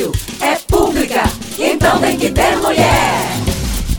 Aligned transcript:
rádio 0.00 0.12
é 0.40 0.56
pública, 0.56 1.22
então 1.58 2.00
tem 2.00 2.16
que 2.16 2.30
ter 2.30 2.56
mulher. 2.56 2.86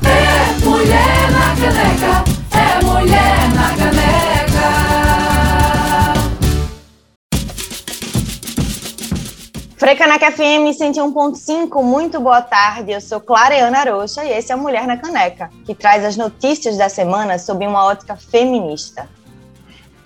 É 0.04 0.66
mulher 0.66 1.31
na 1.31 1.55
caneca, 1.55 2.23
é 2.57 2.84
mulher 2.84 3.54
na 3.54 3.70
caneca. 3.77 4.02
Frecaneca 9.77 10.32
FM 10.32 10.75
101.5, 10.79 11.84
muito 11.84 12.20
boa 12.20 12.41
tarde. 12.41 12.91
Eu 12.91 13.02
sou 13.02 13.20
Clareana 13.20 13.83
Rocha 13.83 14.23
e 14.23 14.31
esse 14.31 14.52
é 14.52 14.55
Mulher 14.55 14.86
na 14.86 14.97
Caneca, 14.97 15.49
que 15.65 15.73
traz 15.73 16.05
as 16.05 16.15
notícias 16.15 16.77
da 16.77 16.88
semana 16.88 17.39
sob 17.39 17.65
uma 17.65 17.86
ótica 17.86 18.15
feminista. 18.15 19.09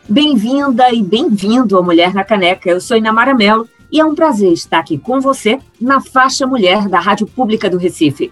Bem-vinda 0.07 0.93
e 0.93 1.03
bem-vindo 1.03 1.75
ao 1.75 1.83
Mulher 1.83 2.13
na 2.13 2.23
Caneca. 2.23 2.69
Eu 2.69 2.79
sou 2.79 2.95
Inamara 2.95 3.33
Mello 3.33 3.67
e 3.95 3.99
é 4.01 4.03
um 4.03 4.13
prazer 4.13 4.51
estar 4.51 4.79
aqui 4.79 4.97
com 4.97 5.21
você 5.21 5.57
na 5.79 6.01
faixa 6.01 6.45
Mulher 6.45 6.89
da 6.89 6.99
Rádio 6.99 7.25
Pública 7.25 7.69
do 7.69 7.77
Recife. 7.77 8.29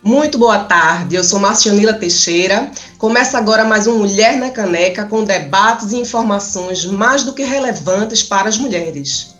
Muito 0.00 0.38
boa 0.38 0.60
tarde, 0.60 1.16
eu 1.16 1.24
sou 1.24 1.40
Marcionila 1.40 1.92
Teixeira. 1.92 2.70
Começa 2.96 3.36
agora 3.36 3.64
mais 3.64 3.88
um 3.88 3.98
Mulher 3.98 4.36
na 4.36 4.48
Caneca 4.48 5.06
com 5.06 5.24
debates 5.24 5.90
e 5.90 5.96
informações 5.96 6.84
mais 6.84 7.24
do 7.24 7.34
que 7.34 7.42
relevantes 7.42 8.22
para 8.22 8.48
as 8.48 8.58
mulheres. 8.58 9.34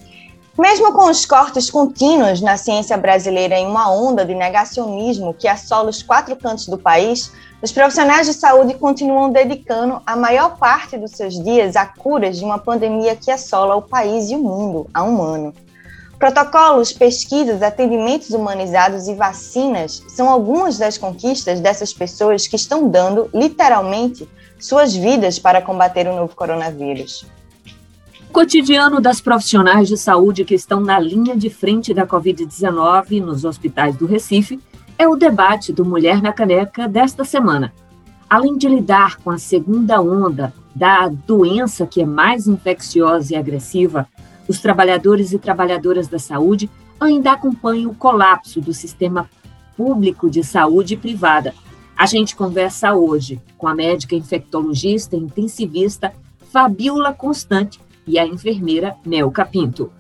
Mesmo 0.59 0.93
com 0.93 1.09
os 1.09 1.25
cortes 1.25 1.71
contínuos 1.71 2.41
na 2.41 2.57
ciência 2.57 2.97
brasileira 2.97 3.57
em 3.57 3.69
uma 3.69 3.89
onda 3.89 4.25
de 4.25 4.35
negacionismo 4.35 5.33
que 5.33 5.47
assola 5.47 5.91
os 5.91 6.03
quatro 6.03 6.35
cantos 6.35 6.67
do 6.67 6.77
país, 6.77 7.31
os 7.63 7.71
profissionais 7.71 8.27
de 8.27 8.33
saúde 8.33 8.75
continuam 8.75 9.31
dedicando 9.31 10.01
a 10.07 10.17
maior 10.17 10.57
parte 10.57 10.97
dos 10.97 11.11
seus 11.11 11.35
dias 11.43 11.77
a 11.77 11.85
curas 11.85 12.39
de 12.39 12.45
uma 12.45 12.59
pandemia 12.59 13.15
que 13.15 13.31
assola 13.31 13.77
o 13.77 13.83
país 13.83 14.31
e 14.31 14.35
o 14.35 14.39
mundo 14.39 14.87
há 14.95 15.03
um 15.03 15.23
ano. 15.23 15.55
Protocolos, 16.19 16.93
pesquisas, 16.93 17.63
atendimentos 17.63 18.31
humanizados 18.31 19.09
e 19.09 19.15
vacinas 19.15 20.03
são 20.09 20.29
algumas 20.29 20.79
das 20.79 20.97
conquistas 20.97 21.61
dessas 21.61 21.93
pessoas 21.93 22.47
que 22.47 22.57
estão 22.57 22.89
dando, 22.89 23.29
literalmente, 23.33 24.29
suas 24.59 24.95
vidas 24.95 25.39
para 25.39 25.63
combater 25.63 26.07
o 26.07 26.17
novo 26.17 26.35
coronavírus. 26.35 27.27
O 28.29 28.33
cotidiano 28.33 29.01
das 29.01 29.21
profissionais 29.21 29.89
de 29.89 29.97
saúde 29.97 30.45
que 30.45 30.55
estão 30.55 30.81
na 30.81 30.99
linha 30.99 31.37
de 31.37 31.51
frente 31.51 31.93
da 31.93 32.07
Covid-19 32.07 33.21
nos 33.23 33.45
hospitais 33.45 33.97
do 33.97 34.07
Recife 34.07 34.61
é 35.01 35.09
o 35.09 35.17
debate 35.17 35.73
do 35.73 35.83
Mulher 35.83 36.21
na 36.21 36.31
Caneca 36.31 36.87
desta 36.87 37.25
semana. 37.25 37.73
Além 38.29 38.59
de 38.59 38.69
lidar 38.69 39.17
com 39.17 39.31
a 39.31 39.39
segunda 39.39 39.99
onda 39.99 40.53
da 40.77 41.09
doença 41.09 41.87
que 41.87 42.03
é 42.03 42.05
mais 42.05 42.47
infecciosa 42.47 43.33
e 43.33 43.37
agressiva, 43.37 44.07
os 44.47 44.61
trabalhadores 44.61 45.33
e 45.33 45.39
trabalhadoras 45.39 46.07
da 46.07 46.19
saúde 46.19 46.69
ainda 47.01 47.33
acompanham 47.33 47.91
o 47.91 47.95
colapso 47.95 48.61
do 48.61 48.75
sistema 48.75 49.27
público 49.75 50.29
de 50.29 50.45
saúde 50.45 50.99
privada. 50.99 51.55
A 51.97 52.05
gente 52.05 52.37
conversa 52.37 52.93
hoje 52.93 53.41
com 53.57 53.67
a 53.67 53.75
médica 53.75 54.15
infectologista 54.15 55.17
e 55.17 55.21
intensivista 55.21 56.13
Fabiola 56.53 57.15
Constante 57.15 57.81
e 58.07 58.19
a 58.19 58.27
enfermeira 58.27 58.95
Nelca 59.07 59.47
Pinto. 59.47 59.91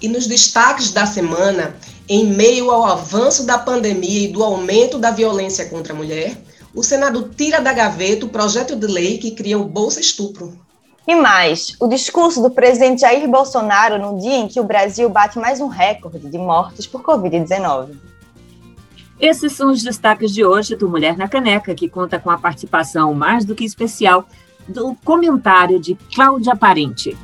E 0.00 0.08
nos 0.08 0.26
destaques 0.26 0.90
da 0.90 1.04
semana, 1.04 1.74
em 2.08 2.26
meio 2.26 2.70
ao 2.70 2.86
avanço 2.86 3.44
da 3.44 3.58
pandemia 3.58 4.28
e 4.28 4.32
do 4.32 4.42
aumento 4.42 4.98
da 4.98 5.10
violência 5.10 5.66
contra 5.66 5.92
a 5.92 5.96
mulher, 5.96 6.36
o 6.74 6.82
Senado 6.82 7.30
tira 7.36 7.60
da 7.60 7.72
gaveta 7.72 8.24
o 8.24 8.28
projeto 8.28 8.74
de 8.76 8.86
lei 8.86 9.18
que 9.18 9.32
cria 9.32 9.58
o 9.58 9.64
Bolsa 9.64 10.00
Estupro. 10.00 10.58
E 11.06 11.14
mais, 11.14 11.74
o 11.80 11.88
discurso 11.88 12.40
do 12.40 12.50
presidente 12.50 13.00
Jair 13.00 13.28
Bolsonaro 13.28 13.98
no 13.98 14.20
dia 14.20 14.36
em 14.36 14.48
que 14.48 14.60
o 14.60 14.64
Brasil 14.64 15.08
bate 15.08 15.38
mais 15.38 15.60
um 15.60 15.66
recorde 15.66 16.30
de 16.30 16.38
mortes 16.38 16.86
por 16.86 17.02
Covid-19. 17.02 17.96
Esses 19.20 19.52
são 19.52 19.70
os 19.70 19.82
destaques 19.82 20.32
de 20.32 20.44
hoje 20.44 20.76
do 20.76 20.88
Mulher 20.88 21.16
na 21.16 21.28
Caneca, 21.28 21.74
que 21.74 21.88
conta 21.88 22.18
com 22.18 22.30
a 22.30 22.38
participação 22.38 23.12
mais 23.12 23.44
do 23.44 23.54
que 23.54 23.64
especial 23.64 24.24
do 24.66 24.96
comentário 25.04 25.78
de 25.78 25.94
Cláudia 26.14 26.56
Parente. 26.56 27.16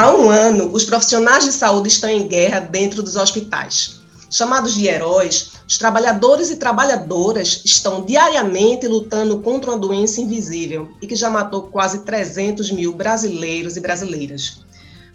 Há 0.00 0.16
um 0.16 0.30
ano, 0.30 0.72
os 0.72 0.86
profissionais 0.86 1.44
de 1.44 1.52
saúde 1.52 1.88
estão 1.90 2.08
em 2.08 2.26
guerra 2.26 2.58
dentro 2.58 3.02
dos 3.02 3.16
hospitais. 3.16 4.00
Chamados 4.30 4.72
de 4.72 4.86
heróis, 4.86 5.50
os 5.68 5.76
trabalhadores 5.76 6.48
e 6.48 6.56
trabalhadoras 6.56 7.60
estão 7.66 8.02
diariamente 8.02 8.88
lutando 8.88 9.40
contra 9.40 9.72
uma 9.72 9.78
doença 9.78 10.22
invisível 10.22 10.88
e 11.02 11.06
que 11.06 11.14
já 11.14 11.28
matou 11.28 11.64
quase 11.64 11.98
300 11.98 12.70
mil 12.70 12.94
brasileiros 12.94 13.76
e 13.76 13.80
brasileiras. 13.80 14.64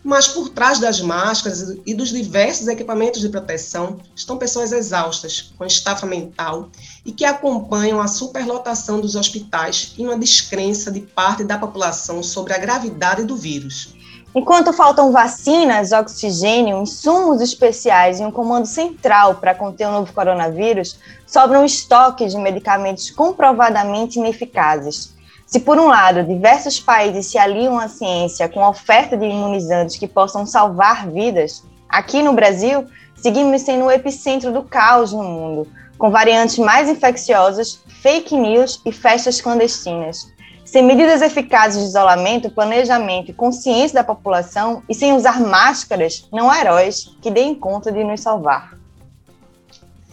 Mas 0.03 0.28
por 0.28 0.50
trás 0.50 0.78
das 0.78 1.01
máscaras 1.01 1.78
e 1.84 1.91
dos 1.95 2.09
diversos 2.09 2.68
equipamentos 2.68 3.22
de 3.22 3.29
proteção 3.29 3.97
estão 4.16 4.38
pessoas 4.38 4.72
exaustas, 4.72 5.51
com 5.57 5.66
estafa 5.66 6.06
mental 6.06 6.69
e 7.03 7.12
que 7.12 7.25
acompanham 7.25 8.00
a 8.00 8.07
superlotação 8.07 9.01
dos 9.01 9.16
hospitais 9.16 9.95
e 9.97 10.03
uma 10.03 10.16
descrença 10.16 10.91
de 10.91 11.00
parte 11.00 11.44
da 11.44 11.57
população 11.57 12.22
sobre 12.22 12.53
a 12.53 12.59
gravidade 12.59 13.24
do 13.24 13.35
vírus. 13.35 13.94
Enquanto 14.35 14.73
faltam 14.73 15.13
vacinas, 15.13 15.94
oxigênio, 15.94 16.81
insumos 16.81 17.40
especiais 17.40 18.19
e 18.19 18.23
um 18.25 18.29
comando 18.29 18.66
central 18.66 19.35
para 19.35 19.56
conter 19.56 19.88
o 19.88 19.91
novo 19.91 20.12
coronavírus, 20.12 21.00
sobram 21.25 21.63
estoques 21.63 22.34
de 22.34 22.38
medicamentos 22.38 23.09
comprovadamente 23.09 24.19
ineficazes. 24.19 25.16
Se, 25.47 25.62
por 25.62 25.79
um 25.79 25.88
lado, 25.88 26.22
diversos 26.22 26.81
países 26.81 27.28
se 27.28 27.38
aliam 27.38 27.79
à 27.79 27.88
ciência 27.88 28.50
com 28.50 28.62
a 28.62 28.69
oferta 28.69 29.16
de 29.16 29.25
imunizantes 29.25 29.95
que 29.95 30.06
possam 30.06 30.45
salvar 30.45 31.09
vidas, 31.09 31.63
aqui 31.88 32.22
no 32.22 32.34
Brasil, 32.34 32.85
seguimos 33.16 33.62
sendo 33.62 33.85
o 33.85 33.91
epicentro 33.91 34.51
do 34.51 34.63
caos 34.63 35.13
no 35.13 35.24
mundo, 35.24 35.66
com 35.97 36.12
variantes 36.12 36.57
mais 36.57 36.90
infecciosas, 36.90 37.79
fake 38.01 38.35
news 38.35 38.81
e 38.85 38.91
festas 38.91 39.40
clandestinas. 39.40 40.34
Sem 40.66 40.84
medidas 40.84 41.22
eficazes 41.22 41.84
de 41.84 41.90
isolamento, 41.90 42.50
planejamento 42.50 43.30
e 43.30 43.34
consciência 43.34 44.00
da 44.00 44.03
população, 44.03 44.81
e 44.90 44.96
sem 44.96 45.14
usar 45.14 45.40
máscaras, 45.40 46.28
não 46.34 46.50
há 46.50 46.59
heróis 46.59 47.16
que 47.22 47.30
deem 47.30 47.53
conta 47.53 47.92
de 47.92 48.03
nos 48.03 48.22
salvar. 48.22 48.75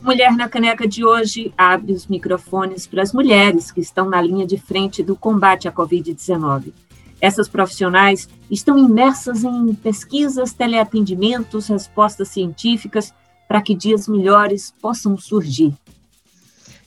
Mulher 0.03 0.37
na 0.37 0.51
Caneca 0.51 0.87
de 0.87 1.05
hoje 1.05 1.55
abre 1.57 1.93
os 1.93 2.07
microfones 2.07 2.87
para 2.87 3.03
as 3.03 3.15
mulheres 3.15 3.71
que 3.71 3.81
estão 3.81 4.11
na 4.11 4.21
linha 4.21 4.47
de 4.47 4.59
frente 4.59 5.03
do 5.03 5.17
combate 5.17 5.67
à 5.67 5.73
Covid-19. 5.73 6.73
Essas 7.19 7.49
profissionais 7.49 8.29
estão 8.51 8.77
imersas 8.77 9.45
em 9.45 9.75
pesquisas, 9.75 10.53
teleatendimentos, 10.53 11.69
respostas 11.69 12.29
científicas 12.29 13.15
para 13.49 13.63
que 13.63 13.75
dias 13.75 14.07
melhores 14.07 14.75
possam 14.83 15.17
surgir 15.17 15.73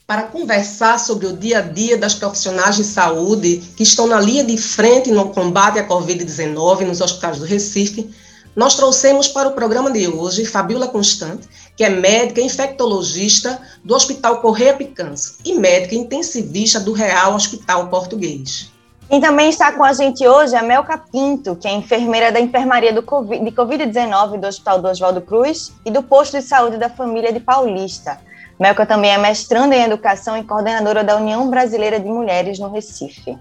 para 0.06 0.22
conversar 0.22 1.00
sobre 1.00 1.26
o 1.26 1.36
dia 1.36 1.58
a 1.58 1.62
dia 1.62 1.98
das 1.98 2.14
profissionais 2.14 2.76
de 2.76 2.84
saúde 2.84 3.58
que 3.76 3.82
estão 3.82 4.06
na 4.06 4.20
linha 4.20 4.44
de 4.44 4.56
frente 4.56 5.10
no 5.10 5.30
combate 5.30 5.80
à 5.80 5.86
Covid-19 5.86 6.82
nos 6.82 7.00
hospitais 7.00 7.38
do 7.38 7.44
Recife, 7.44 8.08
nós 8.54 8.74
trouxemos 8.74 9.26
para 9.28 9.48
o 9.48 9.52
programa 9.52 9.90
de 9.90 10.06
hoje 10.06 10.46
Fabiola 10.46 10.86
Constante, 10.86 11.48
que 11.76 11.84
é 11.84 11.90
médica 11.90 12.40
infectologista 12.40 13.60
do 13.84 13.94
Hospital 13.94 14.40
Correia 14.40 14.74
Picança 14.74 15.34
e 15.44 15.54
médica 15.54 15.94
intensivista 15.94 16.78
do 16.78 16.92
Real 16.92 17.34
Hospital 17.34 17.88
Português. 17.88 18.72
E 19.10 19.20
também 19.20 19.50
está 19.50 19.72
com 19.72 19.84
a 19.84 19.92
gente 19.92 20.26
hoje 20.26 20.56
a 20.56 20.62
Melca 20.62 20.98
Pinto, 20.98 21.54
que 21.54 21.68
é 21.68 21.72
enfermeira 21.72 22.32
da 22.32 22.40
enfermaria 22.40 22.92
do 22.92 23.02
COVID, 23.02 23.44
de 23.44 23.50
Covid-19 23.50 24.40
do 24.40 24.46
Hospital 24.46 24.80
do 24.80 24.88
Oswaldo 24.88 25.20
Cruz 25.20 25.72
e 25.84 25.90
do 25.90 26.02
Posto 26.02 26.38
de 26.38 26.42
Saúde 26.42 26.78
da 26.78 26.88
Família 26.88 27.32
de 27.32 27.40
Paulista. 27.40 28.18
Melka 28.58 28.86
também 28.86 29.10
é 29.10 29.18
mestranda 29.18 29.76
em 29.76 29.82
Educação 29.82 30.36
e 30.36 30.42
coordenadora 30.42 31.04
da 31.04 31.16
União 31.16 31.48
Brasileira 31.50 32.00
de 32.00 32.08
Mulheres 32.08 32.58
no 32.58 32.70
Recife. 32.70 33.36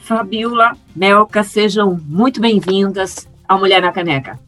Fabiola, 0.00 0.76
Melka, 0.94 1.44
sejam 1.44 2.00
muito 2.04 2.40
bem-vindas 2.40 3.28
ao 3.46 3.58
Mulher 3.58 3.80
na 3.80 3.92
Caneca. 3.92 4.38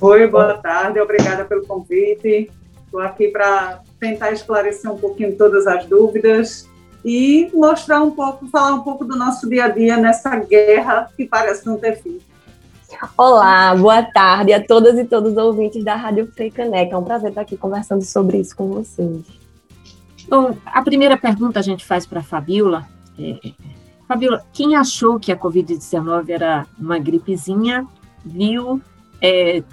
Oi, 0.00 0.26
boa 0.28 0.54
tarde, 0.58 1.00
obrigada 1.00 1.44
pelo 1.44 1.66
convite. 1.66 2.50
Estou 2.84 3.00
aqui 3.00 3.28
para 3.28 3.80
tentar 3.98 4.32
esclarecer 4.32 4.90
um 4.90 4.98
pouquinho 4.98 5.36
todas 5.36 5.66
as 5.66 5.86
dúvidas 5.86 6.68
e 7.04 7.50
mostrar 7.52 8.00
um 8.02 8.12
pouco, 8.12 8.46
falar 8.48 8.74
um 8.74 8.82
pouco 8.82 9.04
do 9.04 9.16
nosso 9.16 9.48
dia 9.48 9.64
a 9.64 9.68
dia 9.68 9.96
nessa 9.96 10.36
guerra 10.36 11.10
que 11.16 11.24
parece 11.24 11.66
não 11.66 11.76
ter 11.76 12.00
fim. 12.00 12.20
Olá, 13.18 13.74
boa 13.74 14.00
tarde 14.00 14.52
a 14.52 14.64
todas 14.64 14.96
e 14.96 15.04
todos 15.04 15.32
os 15.32 15.36
ouvintes 15.36 15.82
da 15.82 15.96
Rádio 15.96 16.30
Freicaneca. 16.32 16.94
É 16.94 16.96
um 16.96 17.02
prazer 17.02 17.30
estar 17.30 17.40
aqui 17.40 17.56
conversando 17.56 18.02
sobre 18.04 18.38
isso 18.38 18.56
com 18.56 18.68
vocês. 18.68 19.26
Bom, 20.28 20.56
a 20.64 20.82
primeira 20.82 21.16
pergunta 21.16 21.58
a 21.58 21.62
gente 21.62 21.84
faz 21.84 22.06
para 22.06 22.20
a 22.20 22.22
Fabiola. 22.22 22.86
É, 23.18 23.40
Fabiola, 24.06 24.44
quem 24.52 24.76
achou 24.76 25.18
que 25.18 25.32
a 25.32 25.36
Covid-19 25.36 26.30
era 26.30 26.64
uma 26.78 26.96
gripezinha, 26.96 27.84
viu 28.24 28.80
é, 29.20 29.64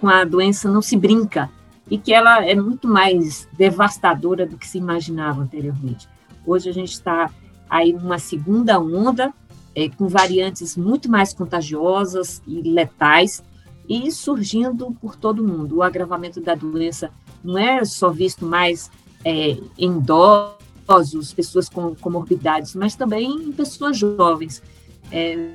com 0.00 0.08
a 0.08 0.24
doença 0.24 0.68
não 0.68 0.82
se 0.82 0.96
brinca 0.96 1.48
e 1.88 1.96
que 1.96 2.12
ela 2.12 2.44
é 2.44 2.54
muito 2.56 2.88
mais 2.88 3.48
devastadora 3.52 4.44
do 4.44 4.56
que 4.56 4.66
se 4.66 4.78
imaginava 4.78 5.40
anteriormente. 5.40 6.08
Hoje 6.44 6.68
a 6.68 6.72
gente 6.72 6.90
está 6.90 7.30
aí 7.70 7.94
uma 7.94 8.18
segunda 8.18 8.80
onda, 8.80 9.32
é, 9.74 9.88
com 9.88 10.08
variantes 10.08 10.76
muito 10.76 11.10
mais 11.10 11.32
contagiosas 11.32 12.42
e 12.46 12.60
letais, 12.62 13.42
e 13.88 14.10
surgindo 14.10 14.92
por 15.00 15.16
todo 15.16 15.46
mundo. 15.46 15.76
O 15.76 15.82
agravamento 15.82 16.40
da 16.40 16.54
doença 16.54 17.10
não 17.42 17.58
é 17.58 17.84
só 17.84 18.10
visto 18.10 18.46
mais 18.46 18.90
é, 19.24 19.56
em 19.78 19.98
idosos, 19.98 21.32
pessoas 21.32 21.68
com 21.68 21.94
comorbidades, 21.94 22.74
mas 22.74 22.94
também 22.94 23.30
em 23.30 23.52
pessoas 23.52 23.98
jovens. 23.98 24.62
É, 25.10 25.50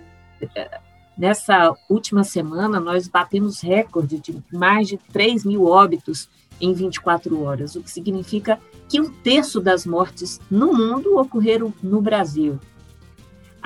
nessa 1.17 1.73
última 1.89 2.23
semana, 2.23 2.79
nós 2.79 3.07
batemos 3.07 3.61
recorde 3.61 4.19
de 4.19 4.43
mais 4.51 4.87
de 4.87 4.97
3 4.97 5.45
mil 5.45 5.65
óbitos 5.65 6.29
em 6.59 6.73
24 6.73 7.43
horas, 7.43 7.75
o 7.75 7.81
que 7.81 7.91
significa 7.91 8.59
que 8.89 8.99
um 8.99 9.11
terço 9.11 9.59
das 9.59 9.85
mortes 9.85 10.39
no 10.49 10.73
mundo 10.73 11.17
ocorreram 11.17 11.73
no 11.83 12.01
Brasil. 12.01 12.59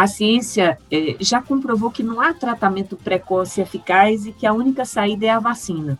A 0.02 0.08
ciência 0.08 0.80
eh, 0.90 1.16
já 1.20 1.40
comprovou 1.44 1.92
que 1.92 2.02
não 2.02 2.20
há 2.20 2.34
tratamento 2.34 2.98
precoce 2.98 3.62
eficaz 3.62 4.26
e 4.26 4.32
que 4.32 4.48
a 4.48 4.52
única 4.52 4.84
saída 4.84 5.28
é 5.28 5.30
a 5.30 5.38
vacina. 5.38 6.00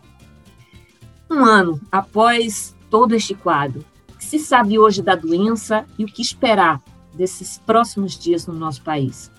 Um 1.30 1.44
ano 1.44 1.80
após 1.88 2.74
todo 2.90 3.14
este 3.14 3.32
quadro, 3.32 3.84
o 4.10 4.18
que 4.18 4.24
se 4.24 4.40
sabe 4.40 4.76
hoje 4.76 5.02
da 5.02 5.14
doença 5.14 5.84
e 5.96 6.02
o 6.02 6.08
que 6.08 6.20
esperar 6.20 6.82
desses 7.14 7.58
próximos 7.58 8.18
dias 8.18 8.44
no 8.44 8.54
nosso 8.54 8.82
país? 8.82 9.30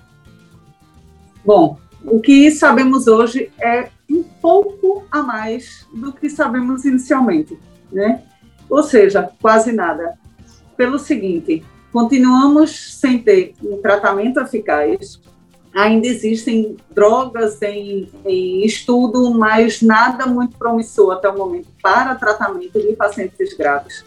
Bom, 1.43 1.77
o 2.01 2.21
que 2.21 2.49
sabemos 2.49 3.05
hoje 3.05 3.51
é 3.59 3.89
um 4.09 4.23
pouco 4.23 5.05
a 5.11 5.21
mais 5.21 5.85
do 5.93 6.13
que 6.13 6.29
sabemos 6.29 6.85
inicialmente, 6.85 7.59
né? 7.91 8.23
Ou 8.69 8.81
seja, 8.81 9.29
quase 9.41 9.73
nada. 9.73 10.17
Pelo 10.77 10.97
seguinte, 10.97 11.65
continuamos 11.93 12.95
sem 12.99 13.19
ter 13.19 13.53
um 13.63 13.77
tratamento 13.77 14.39
eficaz, 14.39 15.21
ainda 15.71 16.07
existem 16.07 16.75
drogas 16.89 17.61
em, 17.61 18.09
em, 18.25 18.65
estudo, 18.65 19.31
mas 19.31 19.79
nada 19.81 20.25
muito 20.25 20.57
promissor 20.57 21.13
até 21.13 21.29
o 21.29 21.37
momento 21.37 21.67
para 21.83 22.15
tratamento 22.15 22.81
de 22.81 22.93
pacientes 22.93 23.53
graves. 23.53 24.03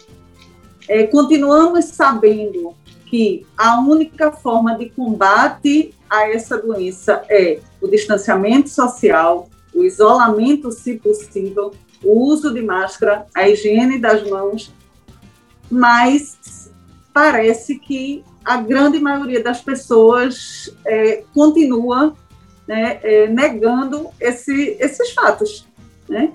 É, 0.89 1.07
continuamos 1.07 1.85
sabendo 1.85 2.75
que 3.05 3.45
a 3.57 3.79
única 3.79 4.33
forma 4.33 4.77
de 4.77 4.89
combate 4.89 5.93
a 6.09 6.29
essa 6.29 6.57
doença 6.57 7.23
é 7.29 7.59
o 7.81 7.87
distanciamento 7.87 8.69
social, 8.69 9.47
o 9.73 9.83
isolamento, 9.83 10.71
se 10.71 10.95
possível, 10.95 11.73
o 12.03 12.25
uso 12.25 12.53
de 12.53 12.61
máscara, 12.61 13.25
a 13.33 13.47
higiene 13.47 13.97
das 13.97 14.29
mãos, 14.29 14.73
mas 15.69 16.37
parece 17.17 17.79
que 17.79 18.23
a 18.45 18.57
grande 18.57 18.99
maioria 18.99 19.41
das 19.41 19.59
pessoas 19.59 20.71
é, 20.85 21.23
continua 21.33 22.13
né, 22.67 22.99
é, 23.01 23.27
negando 23.27 24.11
esse, 24.19 24.77
esses 24.79 25.13
fatos. 25.15 25.65
Né? 26.07 26.31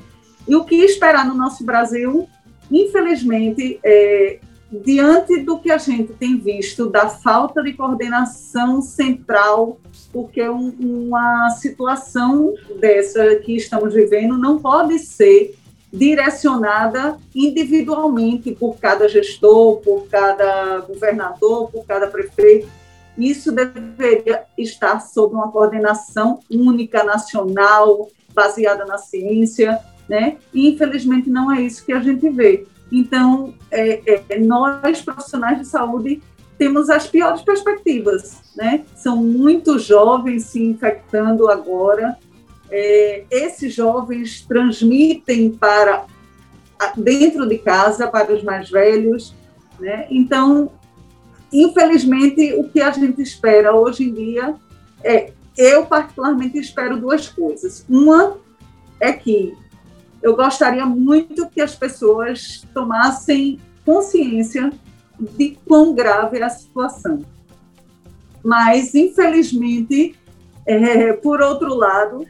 E 0.46 0.56
o 0.56 0.64
que 0.64 0.75
esperar 0.75 1.25
no 1.25 1.34
nosso 1.34 1.62
Brasil, 1.62 2.29
infelizmente, 2.69 3.79
é, 3.84 4.40
diante 4.73 5.38
do 5.43 5.61
que 5.61 5.70
a 5.70 5.79
gente 5.79 6.14
tem 6.14 6.37
visto 6.37 6.90
da 6.90 7.08
falta 7.08 7.62
de 7.62 7.75
coordenação 7.75 8.82
central, 8.82 9.78
porque 10.12 10.43
um, 10.49 10.75
uma 10.81 11.50
situação 11.50 12.55
dessa 12.81 13.37
que 13.37 13.55
estamos 13.55 13.94
vivendo 13.94 14.37
não 14.37 14.58
pode 14.58 14.99
ser 14.99 15.55
direcionada 15.92 17.18
individualmente 17.34 18.52
por 18.52 18.78
cada 18.78 19.08
gestor, 19.08 19.76
por 19.78 20.06
cada 20.08 20.80
governador, 20.80 21.70
por 21.70 21.84
cada 21.84 22.06
prefeito. 22.06 22.68
Isso 23.18 23.52
deveria 23.52 24.44
estar 24.56 25.00
sob 25.00 25.34
uma 25.34 25.52
coordenação 25.52 26.40
única, 26.50 27.04
nacional, 27.04 28.08
baseada 28.34 28.86
na 28.86 28.96
ciência, 28.96 29.78
né? 30.08 30.38
E, 30.52 30.68
infelizmente, 30.68 31.28
não 31.28 31.52
é 31.52 31.60
isso 31.60 31.84
que 31.84 31.92
a 31.92 32.00
gente 32.00 32.28
vê. 32.30 32.66
Então, 32.90 33.54
é, 33.70 34.22
é, 34.30 34.38
nós, 34.38 35.02
profissionais 35.02 35.58
de 35.58 35.66
saúde, 35.66 36.22
temos 36.56 36.88
as 36.88 37.06
piores 37.06 37.42
perspectivas, 37.42 38.40
né? 38.56 38.84
São 38.94 39.16
muitos 39.16 39.84
jovens 39.84 40.44
se 40.44 40.62
infectando 40.62 41.48
agora, 41.48 42.16
é, 42.74 43.24
esses 43.30 43.74
jovens 43.74 44.40
transmitem 44.40 45.50
para 45.50 46.06
dentro 46.96 47.46
de 47.46 47.58
casa 47.58 48.08
para 48.08 48.32
os 48.32 48.42
mais 48.42 48.70
velhos, 48.70 49.34
né? 49.78 50.06
Então, 50.10 50.72
infelizmente, 51.52 52.54
o 52.54 52.69
que 52.69 52.80
a 52.80 52.90
gente 52.90 53.20
espera 53.20 53.74
hoje 53.74 54.04
em 54.04 54.14
dia 54.14 54.54
é, 55.04 55.32
eu 55.56 55.84
particularmente 55.84 56.58
espero 56.58 56.98
duas 56.98 57.28
coisas. 57.28 57.84
Uma 57.88 58.38
é 58.98 59.12
que 59.12 59.54
eu 60.22 60.34
gostaria 60.34 60.86
muito 60.86 61.50
que 61.50 61.60
as 61.60 61.75
pessoas 61.75 62.66
tomassem 62.72 63.60
consciência 63.84 64.72
de 65.20 65.58
quão 65.66 65.94
grave 65.94 66.38
é 66.38 66.42
a 66.42 66.48
situação. 66.48 67.20
Mas, 68.42 68.94
infelizmente, 68.94 70.16
é, 70.64 71.12
por 71.12 71.42
outro 71.42 71.75
lado, 71.75 72.26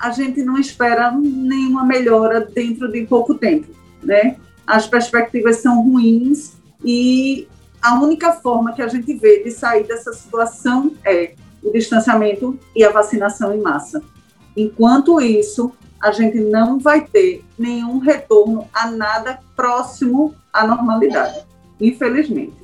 a 0.00 0.10
gente 0.10 0.42
não 0.42 0.56
espera 0.56 1.12
nenhuma 1.12 1.84
melhora 1.84 2.40
dentro 2.40 2.90
de 2.90 3.04
pouco 3.04 3.34
tempo, 3.34 3.68
né? 4.02 4.36
As 4.66 4.86
perspectivas 4.86 5.58
são 5.58 5.82
ruins 5.82 6.54
e 6.82 7.46
a 7.82 8.00
única 8.00 8.32
forma 8.32 8.72
que 8.72 8.80
a 8.80 8.88
gente 8.88 9.12
vê 9.14 9.42
de 9.44 9.50
sair 9.50 9.86
dessa 9.86 10.12
situação 10.14 10.92
é 11.04 11.34
o 11.62 11.70
distanciamento 11.70 12.58
e 12.74 12.82
a 12.82 12.90
vacinação 12.90 13.54
em 13.54 13.60
massa. 13.60 14.02
Enquanto 14.56 15.20
isso, 15.20 15.70
a 16.00 16.10
gente 16.12 16.40
não 16.40 16.78
vai 16.78 17.02
ter 17.02 17.44
nenhum 17.58 17.98
retorno 17.98 18.66
a 18.72 18.90
nada 18.90 19.38
próximo 19.54 20.34
à 20.50 20.66
normalidade, 20.66 21.44
infelizmente. 21.78 22.58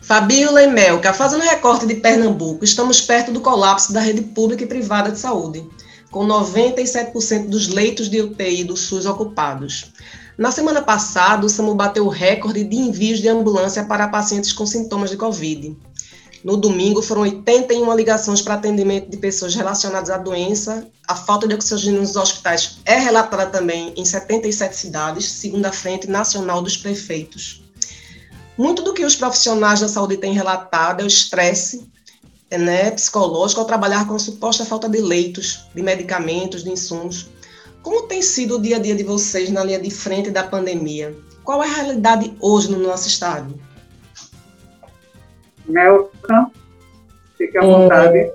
Fabíola 0.00 0.62
e 0.62 0.68
Melka, 0.68 1.12
fazendo 1.12 1.42
recorte 1.42 1.86
de 1.86 1.96
Pernambuco, 1.96 2.64
estamos 2.64 3.00
perto 3.00 3.32
do 3.32 3.40
colapso 3.40 3.92
da 3.92 4.00
rede 4.00 4.22
pública 4.22 4.62
e 4.62 4.66
privada 4.66 5.10
de 5.10 5.18
saúde 5.18 5.68
com 6.10 6.26
97% 6.26 7.48
dos 7.48 7.68
leitos 7.68 8.08
de 8.08 8.20
UTI 8.20 8.64
do 8.64 8.76
SUS 8.76 9.06
ocupados. 9.06 9.92
Na 10.36 10.52
semana 10.52 10.80
passada, 10.80 11.44
o 11.44 11.48
SAMU 11.48 11.74
bateu 11.74 12.06
o 12.06 12.08
recorde 12.08 12.62
de 12.62 12.76
envios 12.76 13.18
de 13.18 13.28
ambulância 13.28 13.84
para 13.84 14.08
pacientes 14.08 14.52
com 14.52 14.64
sintomas 14.64 15.10
de 15.10 15.16
Covid. 15.16 15.76
No 16.44 16.56
domingo, 16.56 17.02
foram 17.02 17.22
81 17.22 17.96
ligações 17.96 18.40
para 18.40 18.54
atendimento 18.54 19.10
de 19.10 19.16
pessoas 19.16 19.54
relacionadas 19.54 20.10
à 20.10 20.16
doença. 20.16 20.86
A 21.08 21.16
falta 21.16 21.48
de 21.48 21.54
oxigênio 21.54 22.00
nos 22.00 22.14
hospitais 22.14 22.78
é 22.84 22.96
relatada 22.96 23.46
também 23.46 23.92
em 23.96 24.04
77 24.04 24.76
cidades, 24.76 25.28
segundo 25.28 25.66
a 25.66 25.72
Frente 25.72 26.08
Nacional 26.08 26.62
dos 26.62 26.76
Prefeitos. 26.76 27.64
Muito 28.56 28.82
do 28.82 28.94
que 28.94 29.04
os 29.04 29.16
profissionais 29.16 29.80
da 29.80 29.88
saúde 29.88 30.16
têm 30.16 30.32
relatado 30.32 31.00
é 31.00 31.04
o 31.04 31.08
estresse 31.08 31.90
né, 32.56 32.90
psicológico 32.92 33.60
ao 33.60 33.66
trabalhar 33.66 34.06
com 34.06 34.14
a 34.14 34.18
suposta 34.18 34.64
falta 34.64 34.88
de 34.88 35.00
leitos, 35.00 35.68
de 35.74 35.82
medicamentos, 35.82 36.64
de 36.64 36.70
insumos. 36.70 37.30
Como 37.82 38.06
tem 38.06 38.22
sido 38.22 38.56
o 38.56 38.62
dia 38.62 38.76
a 38.76 38.78
dia 38.78 38.94
de 38.94 39.02
vocês 39.02 39.50
na 39.50 39.62
linha 39.62 39.78
de 39.78 39.90
frente 39.90 40.30
da 40.30 40.42
pandemia? 40.42 41.14
Qual 41.44 41.62
é 41.62 41.66
a 41.66 41.72
realidade 41.72 42.34
hoje 42.40 42.70
no 42.70 42.78
nosso 42.78 43.08
estado? 43.08 43.54
Melka, 45.66 46.50
fique 47.36 47.58
à 47.58 47.62
vontade. 47.62 48.18
É, 48.18 48.32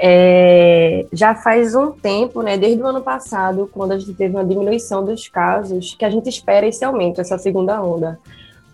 é, 0.00 1.06
já 1.12 1.34
faz 1.34 1.74
um 1.74 1.90
tempo, 1.90 2.42
né, 2.42 2.56
desde 2.58 2.82
o 2.82 2.86
ano 2.86 3.00
passado, 3.00 3.68
quando 3.72 3.92
a 3.92 3.98
gente 3.98 4.14
teve 4.14 4.34
uma 4.34 4.44
diminuição 4.44 5.04
dos 5.04 5.28
casos, 5.28 5.94
que 5.98 6.04
a 6.04 6.10
gente 6.10 6.28
espera 6.28 6.66
esse 6.66 6.84
aumento, 6.84 7.20
essa 7.20 7.38
segunda 7.38 7.82
onda 7.82 8.18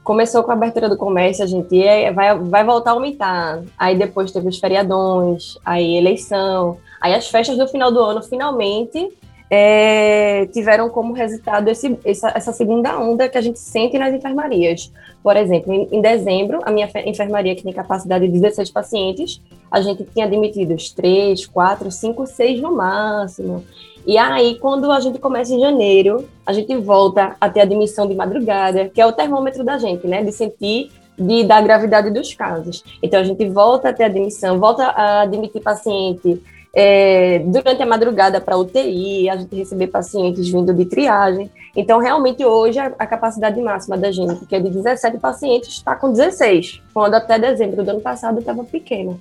começou 0.05 0.45
com 0.45 0.51
a 0.51 0.55
abertura 0.55 0.89
do 0.89 0.99
comércio, 0.99 1.43
a 1.43 1.47
gente 1.47 1.83
vai, 2.15 2.39
vai 2.39 2.63
voltar 2.63 2.91
a 2.91 2.93
aumentar. 2.93 3.63
Aí 3.77 3.97
depois 3.97 4.31
teve 4.31 4.47
os 4.47 4.59
feriadões, 4.59 5.59
aí 5.65 5.97
eleição, 5.97 6.77
aí 7.01 7.15
as 7.15 7.29
festas 7.29 7.57
do 7.57 7.67
final 7.67 7.91
do 7.91 7.99
ano 7.99 8.23
finalmente 8.23 9.11
é, 9.51 10.47
tiveram 10.53 10.89
como 10.91 11.13
resultado 11.13 11.69
esse, 11.69 11.99
essa, 12.05 12.33
essa, 12.35 12.53
segunda 12.53 12.99
onda 12.99 13.29
que 13.29 13.39
a 13.39 13.41
gente 13.41 13.59
sente 13.59 13.99
nas 13.99 14.13
enfermarias. 14.13 14.93
Por 15.23 15.37
exemplo, 15.37 15.73
em, 15.73 15.89
em, 15.91 16.01
dezembro, 16.01 16.61
a 16.65 16.71
minha 16.71 16.89
enfermaria, 17.07 17.55
que 17.55 17.63
tem 17.63 17.73
capacidade 17.73 18.27
de 18.27 18.33
16 18.33 18.71
pacientes, 18.71 19.41
a 19.75 19.81
gente 19.81 20.05
tinha 20.05 20.25
admitido 20.25 20.77
3, 20.95 21.47
4, 21.47 21.91
5, 21.91 22.27
6 22.29 22.61
no 22.61 22.77
máximo. 22.77 23.65
E 24.07 24.17
aí, 24.17 24.57
quando 24.61 24.89
a 24.93 25.01
gente 25.01 25.19
começa 25.19 25.53
em 25.53 25.59
janeiro, 25.59 26.29
a 26.47 26.53
gente 26.53 26.77
volta 26.77 27.35
a 27.41 27.51
ter 27.51 27.63
admissão 27.63 28.07
de 28.07 28.15
madrugada, 28.15 28.89
que 28.89 29.01
é 29.01 29.07
o 29.07 29.11
termômetro 29.11 29.65
da 29.65 29.77
gente, 29.77 30.07
né? 30.07 30.23
De 30.23 30.31
sentir 30.31 30.93
de, 31.19 31.43
da 31.43 31.61
gravidade 31.61 32.09
dos 32.11 32.33
casos. 32.35 32.85
Então, 33.03 33.19
a 33.19 33.25
gente 33.25 33.49
volta 33.49 33.89
a 33.89 33.93
ter 33.93 34.05
admissão, 34.05 34.61
volta 34.61 34.85
a 34.85 35.23
admitir 35.23 35.61
paciente 35.61 36.41
é, 36.73 37.41
durante 37.41 37.83
a 37.83 37.87
madrugada 37.87 38.41
para 38.41 38.57
UTI, 38.57 39.29
a 39.29 39.37
gente 39.37 39.57
receber 39.57 39.89
pacientes 39.89 40.49
vindo 40.49 40.73
de 40.73 40.85
triagem. 40.85 41.51
Então, 41.75 41.99
realmente, 41.99 42.45
hoje, 42.45 42.79
a, 42.79 42.93
a 42.97 43.07
capacidade 43.09 43.61
máxima 43.61 43.97
da 43.97 44.13
gente, 44.13 44.47
que 44.47 44.55
é 44.55 44.61
de 44.61 44.71
17 44.71 45.19
pacientes, 45.19 45.71
está 45.71 45.97
com 45.97 46.13
16, 46.13 46.81
quando 46.93 47.15
até 47.15 47.41
dezembro 47.41 47.83
do 47.83 47.91
ano 47.91 48.01
passado 48.01 48.39
estava 48.39 48.63
pequena. 48.63 49.19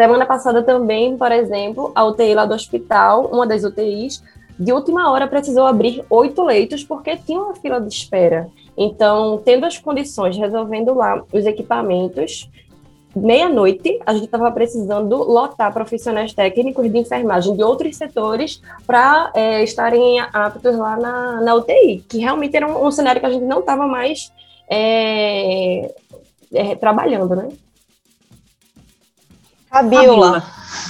Semana 0.00 0.24
passada 0.24 0.62
também, 0.62 1.18
por 1.18 1.32
exemplo, 1.32 1.90
a 1.92 2.04
UTI 2.04 2.32
lá 2.32 2.46
do 2.46 2.54
hospital, 2.54 3.26
uma 3.32 3.44
das 3.44 3.64
UTIs, 3.64 4.22
de 4.56 4.72
última 4.72 5.10
hora 5.10 5.26
precisou 5.26 5.66
abrir 5.66 6.04
oito 6.08 6.44
leitos 6.44 6.84
porque 6.84 7.16
tinha 7.16 7.40
uma 7.40 7.56
fila 7.56 7.80
de 7.80 7.92
espera. 7.92 8.48
Então, 8.76 9.42
tendo 9.44 9.66
as 9.66 9.76
condições, 9.76 10.36
resolvendo 10.36 10.94
lá 10.94 11.24
os 11.32 11.44
equipamentos, 11.44 12.48
meia-noite, 13.12 13.98
a 14.06 14.12
gente 14.12 14.26
estava 14.26 14.52
precisando 14.52 15.16
lotar 15.16 15.74
profissionais 15.74 16.32
técnicos 16.32 16.88
de 16.88 16.96
enfermagem 16.96 17.56
de 17.56 17.64
outros 17.64 17.96
setores 17.96 18.62
para 18.86 19.32
é, 19.34 19.64
estarem 19.64 20.20
aptos 20.32 20.76
lá 20.78 20.96
na, 20.96 21.40
na 21.40 21.54
UTI, 21.56 22.04
que 22.08 22.18
realmente 22.18 22.56
era 22.56 22.68
um, 22.68 22.86
um 22.86 22.90
cenário 22.92 23.20
que 23.20 23.26
a 23.26 23.30
gente 23.30 23.44
não 23.44 23.58
estava 23.58 23.84
mais 23.84 24.32
é, 24.70 25.92
é, 26.54 26.76
trabalhando, 26.76 27.34
né? 27.34 27.48
Fabiola. 29.70 30.42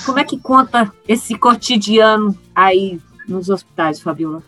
Como 0.05 0.19
é 0.19 0.25
que 0.25 0.39
conta 0.39 0.93
esse 1.07 1.37
cotidiano 1.37 2.37
aí 2.55 3.01
nos 3.29 3.51
hospitais, 3.51 4.01
Fabiola? 4.01 4.43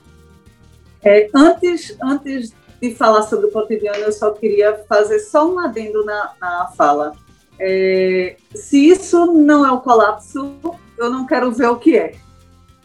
É, 1.02 1.28
antes, 1.34 1.96
antes 2.02 2.54
de 2.80 2.94
falar 2.94 3.22
sobre 3.22 3.46
o 3.46 3.50
cotidiano, 3.50 3.98
eu 3.98 4.12
só 4.12 4.30
queria 4.30 4.84
fazer 4.88 5.18
só 5.20 5.50
um 5.50 5.58
adendo 5.58 6.04
na, 6.04 6.30
na 6.40 6.66
fala. 6.76 7.12
É, 7.58 8.36
se 8.54 8.88
isso 8.88 9.26
não 9.26 9.66
é 9.66 9.70
o 9.70 9.80
colapso, 9.80 10.54
eu 10.96 11.10
não 11.10 11.26
quero 11.26 11.52
ver 11.52 11.68
o 11.68 11.76
que 11.76 11.96
é. 11.96 12.14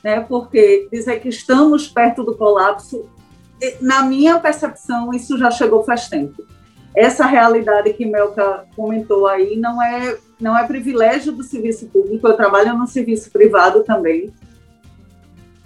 Né? 0.04 0.20
Porque 0.22 0.88
dizer 0.92 1.20
que 1.20 1.30
estamos 1.30 1.88
perto 1.88 2.24
do 2.24 2.36
colapso, 2.36 3.06
na 3.80 4.04
minha 4.04 4.40
percepção, 4.40 5.14
isso 5.14 5.38
já 5.38 5.50
chegou 5.50 5.84
faz 5.84 6.10
tempo. 6.10 6.46
Essa 6.96 7.26
realidade 7.26 7.92
que 7.94 8.06
Melka 8.06 8.66
comentou 8.76 9.28
aí 9.28 9.58
não 9.58 9.82
é, 9.82 10.18
não 10.40 10.58
é 10.58 10.66
privilégio 10.66 11.34
do 11.34 11.44
serviço 11.44 11.88
público, 11.88 12.26
eu 12.28 12.38
trabalho 12.38 12.78
no 12.78 12.88
serviço 12.88 13.30
privado 13.32 13.84
também. 13.84 14.34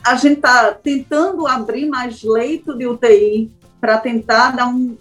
A 0.04 0.16
gente 0.16 0.38
está 0.38 0.74
tentando 0.74 1.46
abrir 1.46 1.88
mais 1.88 2.24
leito 2.24 2.76
de 2.76 2.88
UTI 2.88 3.52
para 3.80 3.98
tentar 3.98 4.56
dar 4.56 4.68
um, 4.68 4.98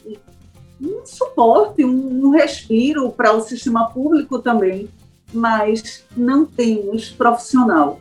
um 0.80 1.06
suporte, 1.06 1.84
um, 1.84 2.26
um 2.26 2.30
respiro 2.30 3.10
para 3.10 3.32
o 3.32 3.40
sistema 3.40 3.88
público 3.90 4.38
também, 4.38 4.88
mas 5.32 6.04
não 6.16 6.44
temos 6.44 7.10
profissional. 7.10 8.00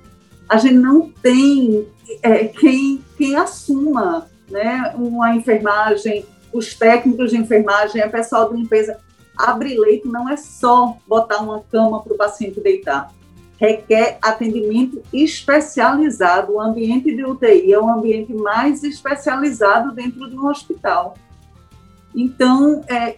A 0.50 0.58
gente 0.58 0.76
não 0.76 1.10
tem 1.22 1.88
é, 2.22 2.46
quem, 2.46 3.04
quem 3.18 3.36
assuma 3.36 4.28
né, 4.50 4.94
uma 4.98 5.36
enfermagem, 5.36 6.26
os 6.54 6.74
técnicos 6.74 7.32
de 7.32 7.38
enfermagem, 7.38 8.04
o 8.04 8.12
pessoal 8.12 8.50
de 8.50 8.58
limpeza. 8.58 9.00
Abrir 9.38 9.78
leito 9.78 10.08
não 10.08 10.28
é 10.28 10.36
só 10.36 10.98
botar 11.08 11.38
uma 11.38 11.62
cama 11.72 12.02
para 12.02 12.14
o 12.14 12.18
paciente 12.18 12.60
deitar. 12.60 13.14
Requer 13.60 14.18
atendimento 14.22 15.02
especializado. 15.14 16.54
O 16.54 16.62
ambiente 16.62 17.16
de 17.16 17.24
UTI 17.24 17.74
é 17.74 17.80
um 17.80 17.90
ambiente 17.90 18.34
mais 18.34 18.84
especializado 18.84 19.94
dentro 19.94 20.28
de 20.30 20.36
um 20.36 20.48
hospital. 20.48 21.16
Então, 22.16 22.84
é, 22.88 23.16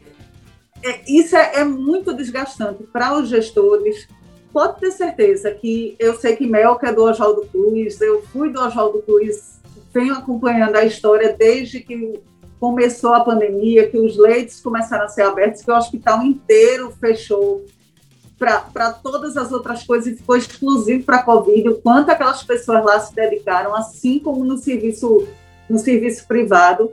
é, 0.84 1.02
isso 1.08 1.36
é, 1.36 1.56
é, 1.56 1.64
muito 1.64 2.14
desgastante 2.14 2.84
para 2.84 3.18
os 3.18 3.30
gestores. 3.30 4.08
Pode 4.52 4.80
ter 4.80 4.92
certeza 4.92 5.52
que 5.52 5.96
eu 6.00 6.16
sei 6.16 6.36
que 6.36 6.48
Melca 6.48 6.90
é 6.90 6.94
do 6.94 7.04
Oswaldo 7.04 7.46
Cruz, 7.48 8.02
eu 8.02 8.22
fui 8.24 8.50
do 8.50 8.60
Oswaldo 8.60 9.02
Cruz, 9.04 9.60
venho 9.94 10.14
acompanhando 10.14 10.76
a 10.76 10.86
história 10.86 11.36
desde 11.38 11.82
que 11.82 12.20
começou 12.60 13.14
a 13.14 13.24
pandemia, 13.24 13.90
que 13.90 13.98
os 13.98 14.18
leitos 14.18 14.60
começaram 14.60 15.06
a 15.06 15.10
ser 15.10 15.24
abertos, 15.24 15.62
que 15.62 15.72
o 15.72 15.76
hospital 15.76 16.24
inteiro 16.24 16.92
fechou 17.00 17.66
para 18.38 18.94
todas 18.94 19.36
as 19.36 19.52
outras 19.52 19.84
coisas 19.84 20.14
e 20.14 20.16
ficou 20.16 20.38
exclusivo 20.38 21.04
para 21.04 21.18
a 21.18 21.24
Covid, 21.24 21.70
o 21.70 21.82
quanto 21.82 22.10
aquelas 22.10 22.42
pessoas 22.44 22.84
lá 22.86 23.00
se 23.00 23.14
dedicaram, 23.14 23.76
assim 23.76 24.20
como 24.20 24.46
no 24.46 24.58
serviço, 24.58 25.28
no 25.70 25.78
serviço 25.78 26.26
privado 26.26 26.92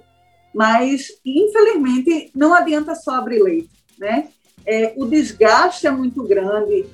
mas 0.56 1.08
infelizmente 1.22 2.30
não 2.34 2.54
adianta 2.54 2.94
só 2.94 3.16
abrir 3.16 3.42
leite, 3.42 3.68
né? 3.98 4.28
É, 4.66 4.92
o 4.96 5.06
desgaste 5.06 5.86
é 5.86 5.90
muito 5.90 6.24
grande. 6.24 6.84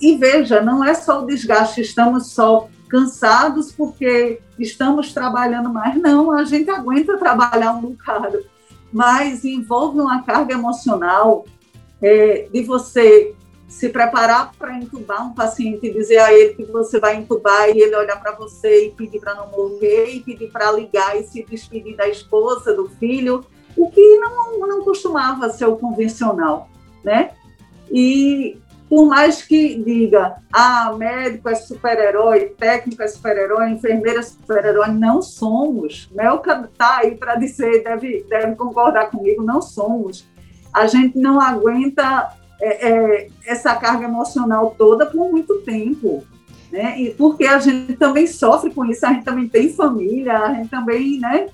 E 0.00 0.16
veja, 0.16 0.60
não 0.60 0.84
é 0.84 0.94
só 0.94 1.22
o 1.22 1.26
desgaste, 1.26 1.80
estamos 1.80 2.28
só 2.32 2.68
cansados 2.88 3.72
porque 3.72 4.40
estamos 4.58 5.12
trabalhando 5.12 5.72
mais, 5.72 6.00
não, 6.00 6.30
a 6.30 6.44
gente 6.44 6.70
aguenta 6.70 7.16
trabalhar 7.16 7.72
um 7.72 7.80
bocado, 7.80 8.44
mas 8.92 9.44
envolve 9.44 9.98
uma 9.98 10.22
carga 10.22 10.54
emocional 10.54 11.44
é, 12.00 12.46
de 12.52 12.62
você 12.62 13.34
se 13.66 13.88
preparar 13.88 14.52
para 14.56 14.76
entubar 14.76 15.26
um 15.26 15.34
paciente 15.34 15.86
e 15.86 15.92
dizer 15.92 16.18
a 16.18 16.32
ele 16.32 16.54
que 16.54 16.64
você 16.64 17.00
vai 17.00 17.16
entubar 17.16 17.68
e 17.70 17.80
ele 17.80 17.96
olhar 17.96 18.20
para 18.20 18.32
você 18.32 18.86
e 18.86 18.90
pedir 18.92 19.18
para 19.18 19.34
não 19.34 19.50
morrer 19.50 20.10
e 20.10 20.20
pedir 20.20 20.52
para 20.52 20.70
ligar 20.70 21.18
e 21.18 21.24
se 21.24 21.42
despedir 21.42 21.96
da 21.96 22.08
esposa, 22.08 22.72
do 22.72 22.88
filho, 22.88 23.44
o 23.76 23.90
que 23.90 24.18
não, 24.18 24.60
não 24.60 24.84
costumava 24.84 25.50
ser 25.50 25.66
o 25.66 25.76
convencional, 25.76 26.68
né? 27.04 27.30
E 27.90 28.58
por 28.88 29.06
mais 29.06 29.42
que 29.42 29.82
diga, 29.82 30.36
ah, 30.52 30.94
médico 30.96 31.48
é 31.48 31.54
super-herói, 31.54 32.54
técnico 32.58 33.02
é 33.02 33.08
super-herói, 33.08 33.70
enfermeira 33.70 34.20
é 34.20 34.22
super-herói, 34.22 34.88
não 34.88 35.20
somos. 35.20 36.08
Melka 36.14 36.68
está 36.70 36.98
aí 36.98 37.16
para 37.16 37.34
dizer, 37.34 37.82
deve, 37.82 38.24
deve 38.28 38.54
concordar 38.54 39.10
comigo, 39.10 39.42
não 39.42 39.60
somos. 39.60 40.24
A 40.72 40.86
gente 40.86 41.18
não 41.18 41.40
aguenta 41.40 42.32
é, 42.60 42.88
é, 42.88 43.28
essa 43.46 43.74
carga 43.74 44.04
emocional 44.04 44.74
toda 44.76 45.06
por 45.06 45.30
muito 45.30 45.60
tempo. 45.62 46.24
Né? 46.70 47.00
E 47.00 47.10
porque 47.14 47.46
a 47.46 47.58
gente 47.58 47.94
também 47.94 48.26
sofre 48.26 48.72
com 48.72 48.84
isso, 48.84 49.06
a 49.06 49.12
gente 49.12 49.24
também 49.24 49.48
tem 49.48 49.72
família, 49.72 50.38
a 50.38 50.54
gente 50.54 50.68
também, 50.68 51.18
né? 51.20 51.46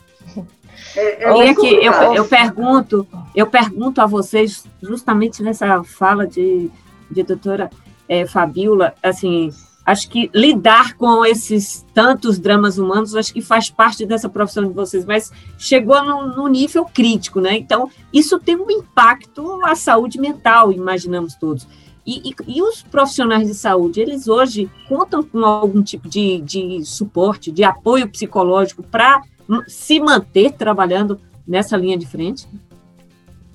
É, 0.97 1.25
é 1.25 1.37
e 1.37 1.49
aqui, 1.51 1.85
eu, 1.85 1.93
eu, 2.15 2.25
pergunto, 2.27 3.07
eu 3.35 3.47
pergunto 3.47 4.01
a 4.01 4.07
vocês, 4.07 4.65
justamente 4.83 5.43
nessa 5.43 5.83
fala 5.85 6.27
de, 6.27 6.71
de 7.11 7.23
doutora 7.23 7.71
é, 8.09 8.27
Fabiola, 8.27 8.95
assim, 9.03 9.51
acho 9.85 10.09
que 10.09 10.31
lidar 10.35 10.95
com 10.95 11.25
esses 11.25 11.85
tantos 11.95 12.39
dramas 12.39 12.79
humanos, 12.79 13.15
acho 13.15 13.33
que 13.33 13.41
faz 13.41 13.71
parte 13.71 14.07
dessa 14.07 14.29
profissão 14.29 14.67
de 14.67 14.73
vocês, 14.73 15.05
mas 15.05 15.33
chegou 15.59 16.03
no, 16.05 16.29
no, 16.37 16.49
nível 16.49 16.85
crítico, 16.85 17.41
né? 17.41 17.57
Então, 17.57 17.91
isso 18.13 18.39
tem 18.39 18.57
um 18.57 18.71
impacto 18.71 19.61
à 19.65 19.75
saúde 19.75 20.21
mental, 20.21 20.73
imaginamos 20.73 21.35
todos. 21.35 21.67
E, 22.11 22.31
e, 22.31 22.57
e 22.57 22.61
os 22.61 22.83
profissionais 22.83 23.47
de 23.47 23.55
saúde, 23.55 24.01
eles 24.01 24.27
hoje 24.27 24.69
contam 24.89 25.23
com 25.23 25.45
algum 25.45 25.81
tipo 25.81 26.09
de, 26.09 26.41
de 26.41 26.85
suporte, 26.85 27.53
de 27.53 27.63
apoio 27.63 28.11
psicológico 28.11 28.83
para 28.83 29.23
se 29.69 30.01
manter 30.01 30.51
trabalhando 30.55 31.21
nessa 31.47 31.77
linha 31.77 31.97
de 31.97 32.09
frente? 32.09 32.49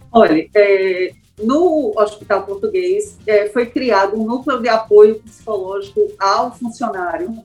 Olha, 0.10 0.48
é, 0.56 1.12
no 1.44 1.92
Hospital 1.98 2.44
Português, 2.44 3.18
é, 3.28 3.50
foi 3.50 3.66
criado 3.66 4.18
um 4.18 4.26
núcleo 4.26 4.62
de 4.62 4.70
apoio 4.70 5.16
psicológico 5.16 6.00
ao 6.18 6.56
funcionário 6.56 7.44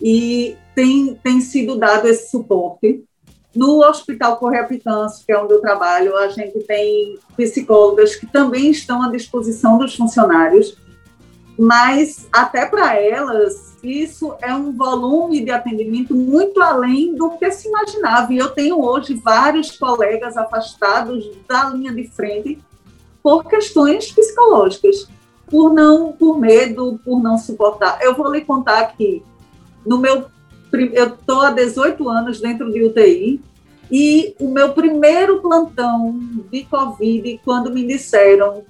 e 0.00 0.56
tem, 0.76 1.16
tem 1.24 1.40
sido 1.40 1.74
dado 1.74 2.06
esse 2.06 2.30
suporte. 2.30 3.02
No 3.54 3.80
Hospital 3.86 4.38
Correia 4.38 4.64
Picanço, 4.64 5.24
que 5.26 5.32
é 5.32 5.38
onde 5.38 5.52
eu 5.52 5.60
trabalho, 5.60 6.16
a 6.16 6.28
gente 6.28 6.58
tem 6.60 7.18
psicólogas 7.36 8.16
que 8.16 8.26
também 8.26 8.70
estão 8.70 9.02
à 9.02 9.10
disposição 9.10 9.78
dos 9.78 9.94
funcionários, 9.94 10.76
mas 11.58 12.26
até 12.32 12.64
para 12.64 12.98
elas, 12.98 13.76
isso 13.82 14.34
é 14.40 14.54
um 14.54 14.72
volume 14.72 15.44
de 15.44 15.50
atendimento 15.50 16.14
muito 16.14 16.62
além 16.62 17.14
do 17.14 17.30
que 17.32 17.50
se 17.50 17.68
imaginava. 17.68 18.32
E 18.32 18.38
eu 18.38 18.50
tenho 18.50 18.82
hoje 18.82 19.14
vários 19.14 19.70
colegas 19.76 20.36
afastados 20.36 21.30
da 21.46 21.68
linha 21.68 21.92
de 21.92 22.08
frente 22.08 22.58
por 23.22 23.44
questões 23.44 24.10
psicológicas, 24.10 25.08
por 25.46 25.72
não, 25.74 26.12
por 26.12 26.38
medo, 26.38 26.98
por 27.04 27.22
não 27.22 27.36
suportar. 27.36 27.98
Eu 28.00 28.14
vou 28.14 28.32
lhe 28.32 28.40
contar 28.40 28.80
aqui, 28.80 29.22
no 29.84 29.98
meu, 29.98 30.26
eu 30.72 31.08
estou 31.08 31.42
há 31.42 31.50
18 31.50 32.08
anos 32.08 32.40
dentro 32.40 32.70
de 32.72 32.84
UTI 32.84 33.40
e 33.90 34.34
o 34.40 34.48
meu 34.48 34.72
primeiro 34.72 35.40
plantão 35.42 36.18
de 36.50 36.64
Covid, 36.64 37.40
quando 37.44 37.70
me 37.70 37.86
disseram 37.86 38.64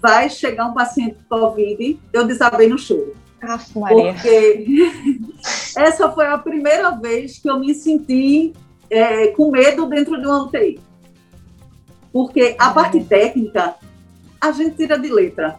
vai 0.00 0.28
chegar 0.28 0.66
um 0.66 0.74
paciente 0.74 1.16
com 1.28 1.38
Covid, 1.38 1.98
eu 2.12 2.26
desabei 2.26 2.68
no 2.68 2.76
choro. 2.76 3.14
Aff. 3.40 3.72
Porque 3.72 4.66
essa 5.76 6.10
foi 6.10 6.26
a 6.26 6.36
primeira 6.36 6.90
vez 6.90 7.38
que 7.38 7.48
eu 7.48 7.58
me 7.58 7.74
senti 7.74 8.52
é, 8.90 9.28
com 9.28 9.50
medo 9.50 9.86
dentro 9.86 10.20
de 10.20 10.26
uma 10.26 10.44
UTI. 10.44 10.80
Porque 12.12 12.54
a 12.58 12.70
parte 12.70 13.02
técnica 13.02 13.76
a 14.40 14.52
gente 14.52 14.76
tira 14.76 14.98
de 14.98 15.08
letra, 15.08 15.56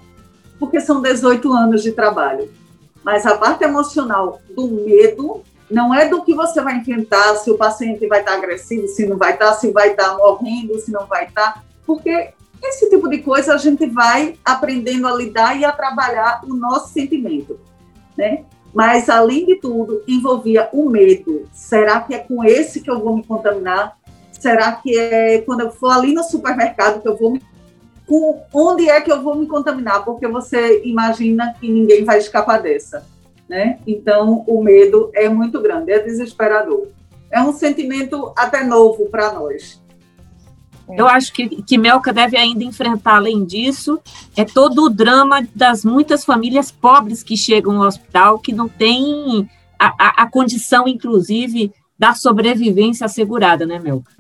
porque 0.60 0.80
são 0.80 1.02
18 1.02 1.52
anos 1.52 1.82
de 1.82 1.92
trabalho. 1.92 2.52
Mas 3.04 3.26
a 3.26 3.38
parte 3.38 3.64
emocional 3.64 4.40
do 4.56 4.68
medo 4.68 5.42
não 5.70 5.94
é 5.94 6.08
do 6.08 6.24
que 6.24 6.34
você 6.34 6.62
vai 6.62 6.78
enfrentar, 6.78 7.36
se 7.36 7.50
o 7.50 7.58
paciente 7.58 8.06
vai 8.08 8.20
estar 8.20 8.34
agressivo, 8.34 8.88
se 8.88 9.06
não 9.06 9.18
vai 9.18 9.34
estar, 9.34 9.54
se 9.54 9.72
vai 9.72 9.92
estar 9.92 10.16
morrendo, 10.18 10.78
se 10.80 10.92
não 10.92 11.06
vai 11.08 11.26
estar, 11.26 11.64
porque 11.86 12.30
esse 12.64 12.90
tipo 12.90 13.10
de 13.10 13.20
coisa 13.20 13.54
a 13.54 13.58
gente 13.58 13.86
vai 13.88 14.36
aprendendo 14.44 15.08
a 15.08 15.14
lidar 15.14 15.60
e 15.60 15.66
a 15.66 15.72
trabalhar 15.72 16.42
o 16.44 16.54
nosso 16.54 16.94
sentimento, 16.94 17.60
né? 18.18 18.46
Mas, 18.74 19.10
além 19.10 19.46
de 19.46 19.56
tudo, 19.56 20.04
envolvia 20.06 20.68
o 20.74 20.90
medo. 20.90 21.48
Será 21.54 22.02
que 22.02 22.14
é 22.14 22.20
com 22.20 22.44
esse 22.44 22.82
que 22.82 22.92
eu 22.92 23.00
vou 23.00 23.16
me 23.16 23.24
contaminar? 23.24 23.98
Será 24.34 24.74
que 24.74 24.98
é 24.98 25.42
quando 25.42 25.62
eu 25.62 25.72
for 25.72 25.92
ali 25.92 26.14
no 26.14 26.24
supermercado 26.24 27.02
que 27.02 27.08
eu 27.08 27.16
vou 27.16 27.32
me 27.32 27.42
com 28.06 28.44
onde 28.54 28.88
é 28.88 29.02
que 29.02 29.12
eu 29.12 29.22
vou 29.24 29.36
me 29.36 29.48
contaminar, 29.48 30.06
porque 30.06 30.28
você 30.28 30.84
imagina 30.84 31.56
que 31.60 31.68
ninguém 31.68 32.04
vai 32.04 32.20
escapar 32.20 32.62
dessa, 32.62 33.04
né? 33.48 33.80
Então, 33.86 34.44
o 34.48 34.64
medo 34.64 35.12
é 35.14 35.30
muito 35.30 35.62
grande, 35.62 35.92
é 35.92 36.00
desesperador. 36.00 36.88
É 37.32 37.42
um 37.42 37.54
sentimento 37.54 38.34
até 38.36 38.64
novo 38.64 39.06
para 39.08 39.34
nós. 39.34 39.82
Eu 40.88 41.08
acho 41.08 41.34
que, 41.34 41.64
que 41.64 41.78
Melka 41.78 42.14
deve 42.14 42.38
ainda 42.38 42.64
enfrentar, 42.64 43.16
além 43.16 43.44
disso, 43.44 44.00
é 44.38 44.46
todo 44.46 44.84
o 44.84 44.90
drama 44.90 45.46
das 45.56 45.84
muitas 45.84 46.24
famílias 46.24 46.72
pobres 46.72 47.24
que 47.24 47.36
chegam 47.36 47.82
ao 47.82 47.88
hospital, 47.88 48.38
que 48.38 48.54
não 48.54 48.70
têm 48.70 49.50
a, 49.80 49.88
a, 49.88 50.24
a 50.24 50.30
condição, 50.30 50.88
inclusive, 50.88 51.74
da 51.98 52.14
sobrevivência 52.14 53.06
assegurada, 53.06 53.66
né, 53.66 53.80
Melka? 53.80 54.12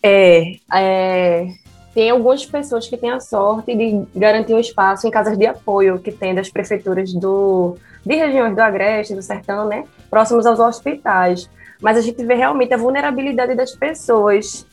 É, 0.00 0.56
é, 0.72 1.48
tem 1.92 2.10
algumas 2.10 2.46
pessoas 2.46 2.86
que 2.86 2.96
têm 2.96 3.10
a 3.10 3.18
sorte 3.18 3.74
de 3.74 4.02
garantir 4.14 4.54
um 4.54 4.60
espaço 4.60 5.08
em 5.08 5.10
casas 5.10 5.36
de 5.36 5.46
apoio 5.46 5.98
que 5.98 6.12
tem 6.12 6.32
das 6.32 6.48
prefeituras 6.48 7.12
do, 7.12 7.76
de 8.06 8.14
regiões 8.14 8.54
do 8.54 8.60
Agreste, 8.60 9.16
do 9.16 9.20
Sertão, 9.20 9.66
né, 9.66 9.84
próximos 10.08 10.46
aos 10.46 10.60
hospitais. 10.60 11.50
Mas 11.82 11.98
a 11.98 12.00
gente 12.00 12.24
vê 12.24 12.34
realmente 12.34 12.72
a 12.72 12.76
vulnerabilidade 12.76 13.54
das 13.54 13.72
pessoas, 13.72 14.64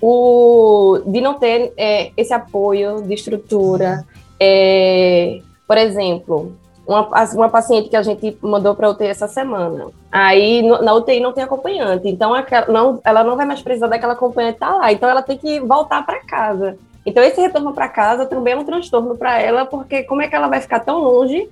o, 0.00 1.00
de 1.04 1.20
não 1.20 1.34
ter 1.34 1.72
é, 1.76 2.12
esse 2.16 2.32
apoio 2.32 3.02
de 3.02 3.12
estrutura. 3.14 4.06
É, 4.40 5.40
por 5.66 5.76
exemplo, 5.76 6.56
uma, 6.86 7.08
uma 7.34 7.48
paciente 7.50 7.88
que 7.88 7.96
a 7.96 8.02
gente 8.02 8.38
mandou 8.40 8.76
para 8.76 8.88
UTI 8.88 9.08
essa 9.08 9.26
semana. 9.26 9.88
Aí 10.10 10.62
na 10.62 10.94
UTI 10.94 11.18
não 11.18 11.32
tem 11.32 11.42
acompanhante, 11.42 12.08
então 12.08 12.32
aquela, 12.32 12.68
não, 12.68 13.00
ela 13.04 13.24
não 13.24 13.36
vai 13.36 13.44
mais 13.44 13.60
precisar 13.60 13.88
daquela 13.88 14.12
acompanhante 14.12 14.54
estar 14.54 14.72
tá 14.72 14.76
lá, 14.76 14.92
então 14.92 15.08
ela 15.08 15.20
tem 15.20 15.36
que 15.36 15.58
voltar 15.58 16.06
para 16.06 16.24
casa. 16.24 16.78
Então 17.04 17.22
esse 17.22 17.40
retorno 17.40 17.74
para 17.74 17.88
casa 17.88 18.24
também 18.24 18.54
é 18.54 18.56
um 18.56 18.64
transtorno 18.64 19.16
para 19.16 19.38
ela, 19.38 19.66
porque 19.66 20.04
como 20.04 20.22
é 20.22 20.28
que 20.28 20.36
ela 20.36 20.46
vai 20.46 20.60
ficar 20.60 20.80
tão 20.80 21.00
longe 21.00 21.48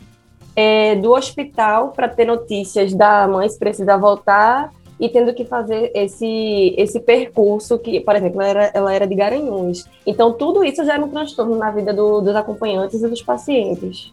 é, 0.57 0.97
do 0.97 1.13
hospital 1.13 1.91
para 1.91 2.09
ter 2.09 2.25
notícias 2.25 2.95
da 2.95 3.29
mãe 3.29 3.47
se 3.49 3.59
precisa 3.59 3.99
voltar 3.99 4.73
e 4.99 5.09
tendo 5.11 5.35
que 5.35 5.45
fazer 5.45 5.93
esse, 5.95 6.75
esse 6.79 6.99
percurso 6.99 7.79
que, 7.79 8.01
por 8.01 8.17
exemplo, 8.17 8.41
ela 8.41 8.49
era, 8.49 8.71
ela 8.73 8.95
era 8.95 9.07
de 9.07 9.15
Garanhuns. 9.15 9.87
Então, 10.07 10.33
tudo 10.33 10.65
isso 10.65 10.83
já 10.85 10.95
é 10.95 10.99
um 10.99 11.09
transtorno 11.09 11.55
na 11.57 11.71
vida 11.71 11.93
do, 11.93 12.23
dos 12.23 12.35
acompanhantes 12.35 13.03
e 13.03 13.09
dos 13.09 13.23
pacientes. 13.23 14.11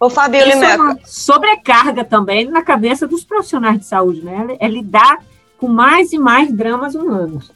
Ô, 0.00 0.08
Fabiola 0.08 0.48
Isso 0.48 0.64
é 0.64 0.76
uma 0.76 0.98
sobrecarga 1.04 2.02
também 2.02 2.46
na 2.46 2.62
cabeça 2.62 3.06
dos 3.06 3.24
profissionais 3.24 3.78
de 3.78 3.84
saúde, 3.84 4.22
né? 4.22 4.56
É 4.58 4.66
lidar 4.66 5.18
com 5.58 5.68
mais 5.68 6.12
e 6.12 6.18
mais 6.18 6.50
dramas 6.50 6.94
humanos. 6.94 7.52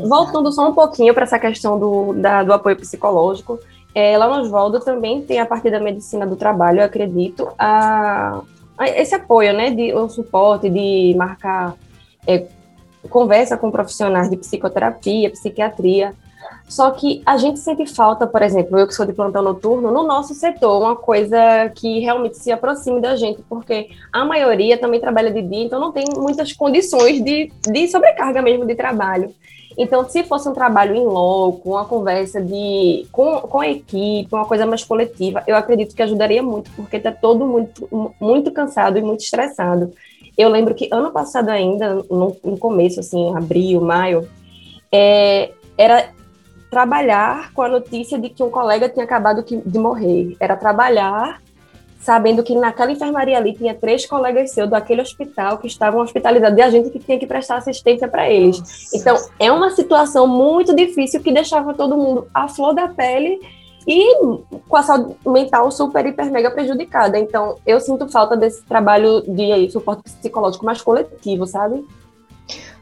Voltando 0.00 0.50
só 0.50 0.68
um 0.68 0.74
pouquinho 0.74 1.14
para 1.14 1.24
essa 1.24 1.38
questão 1.38 1.78
do, 1.78 2.14
da, 2.14 2.42
do 2.42 2.52
apoio 2.52 2.76
psicológico, 2.76 3.60
é, 3.94 4.16
lá 4.16 4.28
no 4.28 4.42
Oswaldo 4.42 4.80
também 4.80 5.22
tem 5.22 5.38
a 5.38 5.46
partir 5.46 5.70
da 5.70 5.80
medicina 5.80 6.26
do 6.26 6.36
trabalho, 6.36 6.80
eu 6.80 6.84
acredito, 6.84 7.48
a, 7.58 8.40
a 8.78 8.88
esse 8.88 9.14
apoio, 9.14 9.52
né, 9.52 9.70
de, 9.70 9.92
o 9.92 10.08
suporte 10.08 10.70
de 10.70 11.14
marcar 11.16 11.74
é, 12.26 12.46
conversa 13.10 13.56
com 13.56 13.70
profissionais 13.70 14.30
de 14.30 14.36
psicoterapia, 14.36 15.30
psiquiatria, 15.30 16.14
só 16.68 16.90
que 16.90 17.22
a 17.26 17.36
gente 17.36 17.58
sente 17.58 17.84
falta, 17.86 18.26
por 18.26 18.40
exemplo, 18.40 18.78
eu 18.78 18.86
que 18.86 18.94
sou 18.94 19.04
de 19.04 19.12
plantão 19.12 19.42
noturno, 19.42 19.90
no 19.90 20.04
nosso 20.04 20.34
setor, 20.34 20.80
uma 20.80 20.96
coisa 20.96 21.70
que 21.74 22.00
realmente 22.00 22.38
se 22.38 22.50
aproxime 22.50 23.00
da 23.00 23.14
gente, 23.14 23.42
porque 23.42 23.90
a 24.10 24.24
maioria 24.24 24.78
também 24.78 24.98
trabalha 24.98 25.30
de 25.30 25.42
dia, 25.42 25.64
então 25.64 25.78
não 25.78 25.92
tem 25.92 26.04
muitas 26.16 26.52
condições 26.54 27.22
de, 27.22 27.52
de 27.60 27.88
sobrecarga 27.88 28.40
mesmo 28.40 28.64
de 28.64 28.74
trabalho. 28.74 29.34
Então, 29.76 30.08
se 30.08 30.24
fosse 30.24 30.48
um 30.48 30.52
trabalho 30.52 30.94
em 30.94 31.04
loco, 31.04 31.70
uma 31.70 31.84
conversa 31.84 32.40
de, 32.40 33.06
com, 33.10 33.40
com 33.40 33.60
a 33.60 33.68
equipe, 33.68 34.28
uma 34.32 34.44
coisa 34.44 34.66
mais 34.66 34.84
coletiva, 34.84 35.42
eu 35.46 35.56
acredito 35.56 35.94
que 35.94 36.02
ajudaria 36.02 36.42
muito, 36.42 36.70
porque 36.72 36.96
está 36.96 37.12
todo 37.12 37.46
muito, 37.46 38.14
muito 38.20 38.50
cansado 38.52 38.98
e 38.98 39.02
muito 39.02 39.20
estressado. 39.20 39.92
Eu 40.36 40.48
lembro 40.48 40.74
que 40.74 40.88
ano 40.90 41.10
passado 41.10 41.48
ainda, 41.48 41.94
no, 42.10 42.36
no 42.42 42.58
começo, 42.58 43.00
assim, 43.00 43.34
abril, 43.36 43.80
maio, 43.80 44.28
é, 44.90 45.50
era 45.76 46.10
trabalhar 46.70 47.52
com 47.52 47.62
a 47.62 47.68
notícia 47.68 48.18
de 48.18 48.30
que 48.30 48.42
um 48.42 48.50
colega 48.50 48.88
tinha 48.88 49.04
acabado 49.04 49.44
de 49.44 49.78
morrer. 49.78 50.36
Era 50.40 50.56
trabalhar 50.56 51.42
sabendo 52.02 52.42
que 52.42 52.54
naquela 52.54 52.90
enfermaria 52.90 53.38
ali 53.38 53.54
tinha 53.54 53.74
três 53.74 54.04
colegas 54.04 54.50
seus 54.50 54.68
daquele 54.68 55.00
hospital 55.00 55.58
que 55.58 55.68
estavam 55.68 56.00
hospitalizados 56.00 56.58
e 56.58 56.62
a 56.62 56.68
gente 56.70 56.90
que 56.90 56.98
tinha 56.98 57.18
que 57.18 57.26
prestar 57.26 57.56
assistência 57.56 58.08
para 58.08 58.28
eles. 58.28 58.58
Nossa. 58.58 58.96
Então, 58.96 59.16
é 59.38 59.50
uma 59.52 59.70
situação 59.70 60.26
muito 60.26 60.74
difícil 60.74 61.22
que 61.22 61.32
deixava 61.32 61.72
todo 61.74 61.96
mundo 61.96 62.26
à 62.34 62.48
flor 62.48 62.74
da 62.74 62.88
pele 62.88 63.40
e 63.86 64.16
com 64.68 64.76
a 64.76 64.82
saúde 64.82 65.16
mental 65.24 65.70
super, 65.70 66.04
hiper, 66.04 66.30
mega 66.30 66.50
prejudicada. 66.50 67.18
Então, 67.18 67.56
eu 67.64 67.80
sinto 67.80 68.08
falta 68.08 68.36
desse 68.36 68.64
trabalho 68.64 69.22
de 69.22 69.70
suporte 69.70 70.02
psicológico 70.02 70.64
mais 70.64 70.82
coletivo, 70.82 71.46
sabe? 71.46 71.84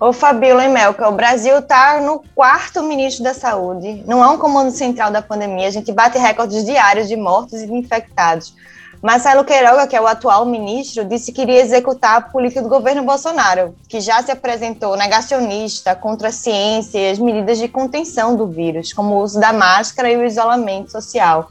Ô 0.00 0.14
Fabiola 0.14 0.64
e 0.64 0.68
Melka, 0.68 1.06
o 1.11 1.12
Brasil 1.12 1.59
está 1.59 2.00
no 2.00 2.22
quarto 2.35 2.83
ministro 2.83 3.22
da 3.22 3.35
Saúde. 3.35 4.02
Não 4.06 4.24
é 4.24 4.28
um 4.28 4.38
comando 4.38 4.70
central 4.70 5.11
da 5.11 5.20
pandemia. 5.20 5.68
A 5.68 5.70
gente 5.70 5.92
bate 5.92 6.16
recordes 6.16 6.64
diários 6.64 7.06
de 7.06 7.16
mortos 7.16 7.61
e 7.61 7.66
de 7.66 7.74
infectados. 7.74 8.54
Marcelo 9.02 9.44
Queiroga, 9.44 9.86
que 9.86 9.96
é 9.96 10.00
o 10.00 10.06
atual 10.06 10.44
ministro, 10.44 11.06
disse 11.06 11.32
que 11.32 11.40
iria 11.40 11.62
executar 11.62 12.18
a 12.18 12.20
política 12.20 12.60
do 12.60 12.68
governo 12.68 13.02
Bolsonaro, 13.02 13.74
que 13.88 13.98
já 13.98 14.22
se 14.22 14.30
apresentou 14.30 14.94
negacionista 14.94 15.96
contra 15.96 16.28
a 16.28 16.32
ciência 16.32 16.98
e 16.98 17.10
as 17.10 17.18
medidas 17.18 17.56
de 17.56 17.66
contenção 17.66 18.36
do 18.36 18.46
vírus, 18.46 18.92
como 18.92 19.14
o 19.14 19.22
uso 19.22 19.40
da 19.40 19.54
máscara 19.54 20.10
e 20.10 20.18
o 20.18 20.24
isolamento 20.24 20.92
social. 20.92 21.50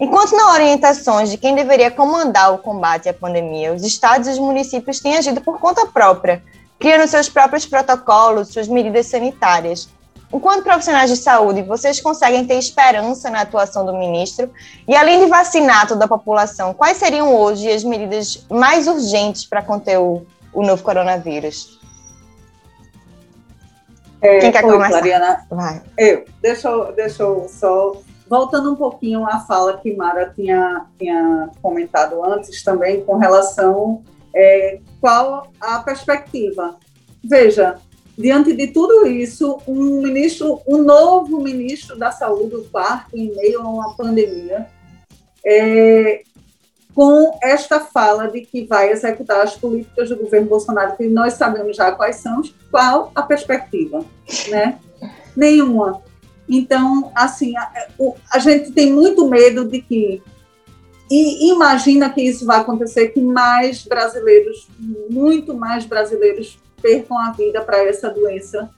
Enquanto 0.00 0.32
não 0.32 0.52
orientações 0.52 1.30
de 1.30 1.38
quem 1.38 1.54
deveria 1.54 1.92
comandar 1.92 2.52
o 2.52 2.58
combate 2.58 3.08
à 3.08 3.14
pandemia, 3.14 3.72
os 3.72 3.84
estados 3.84 4.26
e 4.26 4.32
os 4.32 4.38
municípios 4.40 4.98
têm 4.98 5.16
agido 5.16 5.40
por 5.40 5.60
conta 5.60 5.86
própria, 5.86 6.42
criando 6.76 7.06
seus 7.06 7.28
próprios 7.28 7.66
protocolos, 7.66 8.48
suas 8.48 8.66
medidas 8.66 9.06
sanitárias. 9.06 9.88
Enquanto 10.32 10.62
profissionais 10.62 11.10
de 11.10 11.16
saúde, 11.16 11.62
vocês 11.62 12.00
conseguem 12.00 12.46
ter 12.46 12.54
esperança 12.54 13.28
na 13.30 13.40
atuação 13.40 13.84
do 13.84 13.92
ministro? 13.92 14.50
E 14.86 14.94
além 14.94 15.18
de 15.18 15.26
vacinar 15.26 15.88
toda 15.88 16.04
a 16.04 16.08
população, 16.08 16.72
quais 16.72 16.98
seriam 16.98 17.34
hoje 17.34 17.70
as 17.70 17.82
medidas 17.82 18.46
mais 18.48 18.86
urgentes 18.86 19.44
para 19.44 19.60
conter 19.60 19.98
o, 19.98 20.24
o 20.52 20.62
novo 20.62 20.82
coronavírus? 20.84 21.80
É, 24.22 24.38
Quem 24.38 24.52
quer 24.52 24.62
começar? 24.62 24.90
Mariana, 24.90 25.46
Vai. 25.50 25.82
Eu. 25.98 26.24
Deixa, 26.40 26.68
eu, 26.68 26.92
deixa 26.92 27.22
eu 27.22 27.48
só 27.48 27.96
voltando 28.28 28.72
um 28.72 28.76
pouquinho 28.76 29.26
à 29.26 29.40
fala 29.40 29.78
que 29.78 29.96
Mara 29.96 30.32
tinha, 30.36 30.86
tinha 30.96 31.50
comentado 31.60 32.24
antes 32.24 32.62
também 32.62 33.04
com 33.04 33.16
relação 33.16 34.04
é, 34.32 34.78
qual 35.00 35.50
a 35.60 35.80
perspectiva. 35.80 36.76
Veja, 37.24 37.76
diante 38.20 38.52
de 38.52 38.68
tudo 38.68 39.06
isso, 39.06 39.58
um 39.66 40.02
ministro, 40.02 40.60
um 40.66 40.82
novo 40.82 41.40
ministro 41.40 41.96
da 41.96 42.10
Saúde, 42.10 42.56
o 42.56 42.64
quarto, 42.64 43.16
em 43.16 43.34
meio 43.34 43.60
a 43.62 43.68
uma 43.68 43.96
pandemia, 43.96 44.66
é, 45.44 46.22
com 46.94 47.38
esta 47.42 47.80
fala 47.80 48.28
de 48.28 48.42
que 48.42 48.66
vai 48.66 48.90
executar 48.90 49.40
as 49.40 49.56
políticas 49.56 50.08
do 50.10 50.16
governo 50.16 50.48
Bolsonaro, 50.48 50.96
que 50.96 51.08
nós 51.08 51.34
sabemos 51.34 51.76
já 51.76 51.92
quais 51.92 52.16
são, 52.16 52.42
qual 52.70 53.10
a 53.14 53.22
perspectiva, 53.22 54.04
né? 54.48 54.78
Nenhuma. 55.34 56.02
Então, 56.48 57.10
assim, 57.14 57.56
a, 57.56 57.72
a 58.32 58.38
gente 58.38 58.72
tem 58.72 58.92
muito 58.92 59.28
medo 59.28 59.64
de 59.64 59.80
que 59.80 60.22
e 61.10 61.50
imagina 61.50 62.08
que 62.08 62.22
isso 62.22 62.46
vai 62.46 62.60
acontecer, 62.60 63.08
que 63.08 63.20
mais 63.20 63.82
brasileiros, 63.82 64.68
muito 65.10 65.54
mais 65.54 65.84
brasileiros, 65.84 66.56
percam 66.80 67.18
a 67.18 67.32
vida 67.32 67.60
para 67.62 67.84
essa 67.84 68.10
doença, 68.10 68.70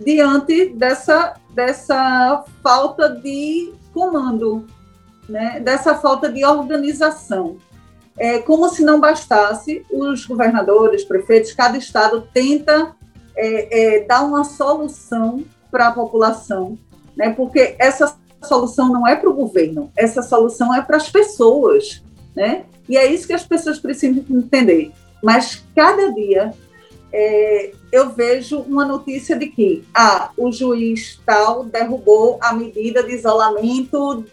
diante 0.00 0.70
dessa, 0.70 1.34
dessa 1.50 2.44
falta 2.62 3.08
de 3.08 3.72
comando, 3.92 4.66
né? 5.28 5.60
dessa 5.60 5.94
falta 5.94 6.30
de 6.30 6.44
organização. 6.44 7.56
É 8.16 8.38
como 8.38 8.68
se 8.68 8.84
não 8.84 9.00
bastasse, 9.00 9.84
os 9.90 10.26
governadores, 10.26 11.04
prefeitos, 11.04 11.52
cada 11.52 11.76
estado 11.76 12.28
tenta 12.32 12.94
é, 13.36 13.96
é, 13.96 14.04
dar 14.04 14.22
uma 14.22 14.44
solução 14.44 15.44
para 15.70 15.88
a 15.88 15.92
população, 15.92 16.78
né? 17.16 17.30
porque 17.30 17.76
essa 17.78 18.16
solução 18.42 18.88
não 18.92 19.06
é 19.06 19.16
para 19.16 19.30
o 19.30 19.34
governo, 19.34 19.90
essa 19.96 20.22
solução 20.22 20.74
é 20.74 20.82
para 20.82 20.96
as 20.96 21.10
pessoas. 21.10 22.02
né? 22.34 22.64
E 22.88 22.96
é 22.96 23.06
isso 23.12 23.26
que 23.26 23.34
as 23.34 23.44
pessoas 23.44 23.78
precisam 23.78 24.24
entender. 24.30 24.92
Mas 25.22 25.64
cada 25.74 26.12
dia 26.12 26.52
é, 27.12 27.72
eu 27.90 28.10
vejo 28.10 28.60
uma 28.60 28.84
notícia 28.84 29.36
de 29.36 29.46
que 29.46 29.84
ah, 29.94 30.30
o 30.36 30.52
juiz 30.52 31.20
tal 31.24 31.64
derrubou 31.64 32.38
a 32.40 32.52
medida 32.52 33.02
de 33.02 33.14
isolamento, 33.14 34.24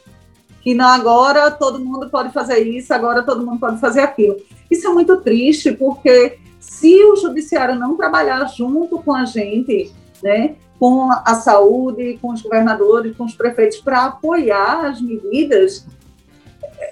que 0.62 0.74
não, 0.74 0.88
agora 0.88 1.52
todo 1.52 1.80
mundo 1.80 2.10
pode 2.10 2.34
fazer 2.34 2.60
isso, 2.60 2.94
agora 2.94 3.24
todo 3.24 3.46
mundo 3.46 3.60
pode 3.60 3.80
fazer 3.80 4.02
aquilo. 4.02 4.38
Isso 4.70 4.88
é 4.88 4.92
muito 4.92 5.18
triste, 5.22 5.72
porque 5.72 6.40
se 6.60 7.04
o 7.06 7.16
judiciário 7.16 7.76
não 7.76 7.96
trabalhar 7.96 8.44
junto 8.48 9.00
com 9.00 9.14
a 9.14 9.26
gente, 9.26 9.94
né, 10.22 10.56
com 10.80 11.10
a 11.12 11.36
saúde, 11.36 12.18
com 12.22 12.34
os 12.34 12.42
governadores, 12.42 13.16
com 13.16 13.24
os 13.24 13.36
prefeitos, 13.36 13.78
para 13.78 14.06
apoiar 14.06 14.88
as 14.88 15.02
medidas, 15.02 15.86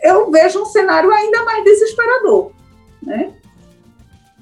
eu 0.02 0.32
vejo 0.32 0.62
um 0.62 0.66
cenário 0.66 1.12
ainda 1.12 1.44
mais 1.44 1.64
desesperador. 1.64 2.52
Né? 3.02 3.34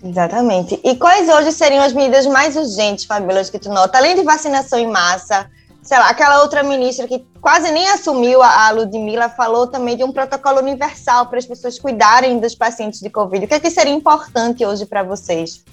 Exatamente. 0.03 0.79
E 0.83 0.95
quais 0.95 1.29
hoje 1.29 1.51
seriam 1.51 1.83
as 1.83 1.93
medidas 1.93 2.25
mais 2.25 2.55
urgentes, 2.55 3.05
Fabíola, 3.05 3.43
que 3.43 3.59
tu 3.59 3.69
nota? 3.69 3.97
Além 3.97 4.15
de 4.15 4.23
vacinação 4.23 4.79
em 4.79 4.87
massa, 4.87 5.49
sei 5.83 5.97
lá, 5.97 6.09
aquela 6.09 6.41
outra 6.41 6.63
ministra 6.63 7.07
que 7.07 7.25
quase 7.39 7.71
nem 7.71 7.87
assumiu, 7.89 8.41
a 8.41 8.71
Ludmilla, 8.71 9.29
falou 9.29 9.67
também 9.67 9.95
de 9.95 10.03
um 10.03 10.11
protocolo 10.11 10.59
universal 10.59 11.27
para 11.27 11.37
as 11.37 11.45
pessoas 11.45 11.77
cuidarem 11.77 12.39
dos 12.39 12.55
pacientes 12.55 12.99
de 12.99 13.09
Covid. 13.09 13.45
O 13.45 13.47
que, 13.47 13.53
é 13.53 13.59
que 13.59 13.69
seria 13.69 13.93
importante 13.93 14.65
hoje 14.65 14.85
para 14.85 15.03
vocês? 15.03 15.63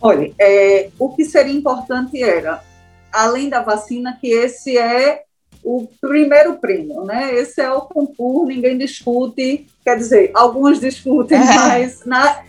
Olha, 0.00 0.32
é, 0.38 0.90
o 0.98 1.10
que 1.14 1.24
seria 1.24 1.52
importante 1.52 2.22
era, 2.22 2.62
além 3.12 3.48
da 3.48 3.62
vacina, 3.62 4.16
que 4.20 4.28
esse 4.28 4.76
é 4.76 5.25
o 5.66 5.88
primeiro 6.00 6.58
prêmio, 6.58 7.02
né? 7.02 7.34
Esse 7.34 7.60
é 7.60 7.68
o 7.68 7.80
concurso, 7.80 8.46
ninguém 8.46 8.78
discute, 8.78 9.66
quer 9.82 9.96
dizer, 9.96 10.30
alguns 10.32 10.78
discutem, 10.78 11.36
é. 11.36 11.44
mas 11.44 12.04
na, 12.06 12.40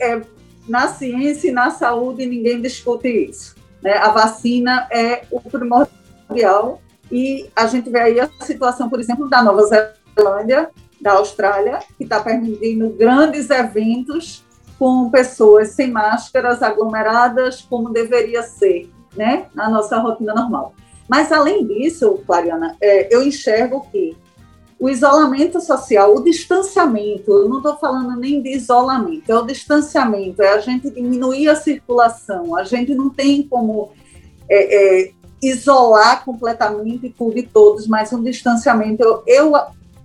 é, 0.00 0.20
na 0.68 0.88
ciência 0.88 1.50
e 1.50 1.52
na 1.52 1.70
saúde 1.70 2.26
ninguém 2.26 2.60
discute 2.60 3.06
isso. 3.06 3.54
Né? 3.80 3.92
A 3.92 4.08
vacina 4.08 4.88
é 4.90 5.22
o 5.30 5.40
primordial 5.40 6.82
e 7.12 7.48
a 7.54 7.68
gente 7.68 7.88
vê 7.90 8.00
aí 8.00 8.18
a 8.18 8.28
situação, 8.40 8.90
por 8.90 8.98
exemplo, 8.98 9.30
da 9.30 9.40
Nova 9.40 9.62
Zelândia, 9.62 10.68
da 11.00 11.12
Austrália, 11.12 11.78
que 11.96 12.02
está 12.02 12.18
permitindo 12.18 12.90
grandes 12.90 13.50
eventos 13.50 14.44
com 14.80 15.08
pessoas 15.10 15.68
sem 15.68 15.92
máscaras, 15.92 16.60
aglomeradas, 16.60 17.62
como 17.62 17.90
deveria 17.90 18.42
ser, 18.42 18.90
né, 19.16 19.46
na 19.54 19.70
nossa 19.70 19.96
rotina 19.98 20.34
normal. 20.34 20.74
Mas, 21.08 21.32
além 21.32 21.66
disso, 21.66 22.20
Clariana, 22.26 22.76
é, 22.80 23.14
eu 23.14 23.22
enxergo 23.22 23.86
que 23.90 24.16
o 24.78 24.88
isolamento 24.88 25.60
social, 25.60 26.14
o 26.14 26.22
distanciamento, 26.22 27.32
eu 27.32 27.48
não 27.48 27.56
estou 27.56 27.76
falando 27.76 28.16
nem 28.16 28.40
de 28.40 28.50
isolamento, 28.50 29.30
é 29.30 29.36
o 29.36 29.42
distanciamento, 29.42 30.40
é 30.40 30.52
a 30.52 30.60
gente 30.60 30.88
diminuir 30.90 31.48
a 31.48 31.56
circulação, 31.56 32.54
a 32.54 32.62
gente 32.62 32.94
não 32.94 33.10
tem 33.10 33.42
como 33.42 33.90
é, 34.48 35.06
é, 35.06 35.10
isolar 35.42 36.24
completamente 36.24 37.12
tudo 37.16 37.38
e 37.38 37.42
todos, 37.42 37.88
mas 37.88 38.12
um 38.12 38.22
distanciamento, 38.22 39.02
eu, 39.02 39.22
eu 39.26 39.52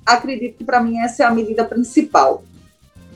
acredito 0.03 0.57
que 0.57 0.63
para 0.63 0.81
mim 0.81 0.97
essa 0.97 1.23
é 1.23 1.25
a 1.25 1.31
medida 1.31 1.63
principal 1.63 2.43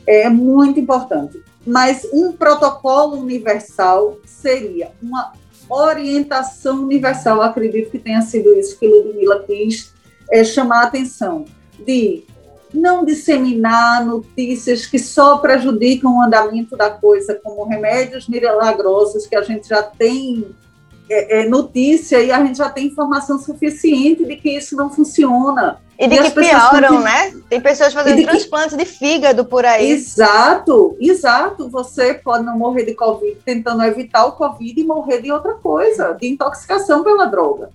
é 0.08 0.30
muito 0.30 0.80
importante. 0.80 1.44
Mas 1.66 2.08
um 2.14 2.32
protocolo 2.32 3.18
universal 3.18 4.18
seria 4.26 4.90
uma 5.04 5.34
orientação 5.70 6.84
universal. 6.84 7.38
Eu 7.38 7.44
acredito 7.44 7.92
que 7.92 8.00
tenha 8.00 8.22
sido 8.22 8.54
isso 8.54 8.78
que 8.80 8.88
Ludmilla 8.88 9.44
quis 9.44 9.94
é, 10.32 10.44
chamar 10.44 10.84
a 10.84 10.88
atenção, 10.88 11.46
de 11.86 12.24
não 12.74 13.06
disseminar 13.06 14.06
notícias 14.06 14.86
que 14.86 15.00
só 15.00 15.38
prejudicam 15.38 16.18
o 16.18 16.22
andamento 16.22 16.76
da 16.76 16.90
coisa, 16.90 17.40
como 17.42 17.66
remédios 17.66 18.28
milagrosos 18.28 19.26
que 19.26 19.36
a 19.36 19.42
gente 19.42 19.70
já 19.70 19.82
tem 19.82 20.46
é, 21.10 21.42
é, 21.42 21.50
notícia 21.50 22.22
e 22.22 22.32
a 22.32 22.44
gente 22.46 22.58
já 22.58 22.70
tem 22.70 22.88
informação 22.88 23.40
suficiente 23.40 24.26
de 24.26 24.36
que 24.36 24.50
isso 24.50 24.76
não 24.76 24.90
funciona. 24.90 25.80
E 25.98 26.08
de 26.08 26.16
e 26.16 26.24
que 26.24 26.32
pioram, 26.32 27.02
né? 27.02 27.34
Tem 27.50 27.60
pessoas 27.60 27.94
fazendo 27.94 28.22
transplantes 28.24 28.76
que... 28.76 28.84
de 28.84 28.86
fígado 28.86 29.46
por 29.46 29.66
aí. 29.66 29.90
Exato, 29.90 30.96
exato. 31.00 31.70
Você 31.70 32.14
pode 32.14 32.46
não 32.46 32.58
morrer 32.58 32.84
de 32.84 32.94
Covid 32.94 33.38
tentando 33.44 33.84
evitar 33.84 34.26
o 34.26 34.34
Covid 34.34 34.80
e 34.80 34.84
morrer 34.84 35.22
de 35.22 35.32
outra 35.32 35.54
coisa, 35.56 36.14
de 36.14 36.28
intoxicação 36.28 37.04
pela 37.04 37.26
droga, 37.26 37.70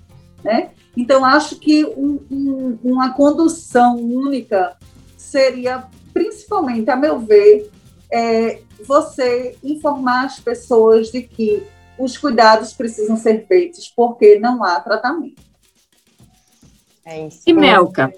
né? 0.44 0.70
Então, 0.96 1.24
acho 1.24 1.56
que 1.56 1.84
um, 1.84 2.20
um, 2.30 2.78
uma 2.84 3.14
condução 3.14 3.96
única 3.96 4.76
seria, 5.16 5.84
principalmente, 6.12 6.90
a 6.90 6.96
meu 6.96 7.18
ver, 7.18 7.70
é, 8.12 8.60
você 8.86 9.56
informar 9.64 10.26
as 10.26 10.38
pessoas 10.38 11.10
de 11.10 11.22
que 11.22 11.66
os 12.02 12.18
cuidados 12.18 12.72
precisam 12.72 13.16
ser 13.16 13.46
feitos 13.46 13.92
porque 13.94 14.38
não 14.38 14.62
há 14.64 14.80
tratamento. 14.80 15.40
É 17.04 17.26
isso. 17.26 17.42
E 17.46 17.52
Melka? 17.52 18.12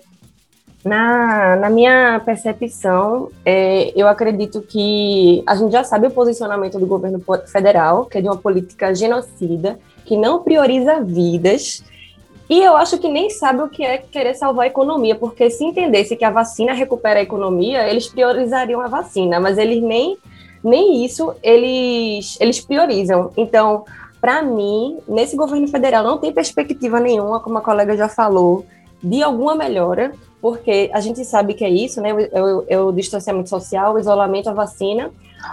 Na, 0.84 1.56
na 1.56 1.70
minha 1.70 2.20
percepção, 2.24 3.30
é, 3.44 3.92
eu 3.96 4.06
acredito 4.06 4.60
que 4.60 5.42
a 5.46 5.54
gente 5.54 5.72
já 5.72 5.82
sabe 5.82 6.08
o 6.08 6.10
posicionamento 6.10 6.78
do 6.78 6.86
governo 6.86 7.22
federal, 7.46 8.04
que 8.04 8.18
é 8.18 8.20
de 8.20 8.28
uma 8.28 8.36
política 8.36 8.94
genocida, 8.94 9.78
que 10.04 10.14
não 10.14 10.42
prioriza 10.42 11.02
vidas, 11.02 11.82
e 12.48 12.60
eu 12.60 12.76
acho 12.76 12.98
que 12.98 13.08
nem 13.08 13.30
sabe 13.30 13.62
o 13.62 13.68
que 13.68 13.82
é 13.82 13.96
querer 13.96 14.34
salvar 14.34 14.64
a 14.64 14.68
economia, 14.68 15.14
porque 15.14 15.48
se 15.48 15.64
entendesse 15.64 16.16
que 16.16 16.24
a 16.24 16.30
vacina 16.30 16.74
recupera 16.74 17.20
a 17.20 17.22
economia, 17.22 17.88
eles 17.88 18.06
priorizariam 18.06 18.82
a 18.82 18.88
vacina, 18.88 19.40
mas 19.40 19.56
eles 19.56 19.82
nem, 19.82 20.18
nem 20.64 21.04
isso 21.04 21.34
eles, 21.42 22.38
eles 22.40 22.60
priorizam. 22.60 23.30
Então, 23.36 23.84
para 24.20 24.42
mim, 24.42 24.98
nesse 25.06 25.36
governo 25.36 25.68
federal 25.68 26.02
não 26.02 26.16
tem 26.18 26.32
perspectiva 26.32 26.98
nenhuma, 26.98 27.40
como 27.40 27.58
a 27.58 27.60
colega 27.60 27.96
já 27.96 28.08
falou, 28.08 28.64
de 29.02 29.22
alguma 29.22 29.54
melhora, 29.54 30.12
porque 30.40 30.90
a 30.92 31.00
gente 31.00 31.22
sabe 31.24 31.52
que 31.52 31.64
é 31.64 31.68
isso, 31.68 32.00
né? 32.00 32.10
O 32.82 32.92
distanciamento 32.92 33.50
social, 33.50 33.94
o 33.94 33.98
isolamento, 33.98 34.48
a 34.48 34.54
vacina, 34.54 35.10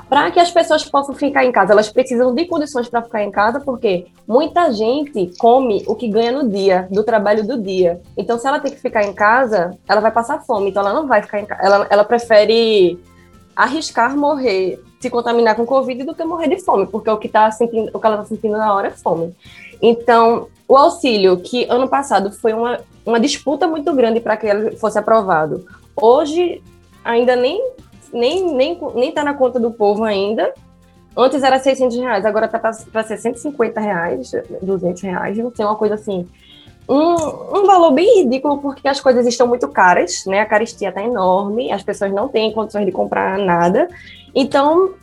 para 0.09 0.31
que 0.31 0.39
as 0.39 0.51
pessoas 0.51 0.85
possam 0.85 1.13
ficar 1.13 1.43
em 1.45 1.51
casa. 1.51 1.73
Elas 1.73 1.89
precisam 1.89 2.33
de 2.33 2.45
condições 2.45 2.87
para 2.87 3.01
ficar 3.01 3.23
em 3.23 3.31
casa, 3.31 3.59
porque 3.59 4.07
muita 4.27 4.71
gente 4.71 5.31
come 5.37 5.83
o 5.85 5.95
que 5.95 6.07
ganha 6.07 6.31
no 6.31 6.49
dia, 6.49 6.87
do 6.89 7.03
trabalho 7.03 7.45
do 7.45 7.61
dia. 7.61 8.01
Então, 8.17 8.39
se 8.39 8.47
ela 8.47 8.59
tem 8.59 8.71
que 8.71 8.79
ficar 8.79 9.03
em 9.03 9.13
casa, 9.13 9.77
ela 9.87 10.01
vai 10.01 10.11
passar 10.11 10.41
fome. 10.45 10.69
Então, 10.69 10.81
ela 10.81 10.93
não 10.93 11.07
vai 11.07 11.21
ficar 11.21 11.41
em 11.41 11.45
casa. 11.45 11.61
Ela, 11.61 11.87
ela 11.89 12.03
prefere 12.03 12.99
arriscar 13.55 14.15
morrer, 14.15 14.81
se 15.01 15.09
contaminar 15.09 15.55
com 15.55 15.65
Covid, 15.65 16.03
do 16.03 16.13
que 16.13 16.23
morrer 16.23 16.47
de 16.47 16.63
fome, 16.63 16.85
porque 16.85 17.09
o 17.09 17.17
que, 17.17 17.27
tá 17.27 17.49
sentindo, 17.51 17.89
o 17.91 17.99
que 17.99 18.05
ela 18.05 18.17
está 18.17 18.27
sentindo 18.27 18.55
na 18.55 18.73
hora 18.73 18.89
é 18.89 18.91
fome. 18.91 19.35
Então, 19.81 20.47
o 20.67 20.77
auxílio, 20.77 21.37
que 21.37 21.65
ano 21.69 21.87
passado 21.87 22.31
foi 22.31 22.53
uma, 22.53 22.79
uma 23.05 23.19
disputa 23.19 23.67
muito 23.67 23.91
grande 23.93 24.19
para 24.19 24.37
que 24.37 24.45
ele 24.45 24.77
fosse 24.77 24.99
aprovado, 24.99 25.65
hoje 25.95 26.61
ainda 27.03 27.35
nem 27.35 27.59
nem 28.13 28.53
nem 28.53 28.79
nem 28.93 29.09
está 29.09 29.23
na 29.23 29.33
conta 29.33 29.59
do 29.59 29.71
povo 29.71 30.03
ainda. 30.03 30.53
Antes 31.17 31.43
era 31.43 31.59
600 31.59 31.97
reais, 31.97 32.25
agora 32.25 32.45
está 32.45 32.59
para 32.59 33.03
650 33.03 33.81
reais, 33.81 34.31
200 34.61 35.01
reais, 35.01 35.37
não 35.37 35.51
sei, 35.53 35.65
uma 35.65 35.75
coisa 35.75 35.95
assim. 35.95 36.27
Um, 36.87 37.59
um 37.59 37.65
valor 37.65 37.91
bem 37.91 38.23
ridículo, 38.23 38.57
porque 38.57 38.87
as 38.87 38.99
coisas 38.99 39.25
estão 39.25 39.47
muito 39.47 39.67
caras, 39.67 40.25
né? 40.25 40.41
A 40.41 40.45
caristia 40.45 40.89
está 40.89 41.03
enorme, 41.03 41.71
as 41.71 41.83
pessoas 41.83 42.11
não 42.11 42.27
têm 42.27 42.51
condições 42.51 42.85
de 42.85 42.91
comprar 42.91 43.37
nada. 43.37 43.87
Então, 44.33 44.93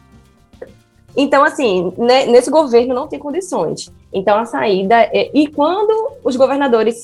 então, 1.16 1.42
assim, 1.42 1.92
né, 1.98 2.26
nesse 2.26 2.50
governo 2.50 2.94
não 2.94 3.08
tem 3.08 3.18
condições. 3.18 3.90
Então, 4.12 4.38
a 4.38 4.44
saída 4.46 4.94
é. 5.12 5.30
E 5.34 5.46
quando 5.48 6.12
os 6.24 6.34
governadores 6.34 7.02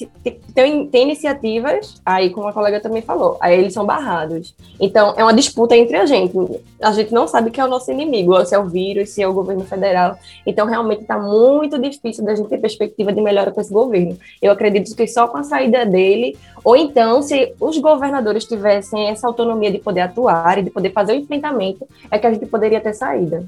têm, 0.55 0.87
têm 0.87 1.03
iniciativas, 1.03 2.01
aí, 2.05 2.31
como 2.31 2.49
a 2.49 2.53
colega 2.53 2.81
também 2.81 3.03
falou, 3.03 3.37
aí 3.40 3.59
eles 3.59 3.75
são 3.75 3.85
barrados. 3.85 4.55
Então, 4.81 5.14
é 5.17 5.23
uma 5.23 5.35
disputa 5.35 5.77
entre 5.77 5.97
a 5.97 6.07
gente. 6.07 6.35
A 6.81 6.93
gente 6.93 7.12
não 7.12 7.29
sabe 7.29 7.51
quem 7.51 7.62
é 7.62 7.67
o 7.67 7.71
nosso 7.71 7.90
inimigo, 7.93 8.43
se 8.47 8.55
é 8.55 8.59
o 8.59 8.64
vírus, 8.64 9.11
se 9.11 9.23
é 9.23 9.29
o 9.29 9.35
governo 9.35 9.64
federal. 9.64 10.17
Então, 10.47 10.67
realmente 10.67 11.03
está 11.03 11.19
muito 11.19 11.79
difícil 11.79 12.25
da 12.25 12.35
gente 12.35 12.49
ter 12.49 12.59
perspectiva 12.59 13.12
de 13.12 13.21
melhora 13.21 13.51
com 13.51 13.61
esse 13.61 13.73
governo. 13.73 14.17
Eu 14.40 14.53
acredito 14.53 14.95
que 14.97 15.07
só 15.07 15.29
com 15.29 15.37
a 15.37 15.43
saída 15.43 15.85
dele, 15.85 16.38
ou 16.64 16.75
então, 16.75 17.21
se 17.21 17.53
os 17.61 17.77
governadores 17.79 18.47
tivessem 18.47 19.09
essa 19.09 19.27
autonomia 19.27 19.71
de 19.71 19.79
poder 19.79 20.01
atuar 20.01 20.59
e 20.59 20.62
de 20.62 20.71
poder 20.71 20.90
fazer 20.90 21.12
o 21.12 21.17
enfrentamento, 21.17 21.87
é 22.11 22.19
que 22.19 22.27
a 22.27 22.33
gente 22.33 22.47
poderia 22.47 22.81
ter 22.81 22.95
saída. 22.95 23.45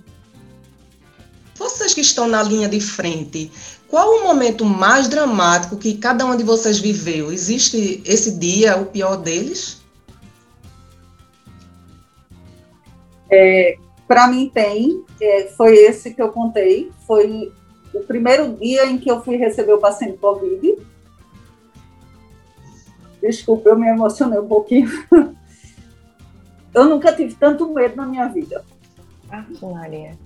Vocês 1.59 1.95
que 1.95 2.01
estão 2.03 2.29
na 2.29 2.42
linha 2.42 2.69
de 2.69 2.81
frente, 2.81 3.51
qual 3.88 4.09
o 4.16 4.25
momento 4.25 4.64
mais 4.64 5.09
dramático 5.09 5.77
que 5.77 5.97
cada 5.97 6.25
um 6.27 6.37
de 6.37 6.45
vocês 6.45 6.79
viveu? 6.79 7.33
Existe 7.33 8.03
esse 8.05 8.38
dia, 8.38 8.77
o 8.77 8.87
pior 8.87 9.16
deles? 9.16 9.83
É, 13.31 13.79
Para 14.07 14.29
mim 14.29 14.51
tem, 14.53 15.05
é, 15.21 15.49
foi 15.57 15.75
esse 15.77 16.12
que 16.12 16.21
eu 16.21 16.31
contei, 16.31 16.92
foi 17.07 17.53
o 17.95 18.01
primeiro 18.01 18.55
dia 18.57 18.87
em 18.87 18.99
que 18.99 19.11
eu 19.11 19.23
fui 19.23 19.37
receber 19.37 19.73
o 19.73 19.79
paciente 19.79 20.19
Covid. 20.19 20.77
Desculpa, 23.21 23.71
eu 23.71 23.79
me 23.79 23.88
emocionei 23.88 24.38
um 24.38 24.47
pouquinho. 24.47 24.90
eu 26.75 26.85
nunca 26.85 27.12
tive 27.14 27.35
tanto 27.35 27.73
medo 27.73 27.97
na 27.97 28.07
minha 28.07 28.29
vida. 28.29 28.64
Ah, 29.31 29.45
Maria. 29.62 30.26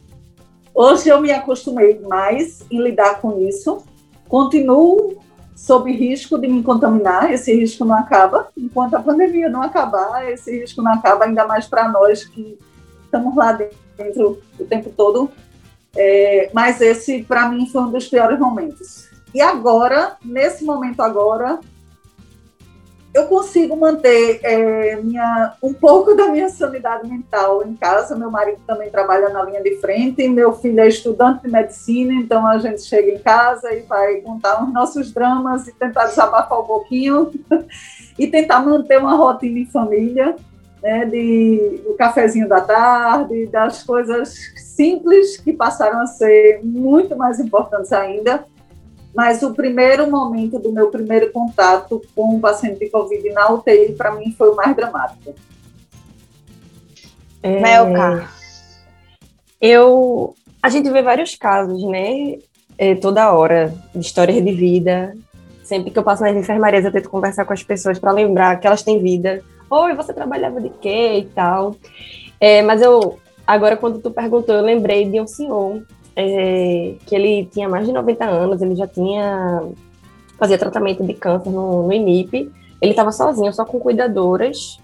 Hoje 0.74 1.08
eu 1.08 1.20
me 1.20 1.30
acostumei 1.30 2.00
mais 2.00 2.64
em 2.70 2.80
lidar 2.82 3.20
com 3.20 3.40
isso. 3.40 3.84
Continuo 4.28 5.18
sob 5.54 5.92
risco 5.92 6.38
de 6.38 6.48
me 6.48 6.62
contaminar, 6.62 7.32
esse 7.32 7.54
risco 7.54 7.84
não 7.84 7.94
acaba. 7.94 8.48
Enquanto 8.56 8.94
a 8.94 9.00
pandemia 9.00 9.48
não 9.48 9.62
acabar, 9.62 10.30
esse 10.30 10.58
risco 10.58 10.80
não 10.80 10.92
acaba, 10.92 11.26
ainda 11.26 11.46
mais 11.46 11.66
para 11.66 11.88
nós 11.88 12.24
que 12.24 12.58
estamos 13.04 13.36
lá 13.36 13.52
dentro 13.52 14.40
o 14.58 14.64
tempo 14.64 14.90
todo. 14.96 15.30
É, 15.94 16.50
mas 16.54 16.80
esse, 16.80 17.24
para 17.24 17.48
mim, 17.48 17.68
foi 17.68 17.82
um 17.82 17.90
dos 17.90 18.08
piores 18.08 18.38
momentos. 18.38 19.10
E 19.34 19.40
agora, 19.40 20.16
nesse 20.24 20.64
momento 20.64 21.00
agora, 21.00 21.60
eu 23.12 23.26
consigo 23.26 23.76
manter 23.76 24.40
é, 24.42 24.96
minha, 24.96 25.54
um 25.60 25.74
pouco 25.74 26.14
da 26.14 26.28
minha 26.28 26.48
sanidade 26.48 27.08
mental 27.08 27.66
em 27.66 27.74
casa. 27.74 28.16
Meu 28.16 28.30
marido 28.30 28.60
também 28.66 28.88
trabalha 28.88 29.28
na 29.30 29.42
linha 29.42 29.60
de 29.62 29.76
frente, 29.80 30.28
meu 30.28 30.52
filho 30.52 30.80
é 30.80 30.86
estudante 30.86 31.42
de 31.42 31.50
medicina, 31.50 32.12
então 32.14 32.46
a 32.46 32.58
gente 32.58 32.82
chega 32.82 33.10
em 33.10 33.18
casa 33.18 33.72
e 33.74 33.80
vai 33.80 34.16
contar 34.16 34.62
os 34.62 34.72
nossos 34.72 35.12
dramas 35.12 35.66
e 35.66 35.72
tentar 35.72 36.06
desabafar 36.06 36.60
um 36.60 36.64
pouquinho 36.64 37.32
e 38.16 38.28
tentar 38.28 38.60
manter 38.60 38.98
uma 38.98 39.16
rotina 39.16 39.58
em 39.58 39.66
família, 39.66 40.36
né, 40.80 41.04
de, 41.04 41.82
do 41.84 41.94
cafezinho 41.94 42.48
da 42.48 42.60
tarde, 42.60 43.46
das 43.46 43.82
coisas 43.82 44.34
simples 44.56 45.36
que 45.36 45.52
passaram 45.52 46.00
a 46.00 46.06
ser 46.06 46.60
muito 46.62 47.16
mais 47.16 47.40
importantes 47.40 47.92
ainda 47.92 48.44
mas 49.14 49.42
o 49.42 49.54
primeiro 49.54 50.10
momento 50.10 50.58
do 50.58 50.72
meu 50.72 50.88
primeiro 50.88 51.32
contato 51.32 52.00
com 52.14 52.36
o 52.36 52.40
paciente 52.40 52.78
de 52.78 52.90
Covid 52.90 53.28
na 53.30 53.52
UTI, 53.52 53.92
para 53.92 54.12
mim, 54.12 54.32
foi 54.36 54.50
o 54.50 54.56
mais 54.56 54.74
dramático. 54.74 55.34
É, 57.42 57.60
Melka. 57.60 58.28
Eu, 59.60 60.34
a 60.62 60.68
gente 60.68 60.88
vê 60.90 61.02
vários 61.02 61.34
casos, 61.34 61.82
né? 61.84 62.38
É, 62.78 62.94
toda 62.94 63.32
hora, 63.32 63.74
de 63.94 64.00
histórias 64.00 64.42
de 64.42 64.52
vida. 64.52 65.14
Sempre 65.62 65.90
que 65.90 65.98
eu 65.98 66.02
passo 66.02 66.22
nas 66.22 66.34
enfermarias, 66.34 66.84
eu 66.84 66.92
tento 66.92 67.10
conversar 67.10 67.44
com 67.44 67.52
as 67.52 67.62
pessoas 67.62 67.98
para 67.98 68.12
lembrar 68.12 68.58
que 68.58 68.66
elas 68.66 68.82
têm 68.82 69.02
vida. 69.02 69.42
Oi, 69.68 69.94
você 69.94 70.12
trabalhava 70.12 70.60
de 70.60 70.70
quê 70.80 71.18
e 71.18 71.24
tal. 71.26 71.76
É, 72.40 72.62
mas 72.62 72.80
eu, 72.80 73.18
agora, 73.46 73.76
quando 73.76 74.00
tu 74.00 74.10
perguntou, 74.10 74.54
eu 74.54 74.62
lembrei 74.62 75.08
de 75.08 75.20
um 75.20 75.26
senhor 75.26 75.82
é, 76.16 76.94
que 77.06 77.14
ele 77.14 77.46
tinha 77.46 77.68
mais 77.68 77.86
de 77.86 77.92
90 77.92 78.24
anos, 78.24 78.62
ele 78.62 78.74
já 78.74 78.86
tinha 78.86 79.62
fazia 80.38 80.56
tratamento 80.56 81.04
de 81.04 81.12
câncer 81.12 81.50
no, 81.50 81.82
no 81.82 81.92
INIP, 81.92 82.50
ele 82.80 82.92
estava 82.92 83.12
sozinho, 83.12 83.52
só 83.52 83.64
com 83.64 83.78
cuidadoras, 83.78 84.80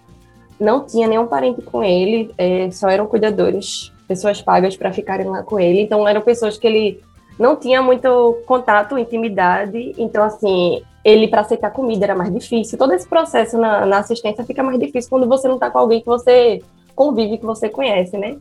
não 0.61 0.85
tinha 0.85 1.09
nenhum 1.09 1.27
parente 1.27 1.63
com 1.63 1.83
ele, 1.83 2.31
é, 2.37 2.71
só 2.71 2.89
eram 2.89 3.07
cuidadores, 3.07 3.91
pessoas 4.07 4.43
pagas 4.43 4.77
para 4.77 4.93
ficarem 4.93 5.27
lá 5.27 5.43
com 5.43 5.59
ele, 5.59 5.81
então 5.81 6.07
eram 6.07 6.21
pessoas 6.21 6.59
que 6.59 6.67
ele 6.67 7.01
não 7.39 7.57
tinha 7.57 7.81
muito 7.81 8.39
contato, 8.47 8.99
intimidade, 8.99 9.95
então 9.97 10.23
assim, 10.23 10.83
ele 11.03 11.29
para 11.29 11.41
aceitar 11.41 11.71
comida 11.71 12.05
era 12.05 12.15
mais 12.15 12.33
difícil, 12.33 12.79
todo 12.79 12.93
esse 12.93 13.09
processo 13.09 13.57
na, 13.57 13.87
na 13.87 13.99
assistência 13.99 14.45
fica 14.45 14.63
mais 14.63 14.79
difícil 14.79 15.09
quando 15.09 15.27
você 15.27 15.49
não 15.49 15.55
está 15.55 15.71
com 15.71 15.79
alguém 15.79 16.01
que 16.01 16.07
você 16.07 16.61
convive, 16.95 17.39
que 17.39 17.47
você 17.47 17.69
conhece, 17.69 18.17
né? 18.17 18.37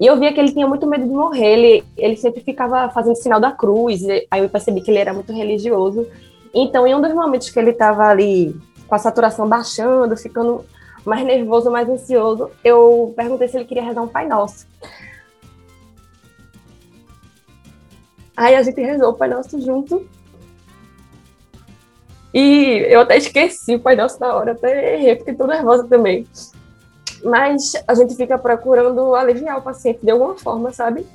E 0.00 0.06
eu 0.06 0.18
via 0.18 0.32
que 0.32 0.40
ele 0.40 0.50
tinha 0.50 0.66
muito 0.66 0.86
medo 0.86 1.04
de 1.04 1.12
morrer, 1.12 1.52
ele, 1.52 1.84
ele 1.94 2.16
sempre 2.16 2.40
ficava 2.40 2.88
fazendo 2.88 3.16
sinal 3.16 3.38
da 3.38 3.52
cruz, 3.52 4.00
aí 4.30 4.40
eu 4.40 4.48
percebi 4.48 4.80
que 4.80 4.90
ele 4.90 4.98
era 4.98 5.12
muito 5.12 5.30
religioso. 5.30 6.06
Então, 6.54 6.86
em 6.86 6.94
um 6.94 7.02
dos 7.02 7.12
momentos 7.12 7.50
que 7.50 7.58
ele 7.58 7.72
estava 7.72 8.04
ali 8.06 8.56
com 8.88 8.94
a 8.94 8.98
saturação 8.98 9.46
baixando, 9.46 10.16
ficando 10.16 10.64
mais 11.04 11.22
nervoso, 11.22 11.70
mais 11.70 11.86
ansioso, 11.86 12.50
eu 12.64 13.12
perguntei 13.14 13.46
se 13.46 13.58
ele 13.58 13.66
queria 13.66 13.84
rezar 13.84 14.00
um 14.00 14.08
Pai 14.08 14.26
Nosso. 14.26 14.66
Aí 18.34 18.54
a 18.54 18.62
gente 18.62 18.80
rezou 18.80 19.10
o 19.10 19.14
Pai 19.14 19.28
Nosso 19.28 19.60
junto. 19.60 20.08
E 22.32 22.86
eu 22.88 23.00
até 23.00 23.18
esqueci 23.18 23.74
o 23.74 23.80
Pai 23.80 23.96
Nosso 23.96 24.18
na 24.18 24.34
hora, 24.34 24.52
até 24.52 24.94
errei, 24.94 25.16
fiquei 25.16 25.34
tão 25.34 25.46
nervosa 25.46 25.86
também 25.86 26.26
mas 27.24 27.72
a 27.86 27.94
gente 27.94 28.14
fica 28.14 28.38
procurando 28.38 29.14
aliviar 29.14 29.58
o 29.58 29.62
paciente 29.62 30.00
de 30.02 30.10
alguma 30.10 30.36
forma, 30.36 30.72
sabe? 30.72 31.06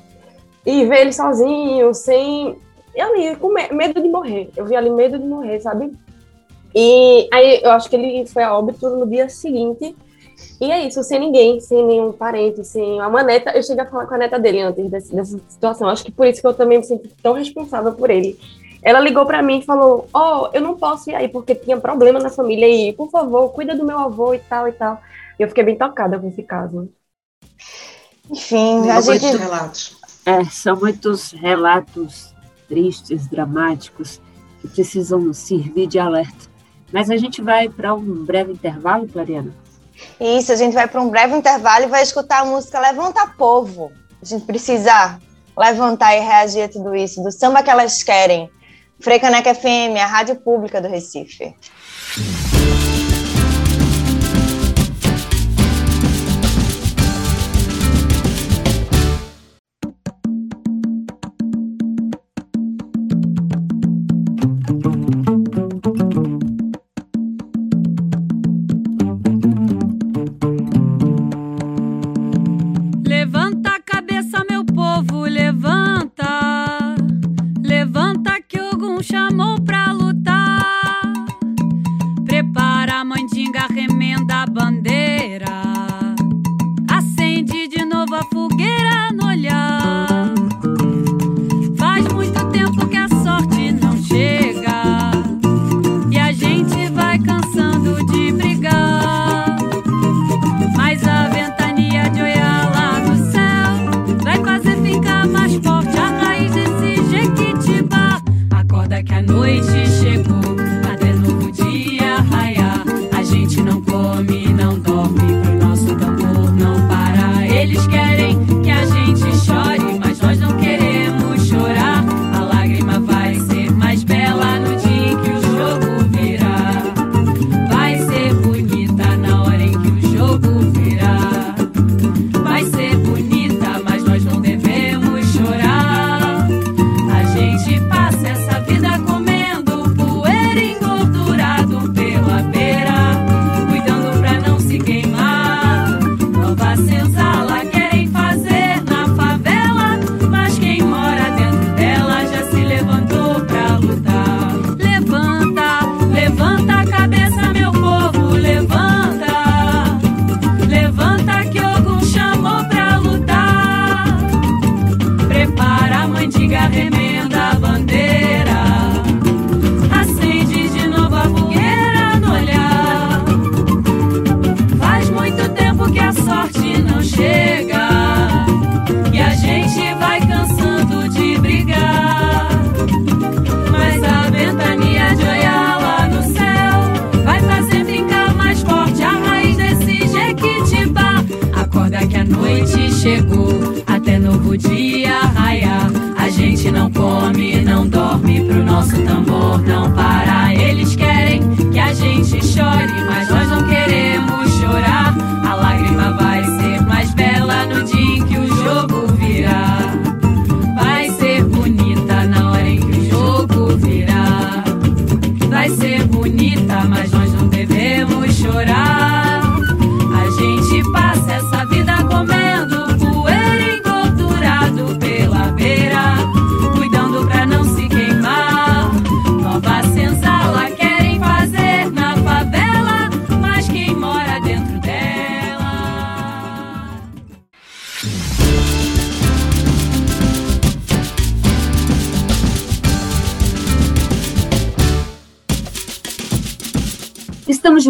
E 0.66 0.86
ver 0.86 1.02
ele 1.02 1.14
sozinho, 1.14 1.94
sem. 1.94 2.58
E 2.96 3.02
ali, 3.02 3.36
com 3.36 3.50
medo 3.50 4.02
de 4.02 4.08
morrer. 4.08 4.50
Eu 4.56 4.66
vi 4.66 4.76
ali 4.76 4.90
medo 4.90 5.20
de 5.20 5.26
morrer, 5.26 5.60
sabe? 5.60 5.92
E 6.74 7.28
aí 7.32 7.62
eu 7.64 7.72
acho 7.72 7.90
que 7.90 7.96
ele 7.96 8.26
foi 8.26 8.44
a 8.44 8.58
óbito 8.58 8.90
no 8.90 9.08
dia 9.08 9.30
seguinte. 9.30 9.96
E 10.60 10.72
é 10.72 10.86
isso, 10.86 11.04
sem 11.04 11.20
ninguém, 11.20 11.60
sem 11.60 11.84
nenhum 11.86 12.12
parente, 12.12 12.64
sem 12.64 13.00
a 13.00 13.10
maneta. 13.10 13.52
Eu 13.52 13.64
cheguei 13.64 13.84
a 13.84 13.90
falar 13.90 14.06
com 14.06 14.16
a 14.16 14.18
neta 14.18 14.40
dele 14.40 14.62
antes 14.62 14.90
desse, 14.90 15.16
dessa 15.16 15.40
situação. 15.48 15.88
Acho 15.88 16.04
que 16.04 16.12
por 16.12 16.28
isso 16.28 16.42
que 16.42 16.48
eu 16.48 16.54
também 16.54 16.80
me 16.80 16.84
sinto 16.84 17.10
tão 17.22 17.34
responsável 17.34 17.94
por 17.94 18.10
ele. 18.10 18.38
Ela 18.82 19.00
ligou 19.00 19.26
para 19.26 19.42
mim 19.42 19.60
e 19.60 19.66
falou: 19.66 20.08
Ó, 20.14 20.44
oh, 20.44 20.50
eu 20.54 20.62
não 20.62 20.76
posso 20.76 21.10
ir 21.10 21.16
aí 21.16 21.28
porque 21.28 21.56
tinha 21.56 21.78
problema 21.78 22.20
na 22.20 22.30
família 22.30 22.68
e, 22.68 22.94
por 22.94 23.10
favor, 23.10 23.50
cuida 23.50 23.76
do 23.76 23.86
meu 23.86 23.98
avô 23.98 24.34
e 24.34 24.40
tal 24.40 24.68
e 24.68 24.72
tal. 24.72 25.02
E 25.40 25.44
eu 25.44 25.48
fiquei 25.48 25.64
bem 25.64 25.78
tocada 25.78 26.20
com 26.20 26.28
esse 26.28 26.44
caso. 26.44 26.90
Enfim, 28.30 28.90
a 28.90 29.02
gente... 29.02 29.22
Muitos 29.22 29.40
relatos. 29.40 29.98
É, 30.26 30.44
são 30.46 30.76
muitos 30.76 31.32
relatos 31.32 32.34
tristes, 32.68 33.28
dramáticos, 33.28 34.20
que 34.62 34.68
precisam 34.68 35.32
servir 35.34 35.88
de 35.88 36.00
alerta. 36.00 36.50
Mas 36.92 37.10
a 37.10 37.18
gente 37.18 37.42
vai 37.42 37.70
para 37.70 37.94
um 37.94 38.26
breve 38.26 38.54
intervalo, 38.54 39.08
Clariana? 39.08 39.54
Isso, 40.20 40.52
a 40.52 40.56
gente 40.56 40.74
vai 40.74 40.88
para 40.88 41.02
um 41.02 41.10
breve 41.10 41.36
intervalo 41.36 41.86
e 41.86 41.90
vai 41.90 42.04
escutar 42.04 42.42
a 42.42 42.46
música 42.46 42.80
Levanta 42.80 43.28
Povo. 43.28 43.92
A 44.22 44.26
gente 44.26 44.46
precisa 44.46 45.20
levantar 45.58 46.16
e 46.16 46.20
reagir 46.20 46.64
a 46.64 46.70
tudo 46.70 46.96
isso, 46.96 47.24
do 47.24 47.32
samba 47.32 47.64
que 47.64 47.70
elas 47.70 48.04
querem. 48.04 48.50
Frecaneca 49.00 49.54
FM, 49.54 49.98
a 50.02 50.06
rádio 50.06 50.36
pública 50.38 50.82
do 50.82 50.88
Recife. 50.88 51.54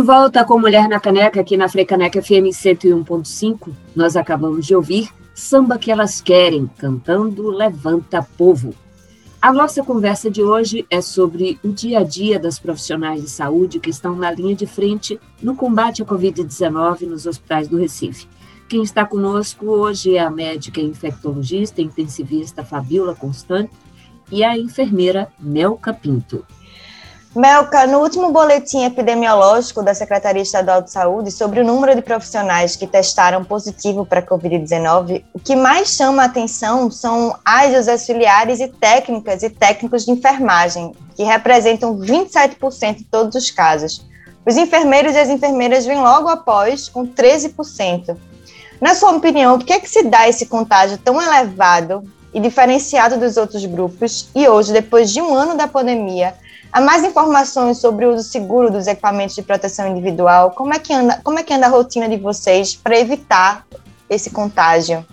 Volta 0.05 0.45
com 0.45 0.59
Mulher 0.59 0.87
na 0.87 0.99
Caneca 0.99 1.41
aqui 1.41 1.57
na 1.57 1.67
Frecaneca 1.67 2.21
FM 2.21 2.53
101.5. 2.53 3.71
Nós 3.95 4.15
acabamos 4.15 4.63
de 4.63 4.75
ouvir 4.75 5.09
Samba 5.33 5.79
que 5.79 5.89
Elas 5.89 6.21
Querem, 6.21 6.69
cantando 6.77 7.49
Levanta 7.49 8.21
Povo. 8.21 8.75
A 9.41 9.51
nossa 9.51 9.83
conversa 9.83 10.29
de 10.29 10.43
hoje 10.43 10.85
é 10.91 11.01
sobre 11.01 11.59
o 11.63 11.69
dia 11.69 12.01
a 12.01 12.03
dia 12.03 12.37
das 12.37 12.59
profissionais 12.59 13.23
de 13.23 13.29
saúde 13.31 13.79
que 13.79 13.89
estão 13.89 14.15
na 14.15 14.29
linha 14.29 14.53
de 14.53 14.67
frente 14.67 15.19
no 15.41 15.55
combate 15.55 16.03
à 16.03 16.05
Covid-19 16.05 17.07
nos 17.07 17.25
hospitais 17.25 17.67
do 17.67 17.77
Recife. 17.77 18.27
Quem 18.69 18.83
está 18.83 19.05
conosco 19.05 19.65
hoje 19.65 20.17
é 20.17 20.19
a 20.19 20.29
médica 20.29 20.79
infectologista 20.81 21.81
intensivista 21.81 22.63
Fabiola 22.63 23.15
Constante 23.15 23.71
e 24.31 24.43
a 24.43 24.55
enfermeira 24.55 25.29
Melca 25.39 25.91
Pinto. 25.91 26.45
Melca, 27.35 27.85
no 27.85 27.99
último 27.99 28.31
boletim 28.31 28.85
epidemiológico 28.85 29.83
da 29.83 29.93
Secretaria 29.93 30.41
Estadual 30.41 30.81
de 30.81 30.89
Saúde 30.89 31.29
sobre 31.31 31.59
o 31.59 31.65
número 31.65 31.93
de 31.93 32.01
profissionais 32.01 32.77
que 32.77 32.87
testaram 32.87 33.43
positivo 33.43 34.05
para 34.05 34.21
a 34.21 34.25
Covid-19, 34.25 35.21
o 35.33 35.39
que 35.39 35.53
mais 35.53 35.89
chama 35.89 36.21
a 36.21 36.27
atenção 36.27 36.89
são 36.89 37.37
as 37.43 37.89
auxiliares 37.89 38.61
e 38.61 38.69
técnicas 38.69 39.43
e 39.43 39.49
técnicos 39.49 40.05
de 40.05 40.11
enfermagem, 40.11 40.93
que 41.13 41.23
representam 41.23 41.99
27% 41.99 42.99
de 42.99 43.03
todos 43.03 43.35
os 43.35 43.51
casos. 43.51 44.05
Os 44.45 44.55
enfermeiros 44.55 45.13
e 45.13 45.19
as 45.19 45.27
enfermeiras 45.27 45.85
vêm 45.85 45.99
logo 45.99 46.29
após, 46.29 46.87
com 46.87 47.05
13%. 47.05 48.15
Na 48.79 48.95
sua 48.95 49.11
opinião, 49.11 49.57
por 49.59 49.65
que, 49.65 49.73
é 49.73 49.79
que 49.81 49.89
se 49.89 50.03
dá 50.03 50.29
esse 50.29 50.45
contágio 50.45 50.97
tão 50.99 51.21
elevado 51.21 52.01
e 52.33 52.39
diferenciado 52.39 53.17
dos 53.17 53.35
outros 53.35 53.65
grupos? 53.65 54.29
E 54.33 54.47
hoje, 54.47 54.71
depois 54.71 55.11
de 55.11 55.21
um 55.21 55.35
ano 55.35 55.57
da 55.57 55.67
pandemia, 55.67 56.33
Há 56.75 56.81
mais 56.81 57.05
informações 57.05 57.77
sobre 57.77 58.05
o 58.05 58.13
uso 58.13 58.23
seguro 58.23 58.69
dos 58.69 58.85
equipamentos 58.85 59.33
de 59.33 59.41
proteção 59.41 59.87
individual? 59.87 60.51
Como 60.51 60.73
é 60.73 60.77
que 60.77 60.93
anda, 60.93 61.21
como 61.23 61.39
é 61.39 61.43
que 61.43 61.53
anda 61.53 61.67
a 61.67 61.69
rotina 61.69 62.09
de 62.09 62.17
vocês 62.17 62.75
para 62.75 62.99
evitar 62.99 63.65
esse 64.09 64.29
contágio? 64.29 65.05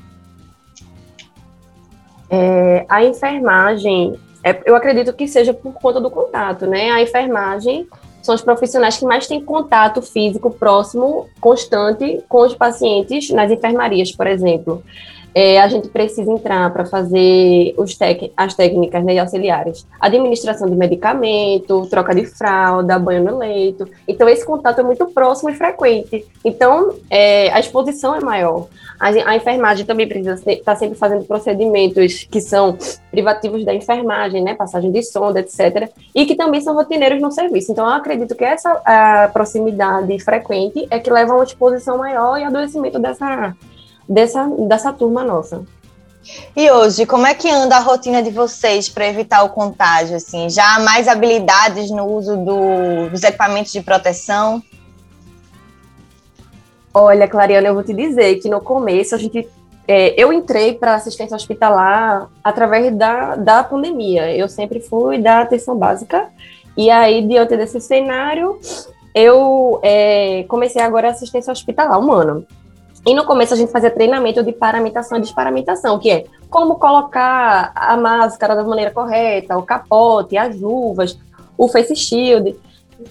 É, 2.28 2.84
a 2.88 3.04
enfermagem, 3.04 4.18
é, 4.42 4.60
eu 4.66 4.74
acredito 4.74 5.12
que 5.12 5.28
seja 5.28 5.54
por 5.54 5.72
conta 5.74 6.00
do 6.00 6.10
contato, 6.10 6.66
né? 6.66 6.90
A 6.90 7.00
enfermagem 7.00 7.86
são 8.20 8.34
os 8.34 8.42
profissionais 8.42 8.96
que 8.96 9.04
mais 9.04 9.28
têm 9.28 9.40
contato 9.40 10.02
físico 10.02 10.50
próximo, 10.50 11.28
constante 11.40 12.24
com 12.28 12.40
os 12.44 12.56
pacientes 12.56 13.30
nas 13.30 13.52
enfermarias, 13.52 14.10
por 14.10 14.26
exemplo. 14.26 14.82
É, 15.34 15.60
a 15.60 15.68
gente 15.68 15.88
precisa 15.88 16.30
entrar 16.30 16.70
para 16.72 16.84
fazer 16.84 17.74
as 18.36 18.54
técnicas 18.54 19.04
né, 19.04 19.18
auxiliares, 19.18 19.86
administração 20.00 20.68
de 20.68 20.76
medicamento, 20.76 21.86
troca 21.86 22.14
de 22.14 22.26
fralda, 22.26 22.98
banho 22.98 23.24
no 23.24 23.38
leito. 23.38 23.88
Então, 24.06 24.28
esse 24.28 24.44
contato 24.44 24.80
é 24.80 24.82
muito 24.82 25.06
próximo 25.06 25.50
e 25.50 25.54
frequente. 25.54 26.26
Então, 26.44 26.94
é, 27.08 27.50
a 27.50 27.60
exposição 27.60 28.14
é 28.14 28.20
maior. 28.20 28.68
A, 29.00 29.08
a 29.08 29.36
enfermagem 29.36 29.86
também 29.86 30.06
precisa 30.06 30.34
estar 30.34 30.62
tá 30.64 30.76
sempre 30.76 30.96
fazendo 30.96 31.24
procedimentos 31.24 32.24
que 32.30 32.40
são 32.40 32.76
privativos 33.10 33.64
da 33.64 33.74
enfermagem, 33.74 34.42
né, 34.42 34.54
passagem 34.54 34.92
de 34.92 35.02
sonda, 35.02 35.40
etc., 35.40 35.90
e 36.14 36.26
que 36.26 36.34
também 36.34 36.60
são 36.60 36.74
rotineiros 36.74 37.20
no 37.20 37.32
serviço. 37.32 37.72
Então, 37.72 37.86
eu 37.86 37.92
acredito 37.92 38.34
que 38.34 38.44
essa 38.44 39.30
proximidade 39.32 40.18
frequente 40.20 40.86
é 40.90 40.98
que 40.98 41.10
leva 41.10 41.32
a 41.32 41.36
uma 41.36 41.44
exposição 41.44 41.98
maior 41.98 42.38
e 42.38 42.44
adoecimento 42.44 42.98
dessa 42.98 43.56
dessa, 44.08 44.46
dessa 44.68 44.92
turma 44.92 45.24
nossa. 45.24 45.62
E 46.56 46.70
hoje, 46.70 47.04
como 47.04 47.26
é 47.26 47.34
que 47.34 47.50
anda 47.50 47.76
a 47.76 47.80
rotina 47.80 48.22
de 48.22 48.30
vocês 48.30 48.88
para 48.88 49.06
evitar 49.06 49.42
o 49.42 49.50
contágio? 49.50 50.16
Assim, 50.16 50.48
já 50.48 50.76
há 50.76 50.80
mais 50.80 51.08
habilidades 51.08 51.90
no 51.90 52.04
uso 52.06 52.36
do, 52.36 53.10
dos 53.10 53.22
equipamentos 53.22 53.72
de 53.72 53.80
proteção? 53.80 54.62
Olha, 56.94 57.26
Clariana, 57.26 57.68
eu 57.68 57.74
vou 57.74 57.82
te 57.82 57.92
dizer 57.92 58.36
que 58.36 58.48
no 58.48 58.60
começo 58.60 59.14
a 59.14 59.18
gente, 59.18 59.48
é, 59.88 60.14
eu 60.22 60.32
entrei 60.32 60.74
para 60.74 60.94
assistência 60.94 61.34
hospitalar 61.34 62.28
através 62.44 62.94
da, 62.94 63.34
da 63.34 63.64
pandemia. 63.64 64.34
Eu 64.36 64.48
sempre 64.48 64.78
fui 64.78 65.18
da 65.18 65.40
atenção 65.40 65.76
básica 65.76 66.28
e 66.76 66.90
aí 66.90 67.26
diante 67.26 67.56
desse 67.56 67.80
cenário 67.80 68.58
eu 69.14 69.80
é, 69.82 70.44
comecei 70.48 70.80
agora 70.80 71.08
a 71.08 71.10
assistência 71.10 71.52
hospitalar 71.52 71.98
humana. 71.98 72.44
E 73.04 73.14
no 73.14 73.24
começo 73.24 73.52
a 73.52 73.56
gente 73.56 73.72
fazia 73.72 73.90
treinamento 73.90 74.42
de 74.44 74.52
paramentação 74.52 75.18
e 75.18 75.20
desparamentação, 75.20 75.98
que 75.98 76.10
é 76.10 76.24
como 76.48 76.76
colocar 76.76 77.72
a 77.74 77.96
máscara 77.96 78.54
da 78.54 78.62
maneira 78.62 78.92
correta, 78.92 79.58
o 79.58 79.62
capote, 79.62 80.36
as 80.36 80.58
luvas, 80.60 81.18
o 81.58 81.66
face 81.66 81.96
shield. 81.96 82.56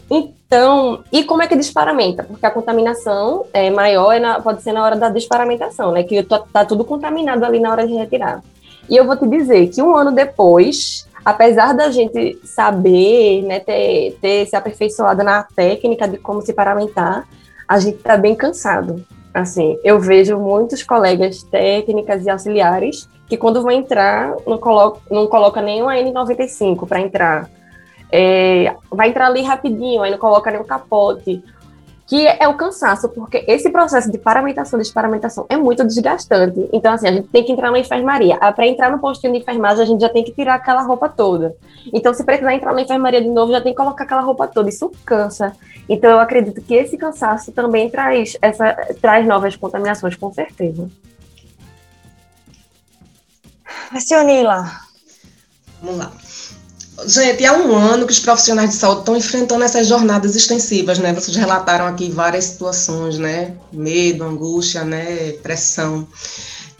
Então, 0.10 1.04
e 1.12 1.26
como 1.26 1.41
é 1.41 1.48
que 1.48 1.58
desparamenta? 1.58 2.24
Porque 2.24 2.46
a 2.46 2.52
contaminação 2.52 3.46
é 3.52 3.70
maior 3.70 4.17
na, 4.22 4.39
pode 4.39 4.62
ser 4.62 4.72
na 4.72 4.84
hora 4.84 4.96
da 4.96 5.10
desparamentação, 5.10 5.91
né? 5.91 6.04
Que 6.04 6.24
tá 6.24 6.63
tudo 6.63 6.86
contaminado 6.86 7.44
ali 7.44 7.60
na 7.60 7.72
hora 7.72 7.86
de 7.86 7.94
retirar. 7.94 8.41
E 8.89 8.96
eu 8.96 9.06
vou 9.06 9.17
te 9.17 9.28
dizer 9.28 9.67
que 9.67 9.82
um 9.82 9.94
ano 9.94 10.13
depois, 10.13 11.06
apesar 11.26 11.74
da 11.74 11.91
gente 11.91 12.39
saber, 12.46 13.41
né, 13.44 13.60
ter, 13.60 14.17
ter 14.22 14.46
se 14.46 14.56
aperfeiçoado 14.56 15.22
na 15.24 15.44
técnica 15.44 16.08
de 16.08 16.17
como 16.17 16.41
se 16.41 16.54
paramentar, 16.54 17.28
a 17.67 17.80
gente 17.80 17.98
tá 17.98 18.15
bem 18.15 18.36
cansado 18.36 19.04
Assim, 19.34 19.78
eu 19.84 20.00
vejo 20.00 20.38
muitos 20.38 20.84
colegas 20.84 21.41
técnicas 21.44 22.26
e 22.26 22.30
auxiliares 22.30 23.08
que 23.28 23.38
quando 23.38 23.62
vão 23.62 23.72
entrar 23.72 24.36
não 24.45 24.58
coloca, 24.58 24.99
não 25.10 25.26
coloca 25.28 25.62
nem 25.62 25.82
uma 25.82 25.93
N95 25.95 26.86
para 26.86 26.99
entrar. 26.99 27.49
É, 28.12 28.76
vai 28.91 29.10
entrar 29.10 29.28
ali 29.28 29.41
rapidinho, 29.41 30.01
aí 30.01 30.12
não 30.12 30.18
coloca 30.18 30.51
nem 30.51 30.60
o 30.60 30.66
capote. 30.66 31.41
Que 32.12 32.28
é 32.28 32.45
o 32.45 32.55
cansaço, 32.55 33.07
porque 33.07 33.45
esse 33.47 33.70
processo 33.70 34.12
de 34.12 34.18
paramentação 34.18 34.78
e 34.78 34.82
desparamentação 34.82 35.45
é 35.47 35.55
muito 35.55 35.82
desgastante. 35.86 36.68
Então, 36.74 36.91
assim, 36.91 37.07
a 37.07 37.12
gente 37.14 37.30
tem 37.30 37.41
que 37.41 37.53
entrar 37.53 37.72
na 37.72 37.80
enfermaria. 37.80 38.38
Ah, 38.41 38.51
para 38.51 38.68
entrar 38.68 38.91
no 38.91 38.99
postinho 38.99 39.32
de 39.32 39.39
enfermagem, 39.39 39.82
a 39.82 39.86
gente 39.86 40.01
já 40.01 40.09
tem 40.09 40.22
que 40.22 40.34
tirar 40.34 40.55
aquela 40.55 40.82
roupa 40.82 41.07
toda. 41.07 41.55
Então, 41.93 42.14
se 42.14 42.26
precisar 42.26 42.53
entrar 42.53 42.74
na 42.74 42.82
enfermaria 42.82 43.22
de 43.22 43.30
novo, 43.30 43.53
já 43.53 43.62
tem 43.62 43.72
que 43.72 43.78
colocar 43.78 44.03
aquela 44.03 44.20
roupa 44.20 44.45
toda. 44.45 44.68
Isso 44.68 44.91
cansa. 45.05 45.55
Então, 45.88 46.12
eu 46.12 46.20
acredito 46.20 46.62
que 46.62 46.74
esse 46.74 46.97
cansaço 46.97 47.53
também 47.53 47.89
traz, 47.89 48.36
essa, 48.41 48.74
traz 49.01 49.26
novas 49.26 49.55
contaminações, 49.55 50.14
com 50.18 50.34
certeza. 50.34 50.89
Sionila. 53.97 54.70
Vamos 55.82 55.97
lá. 55.97 56.12
Gente, 57.08 57.45
há 57.45 57.54
um 57.54 57.76
ano 57.76 58.06
que 58.06 58.14
os 58.14 58.20
profissionais 58.20 58.72
de 58.72 58.76
saúde 58.76 58.99
estão 59.02 59.16
enfrentando 59.16 59.64
essas 59.64 59.88
jornadas 59.88 60.36
extensivas, 60.36 60.99
né? 60.99 61.14
Vocês 61.14 61.36
relataram 61.36 61.86
aqui 61.86 62.10
várias 62.10 62.45
situações, 62.45 63.18
né? 63.18 63.56
Medo, 63.72 64.24
angústia, 64.24 64.84
né? 64.84 65.32
Pressão. 65.43 66.08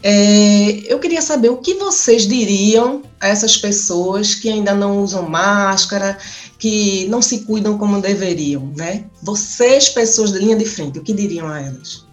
É, 0.02 0.82
eu 0.92 0.98
queria 0.98 1.22
saber 1.22 1.48
o 1.48 1.58
que 1.58 1.74
vocês 1.74 2.26
diriam 2.26 3.02
a 3.20 3.28
essas 3.28 3.56
pessoas 3.56 4.34
que 4.34 4.48
ainda 4.48 4.74
não 4.74 5.00
usam 5.02 5.28
máscara, 5.28 6.18
que 6.58 7.06
não 7.08 7.22
se 7.22 7.40
cuidam 7.40 7.78
como 7.78 8.00
deveriam, 8.00 8.72
né? 8.76 9.04
Vocês, 9.22 9.88
pessoas 9.88 10.32
da 10.32 10.38
linha 10.38 10.56
de 10.56 10.64
frente, 10.64 10.98
o 10.98 11.02
que 11.02 11.12
diriam 11.12 11.48
a 11.48 11.60
elas? 11.60 12.04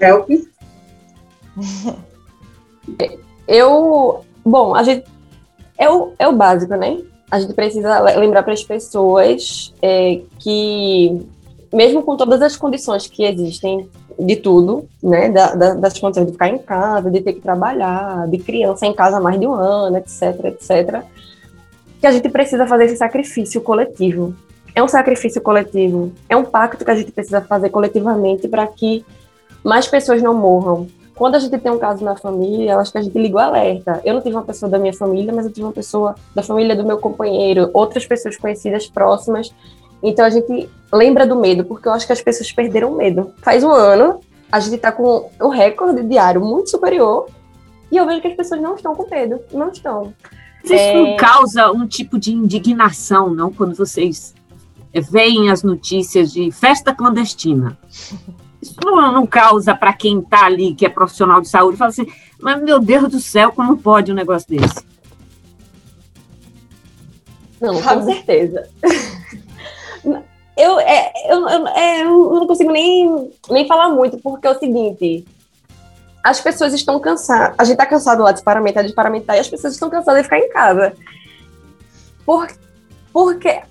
Help. 0.00 0.28
Eu, 3.48 4.24
bom, 4.44 4.74
a 4.74 4.82
gente 4.82 5.04
é 5.78 5.88
o, 5.88 6.12
é 6.18 6.26
o 6.26 6.32
básico, 6.32 6.74
né? 6.74 6.98
A 7.30 7.38
gente 7.38 7.54
precisa 7.54 8.00
lembrar 8.00 8.42
para 8.42 8.52
as 8.52 8.64
pessoas 8.64 9.72
é, 9.80 10.20
que, 10.38 11.26
mesmo 11.72 12.02
com 12.02 12.16
todas 12.16 12.42
as 12.42 12.56
condições 12.56 13.06
que 13.06 13.22
existem 13.22 13.88
de 14.18 14.36
tudo, 14.36 14.88
né? 15.02 15.28
Da, 15.28 15.54
da, 15.54 15.74
das 15.74 15.98
condições 15.98 16.26
de 16.26 16.32
ficar 16.32 16.48
em 16.48 16.58
casa, 16.58 17.10
de 17.10 17.20
ter 17.20 17.34
que 17.34 17.40
trabalhar, 17.40 18.26
de 18.26 18.38
criança 18.38 18.86
em 18.86 18.92
casa 18.92 19.18
há 19.18 19.20
mais 19.20 19.38
de 19.38 19.46
um 19.46 19.54
ano, 19.54 19.96
etc, 19.98 20.44
etc. 20.46 21.02
Que 22.00 22.06
a 22.06 22.12
gente 22.12 22.28
precisa 22.28 22.66
fazer 22.66 22.86
esse 22.86 22.96
sacrifício 22.96 23.60
coletivo. 23.60 24.34
É 24.74 24.82
um 24.82 24.88
sacrifício 24.88 25.40
coletivo, 25.40 26.12
é 26.28 26.36
um 26.36 26.44
pacto 26.44 26.84
que 26.84 26.90
a 26.90 26.94
gente 26.94 27.10
precisa 27.12 27.40
fazer 27.40 27.70
coletivamente 27.70 28.48
para 28.48 28.66
que 28.66 29.04
mais 29.64 29.86
pessoas 29.86 30.22
não 30.22 30.34
morram. 30.34 30.86
Quando 31.18 31.34
a 31.34 31.38
gente 31.38 31.58
tem 31.58 31.70
um 31.70 31.78
caso 31.78 32.04
na 32.04 32.16
família, 32.16 32.72
eu 32.72 32.78
acho 32.78 32.92
que 32.92 32.98
a 32.98 33.02
gente 33.02 33.18
liga 33.18 33.36
o 33.36 33.40
alerta. 33.40 34.00
Eu 34.04 34.14
não 34.14 34.22
tive 34.22 34.36
uma 34.36 34.44
pessoa 34.44 34.70
da 34.70 34.78
minha 34.78 34.94
família, 34.94 35.32
mas 35.34 35.44
eu 35.44 35.52
tive 35.52 35.66
uma 35.66 35.72
pessoa 35.72 36.14
da 36.34 36.42
família 36.42 36.76
do 36.76 36.84
meu 36.84 36.98
companheiro, 36.98 37.68
outras 37.74 38.06
pessoas 38.06 38.36
conhecidas 38.36 38.86
próximas 38.86 39.52
então 40.02 40.24
a 40.24 40.30
gente 40.30 40.68
lembra 40.92 41.26
do 41.26 41.36
medo, 41.36 41.64
porque 41.64 41.88
eu 41.88 41.92
acho 41.92 42.06
que 42.06 42.12
as 42.12 42.20
pessoas 42.20 42.50
perderam 42.52 42.94
medo. 42.94 43.32
Faz 43.42 43.64
um 43.64 43.70
ano, 43.70 44.20
a 44.50 44.60
gente 44.60 44.76
está 44.76 44.92
com 44.92 45.30
o 45.40 45.48
recorde 45.48 46.02
diário 46.04 46.40
muito 46.40 46.70
superior, 46.70 47.28
e 47.90 47.96
eu 47.96 48.06
vejo 48.06 48.20
que 48.20 48.28
as 48.28 48.34
pessoas 48.34 48.60
não 48.60 48.74
estão 48.74 48.94
com 48.94 49.08
medo, 49.08 49.40
não 49.52 49.70
estão. 49.70 50.12
Isso 50.62 50.74
é... 50.74 50.94
não 50.94 51.16
causa 51.16 51.70
um 51.72 51.86
tipo 51.86 52.18
de 52.18 52.32
indignação, 52.32 53.34
não, 53.34 53.52
quando 53.52 53.74
vocês 53.74 54.34
veem 55.10 55.50
as 55.50 55.62
notícias 55.62 56.32
de 56.32 56.50
festa 56.50 56.94
clandestina? 56.94 57.76
Isso 58.60 58.74
não, 58.84 59.12
não 59.12 59.26
causa 59.26 59.74
para 59.74 59.92
quem 59.92 60.18
está 60.18 60.46
ali, 60.46 60.74
que 60.74 60.84
é 60.84 60.88
profissional 60.88 61.40
de 61.40 61.48
saúde, 61.48 61.76
fala 61.76 61.90
assim, 61.90 62.06
mas 62.40 62.60
meu 62.62 62.80
Deus 62.80 63.10
do 63.10 63.20
céu, 63.20 63.52
como 63.52 63.76
pode 63.76 64.10
um 64.10 64.14
negócio 64.14 64.48
desse? 64.48 64.84
Não, 67.60 67.80
com 67.80 68.02
certeza. 68.04 68.68
Eu, 70.58 70.80
é, 70.80 71.12
eu, 71.28 71.48
eu, 71.48 71.68
é, 71.68 72.02
eu 72.02 72.34
não 72.34 72.46
consigo 72.48 72.72
nem, 72.72 73.30
nem 73.48 73.68
falar 73.68 73.90
muito, 73.90 74.18
porque 74.18 74.44
é 74.44 74.50
o 74.50 74.58
seguinte: 74.58 75.24
as 76.20 76.40
pessoas 76.40 76.74
estão 76.74 76.98
cansadas. 76.98 77.54
A 77.56 77.62
gente 77.62 77.74
está 77.74 77.86
cansado 77.86 78.24
lá 78.24 78.32
de 78.32 78.42
paramentar, 78.42 78.84
de 78.84 78.92
paramentar, 78.92 79.36
e 79.36 79.38
as 79.38 79.48
pessoas 79.48 79.74
estão 79.74 79.88
cansadas 79.88 80.22
de 80.22 80.24
ficar 80.24 80.40
em 80.40 80.50
casa. 80.50 80.94
Por, 82.26 82.48
porque 83.12 83.62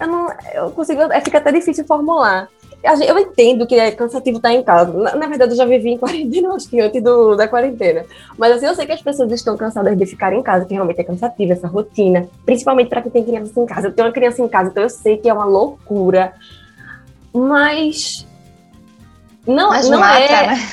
eu 0.00 0.06
não 0.06 0.28
eu 0.54 0.70
consigo, 0.70 1.02
é, 1.12 1.20
fica 1.20 1.36
até 1.36 1.52
difícil 1.52 1.84
formular 1.84 2.48
eu 2.82 3.18
entendo 3.18 3.66
que 3.66 3.74
é 3.74 3.90
cansativo 3.90 4.38
estar 4.38 4.52
em 4.52 4.62
casa. 4.62 4.92
Na, 4.92 5.14
na, 5.14 5.26
verdade, 5.26 5.52
eu 5.52 5.56
já 5.56 5.66
vivi 5.66 5.90
em 5.90 5.98
quarentena, 5.98 6.52
acho 6.56 6.68
que 6.68 6.80
antes 6.80 7.02
do, 7.02 7.36
da 7.36 7.46
quarentena. 7.46 8.04
Mas 8.38 8.52
assim, 8.52 8.66
eu 8.66 8.74
sei 8.74 8.86
que 8.86 8.92
as 8.92 9.02
pessoas 9.02 9.30
estão 9.32 9.56
cansadas 9.56 9.96
de 9.96 10.06
ficar 10.06 10.32
em 10.32 10.42
casa, 10.42 10.64
que 10.64 10.72
realmente 10.72 11.00
é 11.00 11.04
cansativo 11.04 11.52
essa 11.52 11.68
rotina. 11.68 12.28
Principalmente 12.44 12.88
para 12.88 13.02
quem 13.02 13.10
tem 13.10 13.24
criança 13.24 13.60
em 13.60 13.66
casa. 13.66 13.88
Eu 13.88 13.92
tenho 13.92 14.08
uma 14.08 14.14
criança 14.14 14.42
em 14.42 14.48
casa, 14.48 14.70
então 14.70 14.82
eu 14.82 14.90
sei 14.90 15.18
que 15.18 15.28
é 15.28 15.32
uma 15.32 15.44
loucura. 15.44 16.32
Mas. 17.32 18.26
Não, 19.46 19.70
Mas 19.70 19.88
não 19.88 20.00
mata, 20.00 20.18
é. 20.18 20.46
Né? 20.48 20.68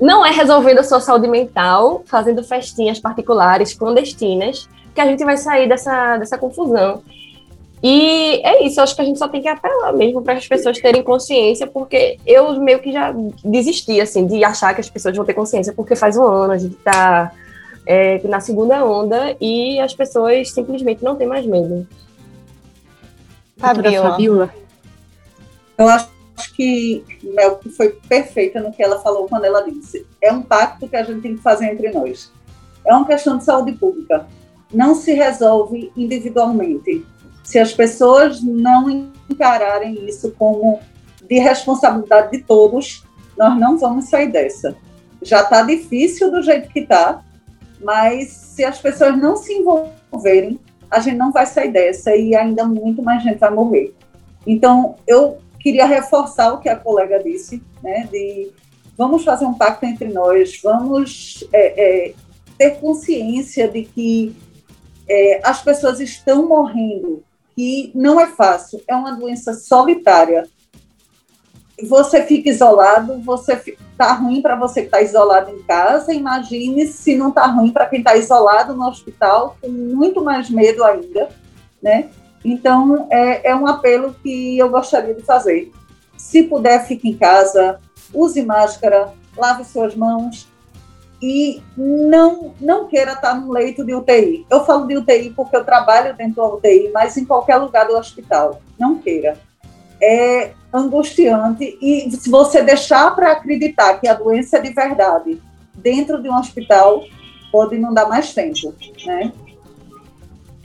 Não 0.00 0.26
é 0.26 0.30
resolvendo 0.30 0.78
a 0.78 0.82
sua 0.82 1.00
saúde 1.00 1.28
mental, 1.28 2.02
fazendo 2.04 2.42
festinhas 2.42 2.98
particulares, 2.98 3.74
clandestinas, 3.74 4.68
que 4.92 5.00
a 5.00 5.06
gente 5.06 5.24
vai 5.24 5.36
sair 5.36 5.68
dessa, 5.68 6.16
dessa 6.18 6.36
confusão. 6.36 7.02
E 7.86 8.40
é 8.42 8.64
isso, 8.64 8.80
acho 8.80 8.96
que 8.96 9.02
a 9.02 9.04
gente 9.04 9.18
só 9.18 9.28
tem 9.28 9.42
que 9.42 9.48
apelar 9.48 9.92
mesmo 9.92 10.22
para 10.22 10.32
as 10.32 10.48
pessoas 10.48 10.80
terem 10.80 11.02
consciência, 11.02 11.66
porque 11.66 12.18
eu 12.24 12.58
meio 12.58 12.80
que 12.80 12.90
já 12.90 13.14
desisti, 13.44 14.00
assim, 14.00 14.26
de 14.26 14.42
achar 14.42 14.72
que 14.74 14.80
as 14.80 14.88
pessoas 14.88 15.14
vão 15.14 15.22
ter 15.22 15.34
consciência, 15.34 15.70
porque 15.70 15.94
faz 15.94 16.16
um 16.16 16.24
ano 16.24 16.54
a 16.54 16.56
gente 16.56 16.76
está 16.76 17.30
é, 17.86 18.26
na 18.26 18.40
segunda 18.40 18.82
onda 18.82 19.36
e 19.38 19.78
as 19.80 19.92
pessoas 19.92 20.50
simplesmente 20.50 21.04
não 21.04 21.14
têm 21.14 21.26
mais 21.26 21.44
medo. 21.44 21.86
Fabiola. 23.58 24.50
Eu 25.76 25.86
acho 25.86 26.08
que 26.56 27.04
Mel 27.22 27.60
foi 27.76 27.90
perfeita 28.08 28.62
no 28.62 28.72
que 28.72 28.82
ela 28.82 28.98
falou 29.00 29.28
quando 29.28 29.44
ela 29.44 29.60
disse. 29.60 30.06
É 30.22 30.32
um 30.32 30.40
pacto 30.40 30.88
que 30.88 30.96
a 30.96 31.02
gente 31.02 31.20
tem 31.20 31.36
que 31.36 31.42
fazer 31.42 31.66
entre 31.66 31.92
nós. 31.92 32.32
É 32.82 32.94
uma 32.94 33.06
questão 33.06 33.36
de 33.36 33.44
saúde 33.44 33.72
pública. 33.72 34.26
Não 34.72 34.94
se 34.94 35.12
resolve 35.12 35.92
individualmente 35.94 37.04
se 37.44 37.58
as 37.58 37.72
pessoas 37.72 38.42
não 38.42 39.12
encararem 39.30 40.06
isso 40.06 40.32
como 40.32 40.80
de 41.28 41.38
responsabilidade 41.38 42.32
de 42.32 42.42
todos, 42.42 43.04
nós 43.36 43.58
não 43.58 43.78
vamos 43.78 44.06
sair 44.06 44.32
dessa. 44.32 44.74
Já 45.22 45.42
está 45.42 45.62
difícil 45.62 46.30
do 46.30 46.42
jeito 46.42 46.68
que 46.70 46.80
está, 46.80 47.22
mas 47.80 48.28
se 48.30 48.64
as 48.64 48.78
pessoas 48.78 49.16
não 49.16 49.36
se 49.36 49.52
envolverem, 49.52 50.58
a 50.90 51.00
gente 51.00 51.16
não 51.16 51.30
vai 51.30 51.46
sair 51.46 51.70
dessa 51.70 52.16
e 52.16 52.34
ainda 52.34 52.64
muito 52.64 53.02
mais 53.02 53.22
gente 53.22 53.38
vai 53.38 53.50
morrer. 53.50 53.94
Então, 54.46 54.96
eu 55.06 55.38
queria 55.60 55.86
reforçar 55.86 56.52
o 56.52 56.60
que 56.60 56.68
a 56.68 56.76
colega 56.76 57.22
disse, 57.22 57.62
né, 57.82 58.08
de 58.10 58.50
vamos 58.96 59.24
fazer 59.24 59.44
um 59.44 59.54
pacto 59.54 59.84
entre 59.86 60.08
nós, 60.08 60.60
vamos 60.62 61.46
é, 61.52 62.06
é, 62.06 62.14
ter 62.56 62.78
consciência 62.78 63.66
de 63.68 63.82
que 63.82 64.36
é, 65.08 65.40
as 65.42 65.62
pessoas 65.62 66.00
estão 66.00 66.46
morrendo 66.46 67.22
que 67.54 67.90
não 67.94 68.20
é 68.20 68.26
fácil, 68.26 68.82
é 68.86 68.94
uma 68.94 69.12
doença 69.12 69.54
solitária. 69.54 70.48
Você 71.88 72.22
fica 72.22 72.48
isolado, 72.48 73.20
você 73.22 73.52
está 73.54 74.12
ruim 74.12 74.40
para 74.40 74.56
você 74.56 74.80
que 74.80 74.86
está 74.86 75.02
isolado 75.02 75.50
em 75.50 75.62
casa, 75.62 76.12
imagine 76.12 76.86
se 76.86 77.16
não 77.16 77.30
está 77.30 77.46
ruim 77.46 77.72
para 77.72 77.86
quem 77.86 77.98
está 77.98 78.16
isolado 78.16 78.74
no 78.74 78.86
hospital, 78.86 79.56
com 79.60 79.68
muito 79.68 80.22
mais 80.22 80.48
medo 80.48 80.84
ainda, 80.84 81.28
né? 81.82 82.10
Então, 82.44 83.08
é, 83.10 83.50
é 83.50 83.56
um 83.56 83.66
apelo 83.66 84.14
que 84.22 84.58
eu 84.58 84.68
gostaria 84.68 85.14
de 85.14 85.22
fazer. 85.22 85.72
Se 86.16 86.42
puder, 86.42 86.86
fique 86.86 87.08
em 87.08 87.16
casa, 87.16 87.80
use 88.12 88.42
máscara, 88.44 89.12
lave 89.36 89.64
suas 89.64 89.96
mãos, 89.96 90.46
e 91.22 91.62
não, 91.76 92.54
não 92.60 92.86
queira 92.86 93.12
estar 93.12 93.34
no 93.34 93.52
leito 93.52 93.84
de 93.84 93.94
UTI. 93.94 94.46
Eu 94.50 94.64
falo 94.64 94.86
de 94.86 94.96
UTI 94.96 95.30
porque 95.30 95.56
eu 95.56 95.64
trabalho 95.64 96.14
dentro 96.16 96.36
da 96.36 96.54
UTI, 96.54 96.90
mas 96.92 97.16
em 97.16 97.24
qualquer 97.24 97.56
lugar 97.56 97.86
do 97.86 97.96
hospital. 97.96 98.60
Não 98.78 98.98
queira. 98.98 99.38
É 100.02 100.52
angustiante 100.72 101.78
e 101.80 102.10
se 102.10 102.28
você 102.28 102.62
deixar 102.62 103.14
para 103.14 103.32
acreditar 103.32 104.00
que 104.00 104.08
a 104.08 104.14
doença 104.14 104.58
é 104.58 104.60
de 104.60 104.72
verdade 104.72 105.40
dentro 105.74 106.20
de 106.20 106.28
um 106.28 106.36
hospital, 106.36 107.04
pode 107.50 107.78
não 107.78 107.94
dar 107.94 108.08
mais 108.08 108.34
tempo, 108.34 108.74
né? 109.06 109.32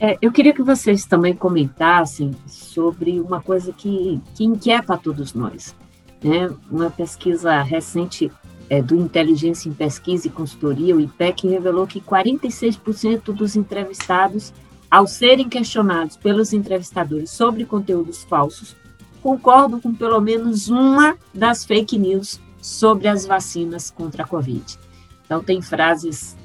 É, 0.02 0.16
eu 0.22 0.32
queria 0.32 0.54
que 0.54 0.62
vocês 0.62 1.04
também 1.04 1.34
comentassem 1.34 2.34
sobre 2.46 3.20
uma 3.20 3.42
coisa 3.42 3.70
que, 3.70 4.18
que 4.34 4.44
inquieta 4.44 4.96
todos 4.96 5.34
nós. 5.34 5.76
Né? 6.24 6.50
Uma 6.70 6.90
pesquisa 6.90 7.60
recente 7.60 8.32
é, 8.70 8.80
do 8.80 8.94
Inteligência 8.94 9.68
em 9.68 9.72
Pesquisa 9.72 10.28
e 10.28 10.30
Consultoria, 10.30 10.94
o 10.94 11.00
IPEC, 11.00 11.48
revelou 11.48 11.88
que 11.88 12.00
46% 12.00 13.32
dos 13.34 13.56
entrevistados, 13.56 14.54
ao 14.88 15.08
serem 15.08 15.48
questionados 15.48 16.16
pelos 16.16 16.52
entrevistadores 16.52 17.30
sobre 17.30 17.64
conteúdos 17.64 18.22
falsos, 18.22 18.76
concordam 19.20 19.80
com 19.80 19.92
pelo 19.92 20.20
menos 20.20 20.68
uma 20.68 21.16
das 21.34 21.64
fake 21.64 21.98
news 21.98 22.40
sobre 22.62 23.08
as 23.08 23.26
vacinas 23.26 23.90
contra 23.90 24.22
a 24.22 24.26
Covid. 24.26 24.78
Então, 25.26 25.42
tem 25.42 25.60
frases 25.60 26.36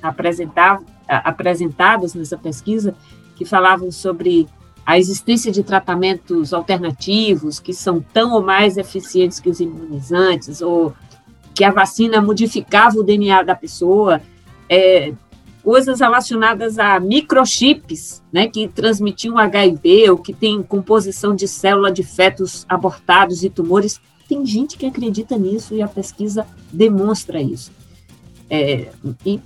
apresentadas 1.24 2.14
nessa 2.14 2.38
pesquisa 2.38 2.96
que 3.36 3.46
falavam 3.46 3.92
sobre 3.92 4.48
a 4.86 5.00
existência 5.00 5.52
de 5.52 5.64
tratamentos 5.64 6.54
alternativos 6.54 7.60
que 7.60 7.74
são 7.74 8.00
tão 8.00 8.34
ou 8.34 8.44
mais 8.44 8.78
eficientes 8.78 9.40
que 9.40 9.50
os 9.50 9.60
imunizantes, 9.60 10.62
ou 10.62 10.94
que 11.56 11.64
a 11.64 11.72
vacina 11.72 12.22
modificava 12.22 13.00
o 13.00 13.04
DNA 13.04 13.42
da 13.44 13.56
pessoa, 13.56 14.22
é, 14.70 15.14
coisas 15.64 16.02
relacionadas 16.02 16.78
a 16.78 17.00
microchips, 17.00 18.22
né, 18.32 18.48
que 18.48 18.68
transmitiam 18.68 19.38
HIV, 19.38 20.12
ou 20.12 20.18
que 20.18 20.34
tem 20.34 20.62
composição 20.62 21.34
de 21.34 21.48
célula 21.48 21.92
de 21.92 22.04
fetos 22.04 22.66
abortados 22.68 23.44
e 23.44 23.50
tumores. 23.50 24.00
Tem 24.28 24.46
gente 24.46 24.78
que 24.78 24.86
acredita 24.86 25.38
nisso 25.38 25.74
e 25.74 25.82
a 25.82 25.88
pesquisa 25.88 26.46
demonstra 26.72 27.42
isso. 27.42 27.72
É, 28.50 28.90
e, 29.26 29.40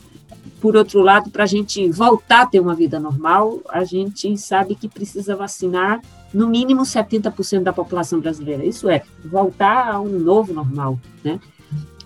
por 0.59 0.75
outro 0.75 1.01
lado, 1.01 1.29
para 1.29 1.43
a 1.43 1.47
gente 1.47 1.89
voltar 1.89 2.41
a 2.41 2.45
ter 2.45 2.59
uma 2.59 2.75
vida 2.75 2.99
normal, 2.99 3.59
a 3.69 3.83
gente 3.85 4.35
sabe 4.37 4.75
que 4.75 4.89
precisa 4.89 5.35
vacinar 5.35 6.01
no 6.33 6.47
mínimo 6.47 6.81
70% 6.81 7.63
da 7.63 7.71
população 7.71 8.19
brasileira. 8.19 8.65
Isso 8.65 8.89
é, 8.89 9.03
voltar 9.23 9.93
a 9.93 10.01
um 10.01 10.19
novo 10.19 10.53
normal, 10.53 10.99
né? 11.23 11.39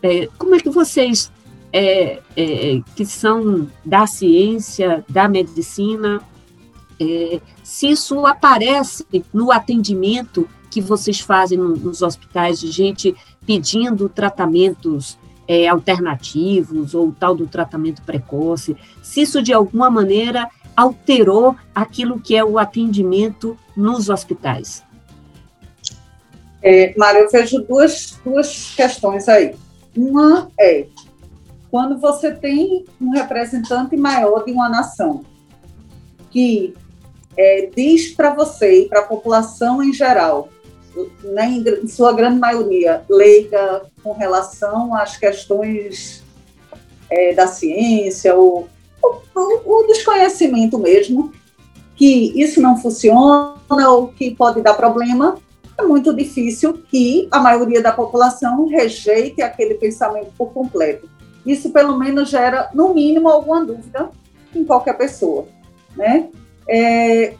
É, 0.03 0.27
como 0.37 0.53
é 0.53 0.59
que 0.59 0.69
vocês, 0.69 1.31
é, 1.71 2.19
é, 2.35 2.81
que 2.93 3.05
são 3.05 3.69
da 3.85 4.05
ciência, 4.05 5.05
da 5.07 5.29
medicina, 5.29 6.21
é, 6.99 7.39
se 7.63 7.89
isso 7.89 8.25
aparece 8.25 9.05
no 9.33 9.49
atendimento 9.49 10.47
que 10.69 10.81
vocês 10.81 11.21
fazem 11.21 11.57
nos 11.57 12.01
hospitais 12.01 12.59
de 12.59 12.69
gente 12.69 13.15
pedindo 13.45 14.09
tratamentos 14.09 15.17
é, 15.47 15.67
alternativos 15.67 16.93
ou 16.93 17.13
tal 17.17 17.33
do 17.33 17.47
tratamento 17.47 18.01
precoce, 18.01 18.75
se 19.01 19.21
isso 19.21 19.41
de 19.41 19.53
alguma 19.53 19.89
maneira 19.89 20.49
alterou 20.75 21.55
aquilo 21.73 22.19
que 22.19 22.35
é 22.35 22.43
o 22.43 22.59
atendimento 22.59 23.57
nos 23.75 24.09
hospitais? 24.09 24.83
É, 26.61 26.93
Mário, 26.97 27.21
eu 27.21 27.29
vejo 27.29 27.59
duas, 27.59 28.19
duas 28.23 28.73
questões 28.75 29.27
aí. 29.29 29.55
Uma 29.95 30.49
é. 30.59 30.87
quando 31.69 31.99
você 31.99 32.31
tem 32.31 32.85
um 32.99 33.11
representante 33.11 33.95
maior 33.95 34.43
de 34.43 34.51
uma 34.51 34.69
nação 34.69 35.23
que 36.31 36.73
é, 37.37 37.69
diz 37.75 38.11
para 38.11 38.33
você 38.33 38.83
e 38.83 38.89
para 38.89 39.01
a 39.01 39.05
população 39.05 39.83
em 39.83 39.93
geral, 39.93 40.49
né, 41.23 41.47
em 41.47 41.87
sua 41.87 42.13
grande 42.13 42.39
maioria, 42.39 43.03
leiga 43.09 43.83
com 44.03 44.13
relação 44.13 44.95
às 44.95 45.17
questões 45.17 46.23
é, 47.09 47.33
da 47.33 47.47
ciência, 47.47 48.35
ou 48.35 48.67
o 49.35 49.83
desconhecimento 49.87 50.77
mesmo, 50.77 51.31
que 51.95 52.39
isso 52.39 52.61
não 52.61 52.77
funciona 52.77 53.55
ou 53.89 54.07
que 54.07 54.35
pode 54.35 54.61
dar 54.61 54.73
problema, 54.73 55.37
é 55.83 55.87
muito 55.87 56.13
difícil 56.13 56.73
que 56.73 57.27
a 57.29 57.39
maioria 57.39 57.81
da 57.81 57.91
população 57.91 58.65
rejeite 58.67 59.41
aquele 59.41 59.75
pensamento 59.75 60.31
por 60.37 60.51
completo. 60.51 61.09
Isso, 61.45 61.71
pelo 61.71 61.97
menos, 61.97 62.29
gera, 62.29 62.69
no 62.73 62.93
mínimo, 62.93 63.27
alguma 63.29 63.65
dúvida 63.65 64.09
em 64.55 64.63
qualquer 64.63 64.97
pessoa. 64.97 65.45
Né? 65.95 66.29
É, 66.67 67.33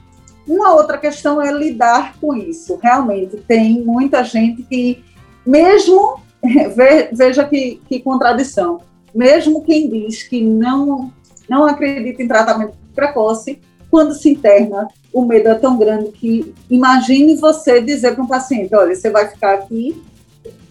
uma 0.46 0.74
outra 0.76 0.98
questão 0.98 1.42
é 1.42 1.52
lidar 1.52 2.18
com 2.20 2.36
isso. 2.36 2.78
Realmente, 2.82 3.38
tem 3.48 3.82
muita 3.82 4.24
gente 4.24 4.62
que, 4.64 5.04
mesmo, 5.46 6.20
veja 7.14 7.46
que, 7.46 7.82
que 7.88 8.02
contradição, 8.02 8.82
mesmo 9.16 9.64
quem 9.64 9.90
diz 9.90 10.24
que 10.24 10.44
não, 10.44 11.12
não 11.50 11.66
acredita 11.66 12.22
em 12.22 12.28
tratamento 12.28 12.76
precoce, 12.94 13.62
quando 13.94 14.16
se 14.16 14.32
interna, 14.32 14.88
o 15.14 15.24
medo 15.24 15.50
é 15.50 15.54
tão 15.54 15.78
grande 15.78 16.12
que 16.12 16.52
imagine 16.68 17.36
você 17.36 17.80
dizer 17.80 18.16
para 18.16 18.24
um 18.24 18.28
paciente: 18.28 18.74
olha, 18.74 18.96
você 18.96 19.12
vai 19.12 19.28
ficar 19.28 19.54
aqui 19.54 20.02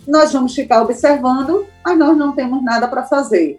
nós 0.07 0.33
vamos 0.33 0.53
ficar 0.53 0.83
observando, 0.83 1.67
mas 1.85 1.99
nós 1.99 2.17
não 2.17 2.35
temos 2.35 2.63
nada 2.63 2.89
para 2.89 3.05
fazer. 3.05 3.59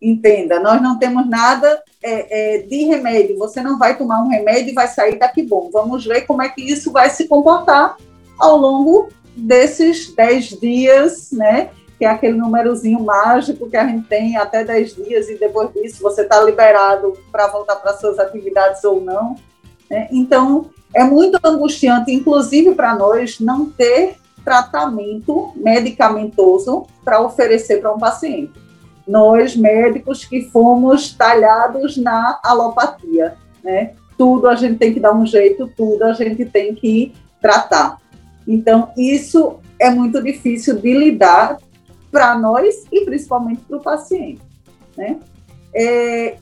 Entenda, 0.00 0.58
nós 0.58 0.82
não 0.82 0.98
temos 0.98 1.28
nada 1.28 1.82
é, 2.02 2.56
é, 2.56 2.62
de 2.62 2.84
remédio. 2.84 3.38
Você 3.38 3.60
não 3.60 3.78
vai 3.78 3.96
tomar 3.96 4.22
um 4.22 4.28
remédio 4.28 4.70
e 4.70 4.74
vai 4.74 4.88
sair 4.88 5.18
daqui 5.18 5.42
bom. 5.42 5.70
Vamos 5.70 6.04
ver 6.04 6.22
como 6.22 6.42
é 6.42 6.48
que 6.48 6.62
isso 6.62 6.90
vai 6.90 7.10
se 7.10 7.28
comportar 7.28 7.96
ao 8.38 8.56
longo 8.56 9.10
desses 9.36 10.12
10 10.14 10.60
dias, 10.60 11.30
né? 11.30 11.70
Que 12.02 12.06
é 12.06 12.10
aquele 12.10 12.36
númerozinho 12.36 12.98
mágico 12.98 13.70
que 13.70 13.76
a 13.76 13.86
gente 13.86 14.08
tem 14.08 14.36
até 14.36 14.64
10 14.64 14.96
dias 14.96 15.28
e 15.28 15.38
depois 15.38 15.72
disso 15.72 16.02
você 16.02 16.22
está 16.22 16.42
liberado 16.42 17.16
para 17.30 17.46
voltar 17.46 17.76
para 17.76 17.92
suas 17.92 18.18
atividades 18.18 18.82
ou 18.82 19.00
não. 19.00 19.36
Né? 19.88 20.08
Então, 20.10 20.68
é 20.92 21.04
muito 21.04 21.38
angustiante, 21.44 22.10
inclusive 22.10 22.74
para 22.74 22.96
nós, 22.96 23.38
não 23.38 23.70
ter 23.70 24.16
tratamento 24.44 25.52
medicamentoso 25.54 26.88
para 27.04 27.20
oferecer 27.20 27.80
para 27.80 27.94
um 27.94 28.00
paciente. 28.00 28.50
Nós, 29.06 29.54
médicos 29.54 30.24
que 30.24 30.50
fomos 30.50 31.14
talhados 31.14 31.96
na 31.96 32.40
alopatia, 32.42 33.36
né? 33.62 33.92
Tudo 34.18 34.48
a 34.48 34.56
gente 34.56 34.76
tem 34.76 34.92
que 34.92 34.98
dar 34.98 35.14
um 35.14 35.24
jeito, 35.24 35.70
tudo 35.76 36.02
a 36.02 36.14
gente 36.14 36.44
tem 36.46 36.74
que 36.74 37.14
tratar. 37.40 37.98
Então, 38.44 38.90
isso 38.96 39.60
é 39.78 39.88
muito 39.88 40.20
difícil 40.20 40.80
de 40.80 40.92
lidar 40.94 41.58
para 42.12 42.38
nós 42.38 42.84
e 42.92 43.04
principalmente 43.04 43.62
para 43.62 43.76
o 43.78 43.82
paciente, 43.82 44.42
né? 44.96 45.18
É, 45.74 46.36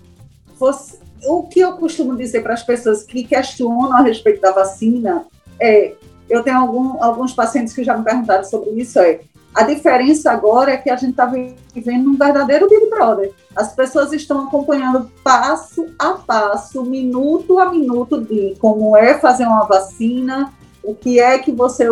você, 0.59 0.99
o 1.27 1.45
que 1.45 1.61
eu 1.61 1.75
costumo 1.75 2.17
dizer 2.17 2.43
para 2.43 2.55
as 2.55 2.63
pessoas 2.63 3.05
que 3.05 3.23
questionam 3.25 3.93
a 3.93 4.03
respeito 4.03 4.41
da 4.41 4.51
vacina 4.51 5.25
é 5.61 5.95
eu 6.29 6.43
tenho 6.43 6.59
algum, 6.59 7.03
alguns 7.03 7.33
pacientes 7.33 7.73
que 7.73 7.83
já 7.83 7.97
me 7.97 8.05
perguntaram 8.05 8.45
sobre 8.45 8.71
isso, 8.71 8.99
é 8.99 9.21
a 9.53 9.65
diferença 9.65 10.31
agora 10.31 10.73
é 10.73 10.77
que 10.77 10.89
a 10.89 10.97
gente 10.97 11.11
está 11.11 11.27
vivendo 11.27 12.09
um 12.09 12.17
verdadeiro 12.17 12.69
Big 12.69 12.89
Brother. 12.89 13.33
As 13.55 13.75
pessoas 13.75 14.13
estão 14.13 14.47
acompanhando 14.47 15.11
passo 15.25 15.87
a 15.99 16.11
passo, 16.13 16.85
minuto 16.85 17.59
a 17.59 17.69
minuto, 17.69 18.21
de 18.21 18.55
como 18.61 18.97
é 18.97 19.19
fazer 19.19 19.47
uma 19.47 19.65
vacina, 19.65 20.53
o 20.85 20.95
que 20.95 21.19
é 21.19 21.37
que 21.39 21.51
você 21.51 21.89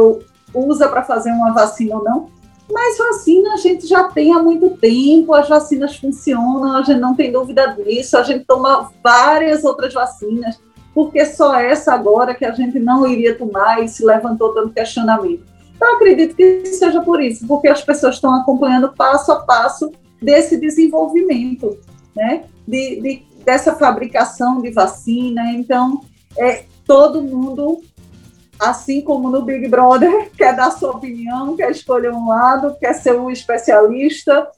usa 0.55 0.89
para 0.89 1.03
fazer 1.03 1.33
uma 1.33 1.53
vacina 1.53 1.97
ou 1.97 2.05
não. 2.05 2.31
Mas 2.71 2.99
vacina 2.99 3.55
a 3.55 3.57
gente 3.57 3.87
já 3.87 4.05
tem 4.05 4.35
há 4.35 4.43
muito 4.43 4.71
tempo, 4.77 5.33
as 5.33 5.49
vacinas 5.49 5.97
funcionam, 5.97 6.77
a 6.77 6.83
gente 6.83 7.01
não 7.01 7.14
tem 7.14 7.33
dúvida 7.33 7.66
disso, 7.69 8.16
a 8.16 8.23
gente 8.23 8.45
toma 8.45 8.91
várias 9.03 9.64
outras 9.64 9.95
vacinas 9.95 10.61
porque 10.99 11.25
só 11.25 11.55
essa 11.55 11.95
agora 11.95 12.35
que 12.35 12.45
a 12.45 12.51
gente 12.51 12.81
não 12.81 13.07
iria 13.07 13.39
tomar 13.39 13.81
e 13.85 13.89
se 13.89 14.05
levantou 14.05 14.53
tanto 14.53 14.75
questionamento. 14.75 15.45
Então, 15.77 15.95
acredito 15.95 16.35
que 16.35 16.66
seja 16.66 17.01
por 17.01 17.23
isso, 17.23 17.47
porque 17.47 17.69
as 17.69 17.85
pessoas 17.85 18.16
estão 18.16 18.35
acompanhando 18.35 18.93
passo 18.93 19.31
a 19.31 19.37
passo 19.37 19.93
desse 20.21 20.57
desenvolvimento, 20.57 21.79
né? 22.16 22.47
De, 22.66 23.01
de 23.01 23.23
dessa 23.45 23.77
fabricação 23.77 24.61
de 24.61 24.73
vacina. 24.73 25.53
Então, 25.53 26.01
é, 26.37 26.64
todo 26.85 27.23
mundo, 27.23 27.81
assim 28.59 29.00
como 29.00 29.30
no 29.30 29.42
Big 29.42 29.68
Brother, 29.68 30.30
quer 30.36 30.54
dar 30.54 30.70
sua 30.70 30.92
opinião, 30.92 31.56
quer 31.56 31.70
escolher 31.70 32.12
um 32.12 32.28
lado, 32.28 32.76
quer 32.78 32.94
ser 32.94 33.18
um 33.18 33.30
especialista, 33.30 34.48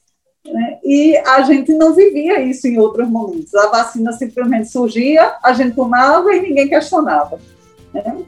né? 0.44 0.78
E 0.82 1.16
a 1.18 1.42
gente 1.42 1.72
não 1.74 1.94
vivia 1.94 2.40
isso 2.40 2.66
em 2.66 2.78
outros 2.78 3.08
momentos. 3.08 3.54
A 3.54 3.68
vacina 3.68 4.12
simplesmente 4.12 4.70
surgia, 4.70 5.34
a 5.42 5.52
gente 5.52 5.76
tomava 5.76 6.32
e 6.34 6.40
ninguém 6.40 6.68
questionava. 6.68 7.38
Né? 7.92 8.24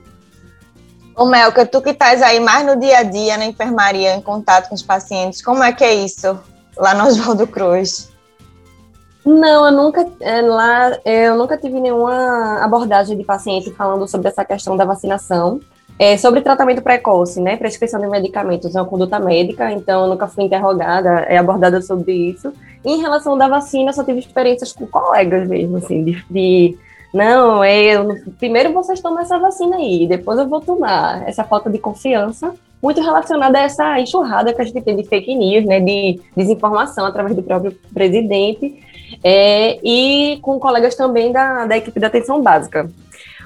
Ô 1.16 1.26
Melka, 1.26 1.66
tu 1.66 1.80
que 1.80 1.90
estás 1.90 2.22
aí 2.22 2.40
mais 2.40 2.66
no 2.66 2.78
dia 2.78 2.98
a 2.98 3.02
dia 3.02 3.36
na 3.36 3.46
enfermaria, 3.46 4.14
em 4.14 4.20
contato 4.20 4.68
com 4.68 4.74
os 4.74 4.82
pacientes, 4.82 5.42
como 5.42 5.62
é 5.62 5.72
que 5.72 5.84
é 5.84 5.94
isso 5.94 6.38
lá 6.76 6.94
no 6.94 7.04
Oswaldo 7.06 7.46
Cruz? 7.46 8.11
Não, 9.24 9.66
eu 9.66 9.72
nunca 9.72 10.06
é, 10.20 10.42
lá 10.42 10.98
eu 11.04 11.36
nunca 11.36 11.56
tive 11.56 11.80
nenhuma 11.80 12.62
abordagem 12.62 13.16
de 13.16 13.24
paciente 13.24 13.70
falando 13.72 14.08
sobre 14.08 14.28
essa 14.28 14.44
questão 14.44 14.76
da 14.76 14.84
vacinação. 14.84 15.60
É, 15.98 16.16
sobre 16.16 16.40
tratamento 16.40 16.82
precoce, 16.82 17.40
né, 17.40 17.56
prescrição 17.56 18.00
de 18.00 18.08
medicamentos 18.08 18.74
é 18.74 18.80
uma 18.80 18.88
conduta 18.88 19.20
médica, 19.20 19.70
então 19.70 20.04
eu 20.04 20.08
nunca 20.08 20.26
fui 20.26 20.44
interrogada, 20.44 21.20
é 21.28 21.36
abordada 21.36 21.80
sobre 21.80 22.12
isso. 22.12 22.52
em 22.84 23.00
relação 23.00 23.38
da 23.38 23.46
vacina, 23.46 23.92
só 23.92 24.02
tive 24.02 24.18
experiências 24.18 24.72
com 24.72 24.86
colegas 24.86 25.46
mesmo, 25.46 25.76
assim, 25.76 26.02
de, 26.02 26.24
de 26.28 26.76
não, 27.12 27.62
eu, 27.62 28.08
primeiro 28.38 28.72
vocês 28.72 29.00
tomam 29.00 29.20
essa 29.20 29.38
vacina 29.38 29.76
aí, 29.76 30.06
depois 30.08 30.38
eu 30.38 30.48
vou 30.48 30.60
tomar. 30.60 31.28
Essa 31.28 31.44
falta 31.44 31.68
de 31.68 31.78
confiança, 31.78 32.54
muito 32.82 33.00
relacionada 33.02 33.58
a 33.58 33.62
essa 33.62 34.00
enxurrada 34.00 34.52
que 34.52 34.62
a 34.62 34.64
gente 34.64 34.80
tem 34.80 34.96
de 34.96 35.04
fake 35.04 35.34
news, 35.34 35.66
né, 35.66 35.78
de 35.78 36.20
desinformação 36.34 37.04
através 37.04 37.36
do 37.36 37.42
próprio 37.42 37.76
presidente, 37.92 38.82
é, 39.22 39.78
e 39.82 40.38
com 40.42 40.58
colegas 40.58 40.94
também 40.94 41.32
da, 41.32 41.66
da 41.66 41.76
equipe 41.76 41.98
da 41.98 42.06
atenção 42.06 42.42
básica 42.42 42.88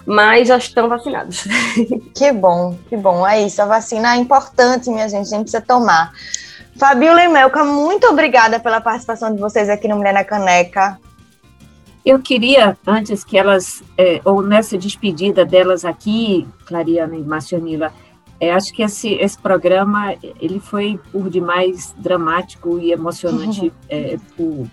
mas 0.07 0.47
já 0.47 0.57
estão 0.57 0.89
vacinados. 0.89 1.45
Que 2.15 2.33
bom, 2.33 2.79
que 2.89 2.97
bom. 2.97 3.27
É 3.27 3.43
isso, 3.43 3.61
a 3.61 3.67
vacina 3.67 4.15
é 4.15 4.19
importante, 4.19 4.89
minha 4.89 5.09
gente, 5.09 5.27
a 5.27 5.37
gente 5.37 5.43
precisa 5.43 5.61
tomar. 5.61 6.13
Fabiola 6.79 7.23
e 7.25 7.29
Melka, 7.29 7.65
muito 7.65 8.07
obrigada 8.07 8.61
pela 8.61 8.81
participação 8.81 9.35
de 9.35 9.41
vocês 9.41 9.69
aqui 9.69 9.89
no 9.89 9.97
Mulher 9.97 10.15
na 10.15 10.25
Caneca. 10.25 10.99
Eu 12.05 12.21
queria, 12.21 12.77
antes 12.87 13.25
que 13.25 13.37
elas, 13.37 13.83
é, 13.99 14.21
ou 14.25 14.41
nessa 14.41 14.79
despedida 14.79 15.45
delas 15.45 15.85
aqui, 15.85 16.47
Clariana 16.67 17.17
e 17.17 17.23
Marcionila, 17.23 17.93
é, 18.39 18.53
acho 18.53 18.73
que 18.73 18.83
esse, 18.83 19.15
esse 19.15 19.39
programa 19.39 20.15
ele 20.41 20.61
foi 20.61 21.01
por 21.11 21.29
demais 21.29 21.95
dramático 21.99 22.79
e 22.79 22.93
emocionante 22.93 23.63
uhum. 23.63 23.71
é, 23.89 24.17
por 24.37 24.69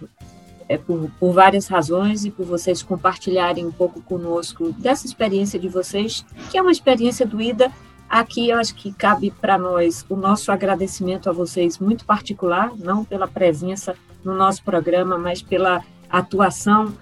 é, 0.67 0.77
por, 0.77 1.09
por 1.19 1.33
várias 1.33 1.67
razões 1.67 2.25
e 2.25 2.31
por 2.31 2.45
vocês 2.45 2.81
compartilharem 2.81 3.65
um 3.65 3.71
pouco 3.71 4.01
conosco 4.01 4.71
dessa 4.73 5.05
experiência 5.05 5.59
de 5.59 5.69
vocês, 5.69 6.25
que 6.49 6.57
é 6.57 6.61
uma 6.61 6.71
experiência 6.71 7.25
doída. 7.25 7.71
Aqui 8.09 8.49
eu 8.49 8.57
acho 8.57 8.75
que 8.75 8.93
cabe 8.93 9.31
para 9.31 9.57
nós 9.57 10.05
o 10.09 10.15
nosso 10.15 10.51
agradecimento 10.51 11.29
a 11.29 11.33
vocês 11.33 11.79
muito 11.79 12.05
particular, 12.05 12.71
não 12.77 13.03
pela 13.03 13.27
presença 13.27 13.95
no 14.23 14.33
nosso 14.35 14.63
programa, 14.63 15.17
mas 15.17 15.41
pela 15.41 15.83
atuação 16.09 16.93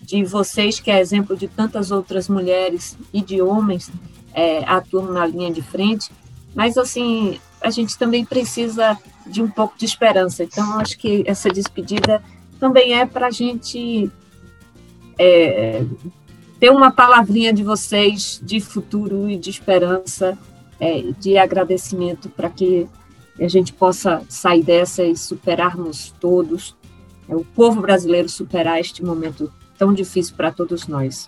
de 0.00 0.24
vocês, 0.24 0.80
que 0.80 0.90
é 0.90 1.00
exemplo 1.00 1.36
de 1.36 1.48
tantas 1.48 1.90
outras 1.90 2.28
mulheres 2.28 2.96
e 3.12 3.20
de 3.20 3.42
homens 3.42 3.90
é, 4.32 4.64
atuam 4.64 5.12
na 5.12 5.26
linha 5.26 5.52
de 5.52 5.60
frente. 5.60 6.10
Mas, 6.54 6.78
assim, 6.78 7.38
a 7.60 7.70
gente 7.70 7.98
também 7.98 8.24
precisa 8.24 8.96
de 9.26 9.42
um 9.42 9.48
pouco 9.48 9.76
de 9.76 9.84
esperança. 9.84 10.42
Então, 10.42 10.78
acho 10.78 10.98
que 10.98 11.22
essa 11.26 11.50
despedida 11.50 12.22
também 12.60 12.94
é 12.94 13.06
para 13.06 13.28
a 13.28 13.30
gente 13.30 14.10
é, 15.18 15.82
ter 16.60 16.70
uma 16.70 16.90
palavrinha 16.90 17.52
de 17.52 17.64
vocês 17.64 18.38
de 18.42 18.60
futuro 18.60 19.28
e 19.28 19.36
de 19.36 19.48
esperança, 19.50 20.38
é, 20.78 21.02
de 21.18 21.38
agradecimento 21.38 22.28
para 22.28 22.50
que 22.50 22.86
a 23.40 23.48
gente 23.48 23.72
possa 23.72 24.22
sair 24.28 24.62
dessa 24.62 25.02
e 25.02 25.16
superarmos 25.16 26.14
todos, 26.20 26.76
é, 27.28 27.34
o 27.34 27.44
povo 27.44 27.80
brasileiro 27.80 28.28
superar 28.28 28.78
este 28.78 29.02
momento 29.02 29.50
tão 29.78 29.94
difícil 29.94 30.36
para 30.36 30.52
todos 30.52 30.86
nós. 30.86 31.26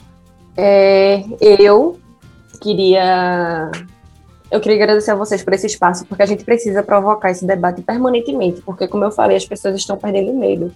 É, 0.54 1.24
eu 1.40 1.98
queria 2.60 3.70
Eu 4.50 4.60
queria 4.60 4.76
agradecer 4.76 5.10
a 5.12 5.14
vocês 5.14 5.42
por 5.42 5.54
esse 5.54 5.66
espaço, 5.66 6.04
porque 6.04 6.22
a 6.22 6.26
gente 6.26 6.44
precisa 6.44 6.82
provocar 6.82 7.30
esse 7.30 7.46
debate 7.46 7.80
permanentemente, 7.80 8.60
porque, 8.60 8.86
como 8.86 9.02
eu 9.02 9.10
falei, 9.10 9.38
as 9.38 9.46
pessoas 9.46 9.76
estão 9.76 9.96
perdendo 9.96 10.34
medo. 10.34 10.70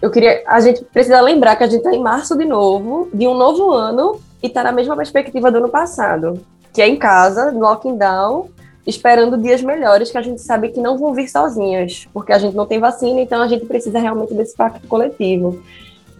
Eu 0.00 0.10
queria, 0.10 0.42
a 0.46 0.60
gente 0.60 0.82
precisa 0.84 1.20
lembrar 1.20 1.56
que 1.56 1.64
a 1.64 1.66
gente 1.66 1.78
está 1.78 1.92
em 1.92 2.02
março 2.02 2.36
de 2.36 2.44
novo, 2.44 3.08
de 3.12 3.26
um 3.26 3.34
novo 3.34 3.70
ano, 3.70 4.20
e 4.42 4.46
está 4.46 4.62
na 4.62 4.72
mesma 4.72 4.96
perspectiva 4.96 5.50
do 5.50 5.58
ano 5.58 5.68
passado, 5.68 6.40
que 6.72 6.80
é 6.80 6.88
em 6.88 6.96
casa, 6.96 7.50
lockdown, 7.50 8.48
esperando 8.86 9.36
dias 9.36 9.62
melhores 9.62 10.10
que 10.10 10.16
a 10.16 10.22
gente 10.22 10.40
sabe 10.40 10.70
que 10.70 10.80
não 10.80 10.96
vão 10.96 11.12
vir 11.12 11.28
sozinhas, 11.28 12.08
porque 12.12 12.32
a 12.32 12.38
gente 12.38 12.56
não 12.56 12.66
tem 12.66 12.78
vacina, 12.78 13.20
então 13.20 13.42
a 13.42 13.48
gente 13.48 13.66
precisa 13.66 13.98
realmente 13.98 14.32
desse 14.32 14.56
pacto 14.56 14.86
coletivo. 14.88 15.62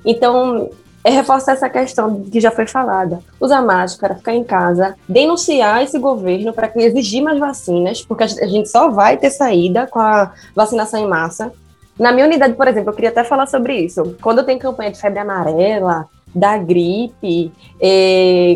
Então, 0.05 0.71
é 1.03 1.11
reforçar 1.11 1.53
essa 1.53 1.69
questão 1.69 2.23
que 2.25 2.41
já 2.41 2.51
foi 2.51 2.67
falada. 2.67 3.21
Usar 3.41 3.63
máscara, 3.63 4.17
ficar 4.17 4.35
em 4.35 4.45
casa, 4.45 4.95
denunciar 5.09 5.83
esse 5.83 5.99
governo 5.99 6.53
para 6.53 6.69
que 6.69 6.81
exigir 6.81 7.23
mais 7.23 7.39
vacinas, 7.39 8.03
porque 8.03 8.25
a 8.25 8.27
gente 8.27 8.69
só 8.69 8.91
vai 8.91 9.17
ter 9.17 9.31
saída 9.31 9.87
com 9.87 9.99
a 9.99 10.33
vacinação 10.55 11.01
em 11.01 11.09
massa. 11.09 11.51
Na 12.01 12.13
minha 12.13 12.25
unidade, 12.25 12.55
por 12.55 12.67
exemplo, 12.67 12.89
eu 12.89 12.95
queria 12.95 13.11
até 13.11 13.23
falar 13.23 13.47
sobre 13.47 13.75
isso. 13.75 14.17
Quando 14.23 14.43
tem 14.43 14.59
campanha 14.59 14.91
de 14.91 14.99
febre 14.99 15.19
amarela, 15.19 16.09
da 16.35 16.57
gripe, 16.57 17.53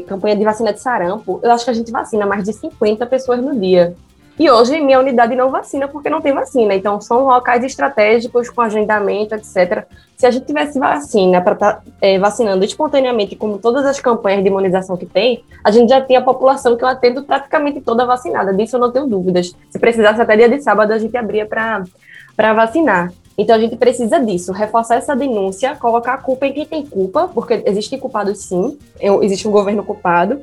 campanha 0.08 0.34
de 0.34 0.42
vacina 0.42 0.72
de 0.72 0.80
sarampo, 0.80 1.40
eu 1.42 1.50
acho 1.50 1.62
que 1.62 1.70
a 1.70 1.74
gente 1.74 1.92
vacina 1.92 2.24
mais 2.24 2.42
de 2.42 2.54
50 2.54 3.04
pessoas 3.04 3.42
no 3.42 3.54
dia. 3.60 3.94
E 4.38 4.50
hoje 4.50 4.80
minha 4.80 4.98
unidade 4.98 5.36
não 5.36 5.50
vacina 5.50 5.86
porque 5.86 6.08
não 6.08 6.22
tem 6.22 6.32
vacina. 6.32 6.74
Então 6.74 6.98
são 7.02 7.26
locais 7.26 7.62
estratégicos 7.62 8.48
com 8.48 8.62
agendamento, 8.62 9.34
etc. 9.34 9.84
Se 10.16 10.26
a 10.26 10.30
gente 10.30 10.46
tivesse 10.46 10.78
vacina 10.78 11.42
para 11.42 11.52
estar 11.52 11.72
tá, 11.74 11.82
é, 12.00 12.18
vacinando 12.18 12.64
espontaneamente, 12.64 13.36
como 13.36 13.58
todas 13.58 13.84
as 13.84 14.00
campanhas 14.00 14.42
de 14.42 14.48
imunização 14.48 14.96
que 14.96 15.04
tem, 15.04 15.44
a 15.62 15.70
gente 15.70 15.90
já 15.90 16.00
tem 16.00 16.16
a 16.16 16.22
população 16.22 16.78
que 16.78 16.82
eu 16.82 16.88
atendo 16.88 17.22
praticamente 17.22 17.82
toda 17.82 18.06
vacinada. 18.06 18.54
Disso 18.54 18.76
eu 18.76 18.80
não 18.80 18.90
tenho 18.90 19.06
dúvidas. 19.06 19.54
Se 19.68 19.78
precisasse 19.78 20.18
até 20.18 20.34
dia 20.34 20.48
de 20.48 20.62
sábado 20.62 20.92
a 20.92 20.98
gente 20.98 21.14
abria 21.14 21.44
para 21.44 22.54
vacinar. 22.54 23.12
Então 23.36 23.56
a 23.56 23.58
gente 23.58 23.76
precisa 23.76 24.20
disso, 24.20 24.52
reforçar 24.52 24.96
essa 24.96 25.14
denúncia, 25.14 25.74
colocar 25.76 26.14
a 26.14 26.18
culpa 26.18 26.46
em 26.46 26.52
quem 26.52 26.64
tem 26.64 26.86
culpa, 26.86 27.28
porque 27.28 27.62
existem 27.66 27.98
culpados 27.98 28.38
sim, 28.38 28.78
existe 29.22 29.48
um 29.48 29.50
governo 29.50 29.82
culpado, 29.82 30.40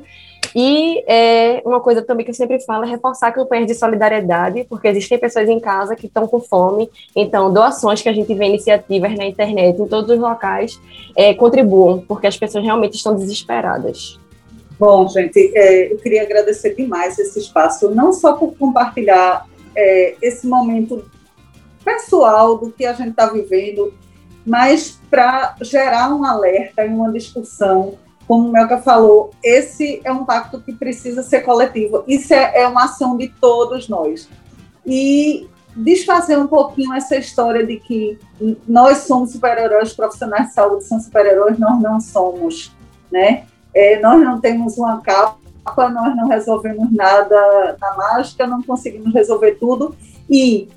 e 0.54 1.02
é, 1.06 1.62
uma 1.64 1.80
coisa 1.80 2.02
também 2.02 2.24
que 2.24 2.30
eu 2.30 2.34
sempre 2.34 2.60
falo 2.60 2.84
é 2.84 2.88
reforçar 2.88 3.32
campanhas 3.32 3.66
de 3.66 3.74
solidariedade, 3.74 4.64
porque 4.68 4.88
existem 4.88 5.18
pessoas 5.18 5.48
em 5.48 5.58
casa 5.58 5.96
que 5.96 6.06
estão 6.06 6.26
com 6.26 6.40
fome, 6.40 6.90
então 7.16 7.52
doações 7.52 8.02
que 8.02 8.08
a 8.08 8.12
gente 8.12 8.32
vê 8.34 8.46
iniciativas 8.46 9.16
na 9.16 9.24
internet, 9.24 9.80
em 9.80 9.88
todos 9.88 10.10
os 10.10 10.18
locais, 10.18 10.78
é, 11.16 11.32
contribuam, 11.32 12.04
porque 12.06 12.26
as 12.26 12.36
pessoas 12.36 12.64
realmente 12.64 12.96
estão 12.96 13.14
desesperadas. 13.14 14.20
Bom, 14.78 15.08
gente, 15.08 15.52
é, 15.54 15.92
eu 15.92 15.96
queria 15.98 16.22
agradecer 16.22 16.74
demais 16.74 17.18
esse 17.18 17.38
espaço, 17.38 17.90
não 17.90 18.12
só 18.12 18.34
por 18.34 18.54
compartilhar 18.56 19.46
é, 19.74 20.16
esse 20.20 20.46
momento 20.46 21.02
pessoal 21.84 22.58
do 22.58 22.70
que 22.70 22.84
a 22.84 22.92
gente 22.92 23.10
está 23.10 23.26
vivendo, 23.26 23.92
mas 24.44 25.00
para 25.10 25.54
gerar 25.60 26.14
um 26.14 26.24
alerta 26.24 26.84
e 26.84 26.88
uma 26.88 27.12
discussão 27.12 27.98
como 28.26 28.48
o 28.48 28.52
Melka 28.52 28.78
falou, 28.78 29.30
esse 29.42 30.00
é 30.04 30.12
um 30.12 30.24
pacto 30.24 30.60
que 30.60 30.72
precisa 30.72 31.22
ser 31.22 31.40
coletivo. 31.42 32.04
Isso 32.06 32.32
é, 32.32 32.62
é 32.62 32.66
uma 32.66 32.84
ação 32.84 33.16
de 33.16 33.28
todos 33.28 33.88
nós. 33.88 34.28
E 34.86 35.48
desfazer 35.76 36.38
um 36.38 36.46
pouquinho 36.46 36.94
essa 36.94 37.16
história 37.16 37.66
de 37.66 37.76
que 37.78 38.18
nós 38.66 38.98
somos 38.98 39.32
super-heróis, 39.32 39.92
profissionais 39.92 40.48
de 40.48 40.54
saúde 40.54 40.84
são 40.84 41.00
super-heróis, 41.00 41.58
nós 41.58 41.80
não 41.80 42.00
somos, 42.00 42.72
né? 43.10 43.44
É, 43.74 44.00
nós 44.00 44.20
não 44.22 44.40
temos 44.40 44.76
uma 44.76 45.00
capa, 45.00 45.88
nós 45.88 46.16
não 46.16 46.28
resolvemos 46.28 46.92
nada 46.92 47.76
na 47.80 47.96
mágica, 47.96 48.46
não 48.46 48.62
conseguimos 48.62 49.12
resolver 49.14 49.52
tudo 49.52 49.96
e 50.30 50.68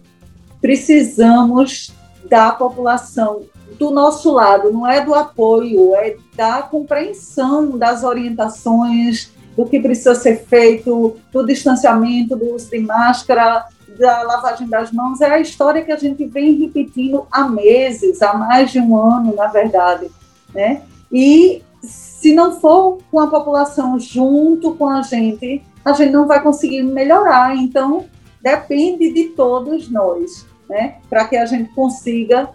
precisamos 0.66 1.94
da 2.28 2.52
população 2.52 3.44
do 3.78 3.92
nosso 3.92 4.32
lado, 4.32 4.74
não 4.74 4.88
é 4.88 5.00
do 5.00 5.14
apoio, 5.14 5.94
é 5.94 6.18
da 6.36 6.64
compreensão 6.64 7.78
das 7.78 8.04
orientações, 8.04 9.32
do 9.56 9.68
que 9.68 9.80
precisa 9.80 10.16
ser 10.16 10.44
feito, 10.46 11.18
do 11.32 11.46
distanciamento, 11.46 12.36
do 12.36 12.56
uso 12.56 12.72
de 12.72 12.80
máscara, 12.80 13.68
da 14.00 14.24
lavagem 14.24 14.68
das 14.68 14.92
mãos. 14.92 15.22
É 15.22 15.30
a 15.30 15.40
história 15.40 15.86
que 15.86 15.92
a 15.92 15.98
gente 15.98 16.26
vem 16.26 16.56
repetindo 16.56 17.28
há 17.32 17.48
meses, 17.48 18.24
há 18.24 18.34
mais 18.34 18.72
de 18.72 18.80
um 18.80 18.98
ano, 18.98 19.36
na 19.36 19.46
verdade. 19.46 20.10
Né? 20.52 20.82
E 21.12 21.62
se 21.84 22.34
não 22.34 22.60
for 22.60 22.98
com 23.12 23.20
a 23.20 23.28
população 23.28 24.00
junto 24.00 24.74
com 24.74 24.90
a 24.90 25.04
gente, 25.04 25.62
a 25.86 25.94
gente 25.94 26.12
não 26.12 26.26
vai 26.26 26.42
conseguir 26.42 26.82
melhorar. 26.82 27.56
Então, 27.56 28.06
depende 28.42 29.14
de 29.14 29.26
todos 29.26 29.92
nós, 29.92 30.48
né? 30.70 30.96
para 31.10 31.26
que 31.28 31.38
a 31.38 31.46
gente 31.46 31.74
consiga 31.74 32.50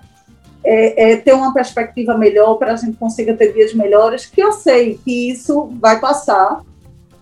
é, 0.63 1.13
é, 1.13 1.17
ter 1.17 1.33
uma 1.33 1.53
perspectiva 1.55 2.17
melhor, 2.17 2.57
para 2.57 2.73
a 2.73 2.77
gente 2.77 2.97
consiga 2.97 3.35
ter 3.35 3.53
dias 3.53 3.73
melhores, 3.75 4.27
que 4.27 4.43
eu 4.43 4.53
sei 4.53 4.99
que 5.03 5.31
isso 5.31 5.71
vai 5.81 5.99
passar, 5.99 6.63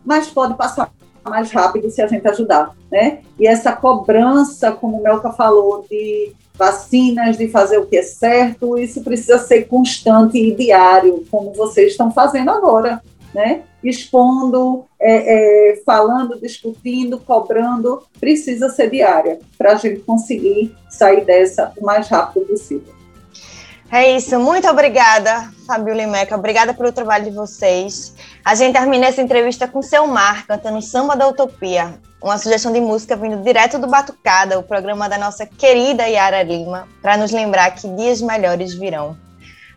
mas 0.05 0.29
pode 0.29 0.55
passar 0.55 0.91
mais 1.25 1.51
rápido 1.51 1.91
se 1.91 2.01
a 2.01 2.07
gente 2.07 2.27
ajudar, 2.27 2.75
né? 2.91 3.19
E 3.39 3.47
essa 3.47 3.73
cobrança, 3.73 4.73
como 4.73 4.99
o 4.99 5.03
Melka 5.03 5.31
falou, 5.31 5.85
de 5.89 6.33
vacinas, 6.55 7.37
de 7.37 7.49
fazer 7.49 7.79
o 7.79 7.87
que 7.87 7.97
é 7.97 8.03
certo, 8.03 8.79
isso 8.79 9.03
precisa 9.03 9.39
ser 9.39 9.65
constante 9.65 10.39
e 10.39 10.55
diário, 10.55 11.25
como 11.31 11.53
vocês 11.53 11.93
estão 11.93 12.11
fazendo 12.11 12.51
agora, 12.51 13.01
né? 13.35 13.63
Expondo, 13.83 14.85
é, 15.01 15.73
é, 15.73 15.83
falando, 15.85 16.41
discutindo, 16.41 17.19
cobrando, 17.19 18.03
precisa 18.19 18.69
ser 18.69 18.91
diária 18.91 19.39
para 19.57 19.73
a 19.73 19.75
gente 19.77 20.01
conseguir 20.01 20.75
sair 20.89 21.25
dessa 21.25 21.73
o 21.77 21.85
mais 21.85 22.09
rápido 22.09 22.47
possível. 22.47 22.99
É 23.91 24.15
isso, 24.15 24.39
muito 24.39 24.69
obrigada, 24.69 25.51
Fabio 25.67 25.95
Limeca, 25.95 26.37
obrigada 26.37 26.75
pelo 26.75 26.93
trabalho 26.93 27.25
de 27.25 27.31
vocês. 27.31 28.15
A 28.45 28.55
gente 28.55 28.75
termina 28.75 29.07
essa 29.07 29.23
entrevista 29.23 29.67
com 29.67 29.81
seu 29.81 30.07
Mar 30.07 30.47
cantando 30.47 30.83
Samba 30.83 31.17
da 31.17 31.27
Utopia, 31.27 31.99
uma 32.23 32.37
sugestão 32.37 32.71
de 32.71 32.81
música 32.83 33.17
vindo 33.17 33.43
direto 33.43 33.79
do 33.79 33.87
Batucada, 33.87 34.59
o 34.59 34.63
programa 34.63 35.09
da 35.09 35.17
nossa 35.17 35.47
querida 35.47 36.07
Yara 36.07 36.43
Lima, 36.43 36.87
para 37.01 37.17
nos 37.17 37.33
lembrar 37.33 37.71
que 37.71 37.89
dias 37.89 38.21
melhores 38.21 38.75
virão. 38.75 39.17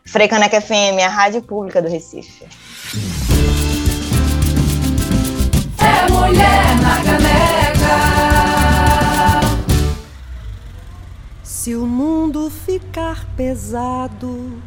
Frecaneca 0.05 0.59
FM, 0.59 0.99
a 1.05 1.07
rádio 1.07 1.41
pública 1.41 1.81
do 1.81 1.87
Recife. 1.87 2.45
Mulher 6.11 6.75
na 6.81 6.95
caneca. 7.03 7.41
Se 11.41 11.75
o 11.75 11.85
mundo 11.85 12.49
ficar 12.49 13.25
pesado, 13.35 14.61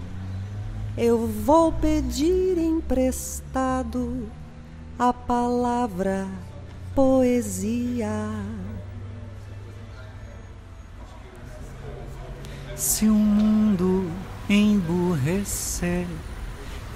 eu 0.97 1.27
vou 1.27 1.73
pedir 1.73 2.57
emprestado 2.57 4.29
a 4.99 5.13
palavra 5.13 6.27
poesia. 6.95 8.31
Se 12.77 13.07
o 13.09 13.15
mundo 13.15 14.11
emburrecer, 14.49 16.07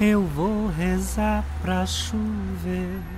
eu 0.00 0.22
vou 0.22 0.68
rezar 0.68 1.44
pra 1.60 1.84
chover. 1.86 3.17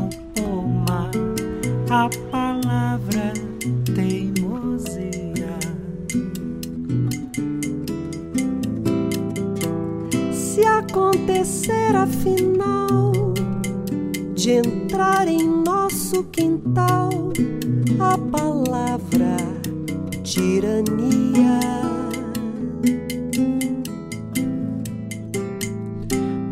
a 1.91 2.09
palavra 2.31 3.33
acontecer 10.91 11.95
afinal 11.95 13.11
de 14.33 14.51
entrar 14.51 15.27
em 15.27 15.47
nosso 15.63 16.23
quintal 16.25 17.09
a 17.99 18.17
palavra 18.17 19.37
tirania. 20.23 21.59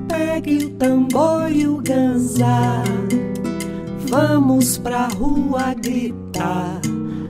Pegue 0.07 0.65
o 0.65 0.69
tambor 0.71 1.51
e 1.51 1.67
o 1.67 1.77
ganzá, 1.77 2.83
Vamos 4.09 4.79
pra 4.79 5.07
rua 5.07 5.75
gritar 5.75 6.81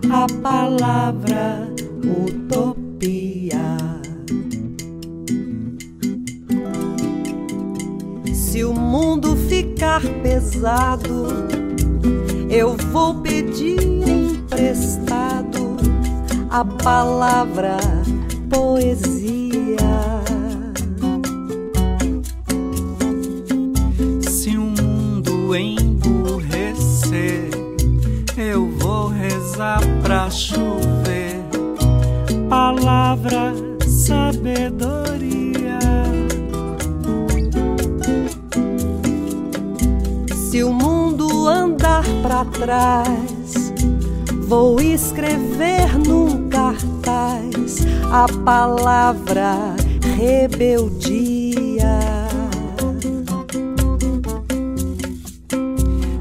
a 0.10 0.26
palavra 0.42 1.68
utopia. 2.26 3.78
Se 8.34 8.64
o 8.64 8.74
mundo 8.74 9.36
ficar 9.36 10.02
pesado, 10.24 11.28
eu 12.50 12.78
vou 12.94 13.16
pedir 13.16 13.78
emprestado 14.08 15.76
a 16.50 16.64
palavra 16.64 17.76
poesia. 18.50 19.19
Chover. 30.30 31.40
Palavra, 32.50 33.54
sabedoria. 33.88 35.80
Se 40.36 40.64
o 40.64 40.74
mundo 40.74 41.48
andar 41.48 42.04
pra 42.22 42.46
trás, 42.46 43.74
vou 44.48 44.82
escrever 44.82 45.98
num 45.98 46.50
cartaz 46.50 47.86
a 48.12 48.26
palavra 48.44 49.76
rebeldia. 50.18 52.00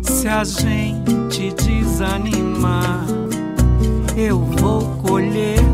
Se 0.03 0.29
a 0.29 0.45
gente 0.45 1.53
desanimar, 1.53 3.07
eu 4.19 4.37
vou 4.41 4.83
colher 4.97 5.68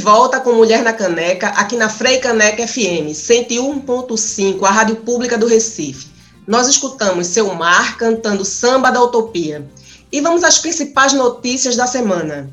volta 0.00 0.40
com 0.40 0.54
Mulher 0.54 0.82
na 0.82 0.94
Caneca, 0.94 1.48
aqui 1.48 1.76
na 1.76 1.90
Frei 1.90 2.18
Caneca 2.18 2.66
FM, 2.66 3.12
101.5, 3.12 4.64
a 4.64 4.70
rádio 4.70 4.96
pública 4.96 5.36
do 5.36 5.46
Recife. 5.46 6.08
Nós 6.46 6.68
escutamos 6.68 7.26
Seu 7.26 7.54
Mar 7.54 7.98
cantando 7.98 8.42
Samba 8.42 8.90
da 8.90 9.02
Utopia. 9.02 9.68
E 10.10 10.22
vamos 10.22 10.42
às 10.42 10.58
principais 10.58 11.12
notícias 11.12 11.76
da 11.76 11.86
semana. 11.86 12.50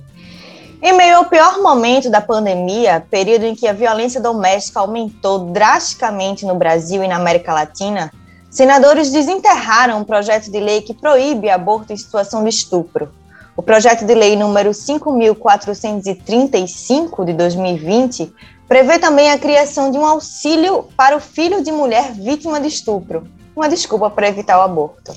Em 0.82 0.92
meio 0.92 1.16
ao 1.16 1.26
pior 1.26 1.62
momento 1.62 2.10
da 2.10 2.20
pandemia, 2.20 3.04
período 3.10 3.46
em 3.46 3.56
que 3.56 3.66
a 3.66 3.74
violência 3.74 4.20
doméstica 4.20 4.82
aumentou 4.82 5.52
drasticamente 5.52 6.46
no 6.46 6.54
Brasil 6.54 7.02
e 7.02 7.08
na 7.08 7.16
América 7.16 7.54
Latina, 7.54 8.12
senadores 8.50 9.10
desenterraram 9.10 10.00
um 10.00 10.04
projeto 10.04 10.52
de 10.52 10.60
lei 10.60 10.82
que 10.82 10.94
proíbe 10.94 11.50
aborto 11.50 11.94
em 11.94 11.98
situação 11.98 12.44
de 12.44 12.50
estupro. 12.50 13.10
O 13.58 13.62
projeto 13.64 14.06
de 14.06 14.14
lei 14.14 14.36
número 14.36 14.70
5.435 14.70 17.26
de 17.26 17.34
2020 17.34 18.32
prevê 18.68 19.00
também 19.00 19.32
a 19.32 19.40
criação 19.40 19.90
de 19.90 19.98
um 19.98 20.06
auxílio 20.06 20.84
para 20.96 21.18
o 21.18 21.20
filho 21.20 21.64
de 21.64 21.72
mulher 21.72 22.14
vítima 22.14 22.62
de 22.62 22.68
estupro, 22.68 23.24
uma 23.56 23.68
desculpa 23.68 24.12
para 24.12 24.28
evitar 24.28 24.60
o 24.60 24.62
aborto. 24.62 25.12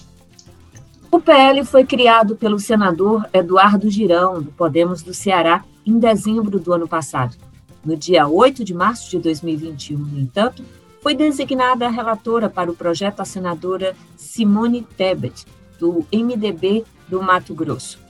O 1.11 1.21
PL 1.21 1.63
foi 1.67 1.85
criado 1.85 2.35
pelo 2.35 2.59
senador 2.59 3.29
Eduardo 3.31 3.91
Girão, 3.91 4.41
do 4.41 4.51
Podemos 4.53 5.03
do 5.03 5.13
Ceará, 5.13 5.63
em 5.85 5.99
dezembro 5.99 6.59
do 6.59 6.73
ano 6.73 6.89
passado. 6.89 7.37
No 7.85 7.95
dia 7.95 8.27
8 8.27 8.65
de 8.65 8.73
março 8.73 9.11
de 9.11 9.19
2021, 9.19 9.99
no 9.99 10.19
entanto, 10.19 10.65
foi 11.03 11.15
designada 11.15 11.85
a 11.85 11.91
relatora 11.91 12.49
para 12.49 12.71
o 12.71 12.75
projeto 12.75 13.21
a 13.21 13.27
senadora 13.27 13.95
Simone 14.17 14.81
Tebet, 14.97 15.45
do 15.79 16.07
MDB 16.11 16.87
do 17.07 17.23
Mato 17.23 17.55
Grosso. 17.55 18.09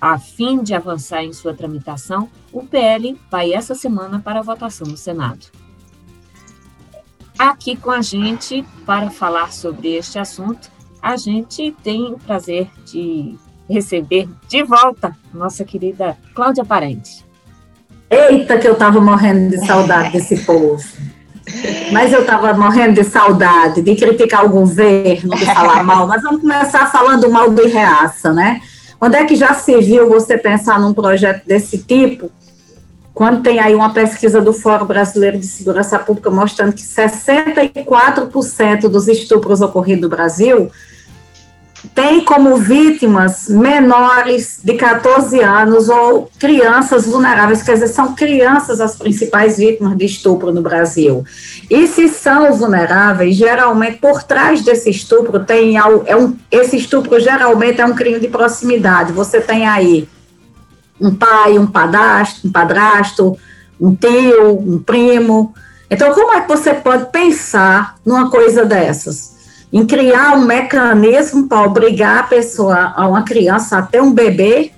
A 0.00 0.18
fim 0.18 0.62
de 0.62 0.74
avançar 0.74 1.24
em 1.24 1.32
sua 1.32 1.52
tramitação, 1.52 2.28
o 2.52 2.62
PL 2.62 3.18
vai 3.30 3.52
essa 3.52 3.74
semana 3.74 4.20
para 4.20 4.40
a 4.40 4.42
votação 4.42 4.86
no 4.86 4.96
Senado. 4.96 5.46
Aqui 7.38 7.76
com 7.76 7.90
a 7.90 8.00
gente, 8.00 8.64
para 8.86 9.10
falar 9.10 9.52
sobre 9.52 9.94
este 9.94 10.18
assunto, 10.18 10.70
a 11.02 11.16
gente 11.16 11.74
tem 11.82 12.12
o 12.12 12.18
prazer 12.18 12.68
de 12.84 13.36
receber 13.68 14.28
de 14.48 14.62
volta 14.62 15.16
nossa 15.32 15.64
querida 15.64 16.16
Cláudia 16.34 16.64
Parente. 16.64 17.24
Eita, 18.10 18.58
que 18.58 18.66
eu 18.66 18.72
estava 18.72 19.00
morrendo 19.00 19.50
de 19.50 19.66
saudade 19.66 20.12
desse 20.12 20.38
povo. 20.46 20.82
Mas 21.92 22.12
eu 22.12 22.20
estava 22.20 22.52
morrendo 22.54 22.94
de 22.94 23.04
saudade 23.04 23.82
de 23.82 23.94
criticar 23.94 24.44
o 24.44 24.50
governo, 24.50 25.34
de 25.36 25.44
falar 25.44 25.82
mal. 25.84 26.06
Mas 26.06 26.22
vamos 26.22 26.40
começar 26.40 26.90
falando 26.90 27.30
mal 27.30 27.50
do 27.50 27.66
reaça, 27.66 28.32
né? 28.32 28.60
Onde 29.00 29.16
é 29.16 29.24
que 29.24 29.36
já 29.36 29.54
se 29.54 29.80
viu 29.80 30.08
você 30.08 30.36
pensar 30.36 30.80
num 30.80 30.92
projeto 30.92 31.46
desse 31.46 31.78
tipo, 31.78 32.32
quando 33.14 33.42
tem 33.42 33.58
aí 33.58 33.74
uma 33.74 33.92
pesquisa 33.92 34.40
do 34.40 34.52
Fórum 34.52 34.86
Brasileiro 34.86 35.36
de 35.38 35.46
Segurança 35.46 35.98
Pública 35.98 36.30
mostrando 36.30 36.72
que 36.72 36.82
64% 36.82 38.88
dos 38.88 39.08
estupros 39.08 39.60
ocorridos 39.60 40.02
no 40.02 40.08
Brasil 40.08 40.70
tem 41.98 42.24
como 42.24 42.56
vítimas 42.58 43.48
menores 43.48 44.60
de 44.62 44.74
14 44.74 45.40
anos 45.40 45.88
ou 45.88 46.30
crianças 46.38 47.06
vulneráveis, 47.06 47.60
quer 47.60 47.72
dizer, 47.72 47.88
são 47.88 48.14
crianças 48.14 48.80
as 48.80 48.94
principais 48.94 49.58
vítimas 49.58 49.98
de 49.98 50.04
estupro 50.04 50.52
no 50.52 50.62
Brasil. 50.62 51.24
E 51.68 51.88
se 51.88 52.06
são 52.06 52.52
vulneráveis, 52.52 53.34
geralmente 53.34 53.98
por 53.98 54.22
trás 54.22 54.62
desse 54.62 54.88
estupro 54.90 55.44
tem 55.44 55.76
é 55.76 56.14
um, 56.14 56.36
esse 56.52 56.76
estupro 56.76 57.18
geralmente 57.18 57.80
é 57.80 57.84
um 57.84 57.96
crime 57.96 58.20
de 58.20 58.28
proximidade. 58.28 59.12
Você 59.12 59.40
tem 59.40 59.66
aí 59.66 60.08
um 61.00 61.12
pai, 61.12 61.58
um 61.58 61.66
padrasto, 61.66 62.46
um 62.46 62.52
padrasto, 62.52 63.36
um 63.80 63.92
tio, 63.92 64.56
um 64.56 64.78
primo. 64.78 65.52
Então, 65.90 66.14
como 66.14 66.32
é 66.32 66.42
que 66.42 66.48
você 66.48 66.74
pode 66.74 67.10
pensar 67.10 67.96
numa 68.06 68.30
coisa 68.30 68.64
dessas? 68.64 69.37
Em 69.72 69.86
criar 69.86 70.36
um 70.36 70.44
mecanismo 70.44 71.48
para 71.48 71.62
obrigar 71.66 72.18
a 72.18 72.22
pessoa, 72.22 72.92
a 72.96 73.06
uma 73.06 73.22
criança, 73.22 73.78
até 73.78 74.00
um 74.00 74.12
bebê, 74.12 74.72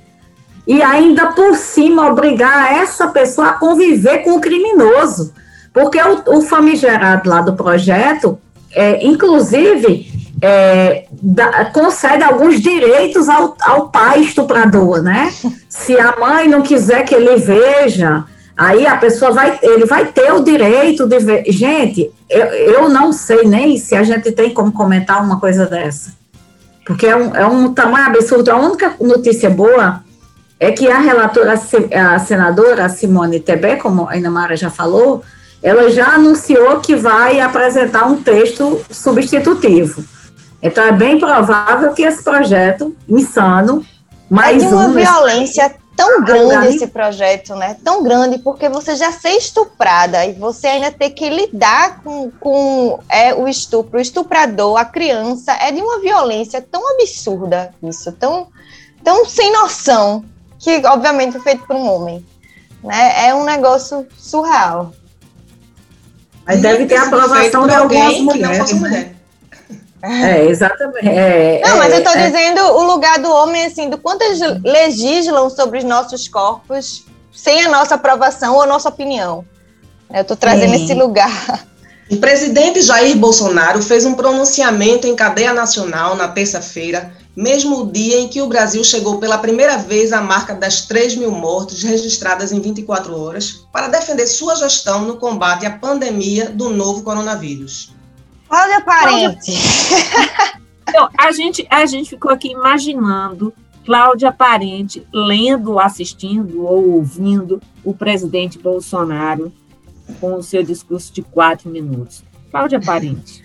e 0.67 0.83
ainda 0.83 1.29
por 1.29 1.57
cima 1.57 2.09
obrigar 2.09 2.73
essa 2.73 3.09
pessoa 3.09 3.49
a 3.49 3.53
conviver 3.53 4.19
com 4.19 4.37
o 4.37 4.41
criminoso. 4.41 5.33
Porque 5.73 6.01
o, 6.01 6.39
o 6.39 6.43
famigerado 6.43 7.29
lá 7.29 7.41
do 7.41 7.55
projeto, 7.55 8.39
é, 8.73 9.05
inclusive, 9.07 10.11
é, 10.43 11.05
da, 11.11 11.67
concede 11.67 12.25
alguns 12.25 12.61
direitos 12.61 13.29
ao, 13.29 13.57
ao 13.61 13.89
pai 13.89 14.21
estuprador, 14.21 15.03
né? 15.03 15.33
Se 15.69 15.99
a 15.99 16.17
mãe 16.19 16.49
não 16.49 16.63
quiser 16.63 17.05
que 17.05 17.15
ele 17.15 17.37
veja, 17.37 18.25
Aí 18.61 18.87
a 18.87 18.99
pessoa 18.99 19.31
vai, 19.31 19.59
ele 19.63 19.87
vai 19.87 20.05
ter 20.05 20.31
o 20.35 20.45
direito 20.45 21.07
de 21.07 21.19
ver. 21.19 21.45
Gente, 21.51 22.13
eu, 22.29 22.45
eu 22.45 22.89
não 22.91 23.11
sei 23.11 23.45
nem 23.45 23.79
se 23.79 23.97
a 23.97 24.03
gente 24.03 24.31
tem 24.33 24.53
como 24.53 24.71
comentar 24.71 25.25
uma 25.25 25.41
coisa 25.41 25.65
dessa. 25.65 26.13
Porque 26.85 27.07
é 27.07 27.17
um, 27.17 27.35
é 27.35 27.47
um 27.47 27.73
tamanho 27.73 28.05
absurdo. 28.05 28.51
A 28.51 28.57
única 28.57 28.97
notícia 29.01 29.49
boa 29.49 30.05
é 30.59 30.71
que 30.73 30.91
a 30.91 30.99
relatora, 30.99 31.55
a 31.55 32.19
senadora 32.19 32.87
Simone 32.91 33.41
Tebet, 33.41 33.81
como 33.81 34.07
a 34.07 34.19
Inamara 34.19 34.55
já 34.55 34.69
falou, 34.69 35.25
ela 35.63 35.89
já 35.89 36.09
anunciou 36.09 36.81
que 36.81 36.95
vai 36.95 37.41
apresentar 37.41 38.05
um 38.09 38.23
texto 38.23 38.79
substitutivo. 38.91 40.05
Então 40.63 40.85
é 40.85 40.93
bem 40.93 41.19
provável 41.19 41.95
que 41.95 42.03
esse 42.03 42.23
projeto 42.23 42.95
insano, 43.09 43.83
mais 44.29 44.63
é 44.63 44.67
de 44.67 44.75
uma 44.75 44.85
um, 44.85 44.93
violência 44.93 45.80
tão 46.01 46.25
grande 46.25 46.75
esse 46.75 46.87
projeto, 46.87 47.55
né? 47.55 47.77
Tão 47.85 48.03
grande, 48.03 48.39
porque 48.39 48.69
você 48.69 48.97
já 48.97 49.13
ser 49.13 49.33
estuprada 49.33 50.25
e 50.25 50.33
você 50.33 50.67
ainda 50.67 50.91
ter 50.91 51.11
que 51.11 51.29
lidar 51.29 52.03
com, 52.03 52.31
com 52.41 52.99
é, 53.09 53.35
o 53.35 53.47
estupro, 53.47 53.99
o 53.99 54.01
estuprador, 54.01 54.79
a 54.79 54.85
criança, 54.85 55.53
é 55.53 55.71
de 55.71 55.81
uma 55.81 56.01
violência 56.01 56.63
tão 56.63 56.83
absurda 56.95 57.75
isso, 57.83 58.11
tão, 58.13 58.49
tão 59.05 59.27
sem 59.27 59.53
noção, 59.53 60.25
que 60.59 60.81
obviamente 60.87 61.37
é 61.37 61.41
feito 61.41 61.67
por 61.67 61.77
um 61.77 61.87
homem. 61.87 62.25
Né? 62.83 63.29
É 63.29 63.35
um 63.35 63.45
negócio 63.45 64.07
surreal. 64.17 64.93
Mas 66.47 66.63
deve 66.63 66.87
ter 66.87 66.97
aprovação 66.97 67.67
de 67.67 67.75
algumas 67.75 68.19
mulheres. 68.21 68.81
Né? 68.81 69.15
É, 70.03 70.45
exatamente. 70.47 71.09
É, 71.09 71.61
não, 71.65 71.77
mas 71.77 71.93
é, 71.93 71.97
eu 71.97 71.99
estou 71.99 72.15
é. 72.15 72.27
dizendo 72.27 72.61
o 72.61 72.83
lugar 72.85 73.19
do 73.19 73.31
homem, 73.31 73.67
assim, 73.67 73.89
do 73.91 73.99
quanto 73.99 74.23
eles 74.23 74.41
legislam 74.65 75.51
sobre 75.51 75.79
os 75.79 75.85
nossos 75.85 76.27
corpos 76.29 77.05
sem 77.33 77.65
a 77.65 77.69
nossa 77.69 77.95
aprovação 77.95 78.55
ou 78.55 78.63
a 78.63 78.67
nossa 78.67 78.89
opinião. 78.89 79.45
Eu 80.13 80.23
estou 80.23 80.37
trazendo 80.37 80.77
Sim. 80.77 80.85
esse 80.85 80.95
lugar. 80.95 81.67
O 82.11 82.17
presidente 82.17 82.83
Jair 82.83 83.17
Bolsonaro 83.17 83.81
fez 83.81 84.05
um 84.05 84.15
pronunciamento 84.15 85.07
em 85.07 85.15
cadeia 85.15 85.55
nacional 85.55 86.17
na 86.17 86.27
terça-feira, 86.27 87.13
mesmo 87.37 87.83
o 87.83 87.93
dia 87.93 88.19
em 88.19 88.27
que 88.27 88.43
o 88.43 88.49
Brasil 88.49 88.83
chegou 88.83 89.19
pela 89.19 89.39
primeira 89.39 89.79
vez 89.79 90.13
à 90.13 90.21
marca 90.21 90.53
das 90.53 90.81
3 90.87 91.15
mil 91.15 91.31
mortes 91.31 91.85
registradas 91.85 92.51
em 92.51 92.61
24 92.61 93.17
horas, 93.17 93.65
para 93.73 93.87
defender 93.87 94.27
sua 94.27 94.57
gestão 94.57 95.03
no 95.03 95.19
combate 95.19 95.65
à 95.65 95.71
pandemia 95.71 96.51
do 96.51 96.69
novo 96.69 97.05
coronavírus. 97.05 97.93
Olha, 98.51 98.81
parente! 98.81 99.53
Então, 100.91 101.09
a, 101.17 101.31
gente, 101.31 101.65
a 101.71 101.87
gente 101.87 102.11
ficou 102.11 102.33
aqui 102.33 102.51
imaginando 102.51 103.55
Cláudia 103.87 104.33
Parente 104.33 105.07
lendo, 105.13 105.79
assistindo 105.79 106.65
ou 106.65 106.91
ouvindo 106.91 107.63
o 107.85 107.95
presidente 107.95 108.59
Bolsonaro 108.59 109.53
com 110.21 110.35
o 110.35 110.43
seu 110.43 110.65
discurso 110.65 111.13
de 111.13 111.23
quatro 111.23 111.71
minutos. 111.71 112.25
Cláudia 112.51 112.81
Parente. 112.81 113.43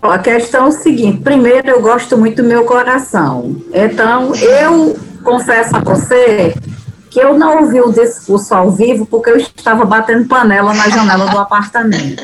A 0.00 0.18
questão 0.18 0.64
é 0.64 0.68
o 0.68 0.72
seguinte: 0.72 1.20
primeiro, 1.20 1.68
eu 1.68 1.82
gosto 1.82 2.16
muito 2.16 2.42
do 2.42 2.48
meu 2.48 2.64
coração. 2.64 3.62
Então, 3.72 4.34
eu 4.34 4.98
confesso 5.22 5.76
a 5.76 5.80
você 5.80 6.54
que 7.10 7.20
eu 7.20 7.38
não 7.38 7.64
ouvi 7.64 7.80
o 7.80 7.92
discurso 7.92 8.54
ao 8.54 8.70
vivo 8.70 9.04
porque 9.04 9.30
eu 9.30 9.36
estava 9.36 9.84
batendo 9.84 10.26
panela 10.26 10.72
na 10.72 10.88
janela 10.88 11.26
do 11.26 11.38
apartamento. 11.38 12.22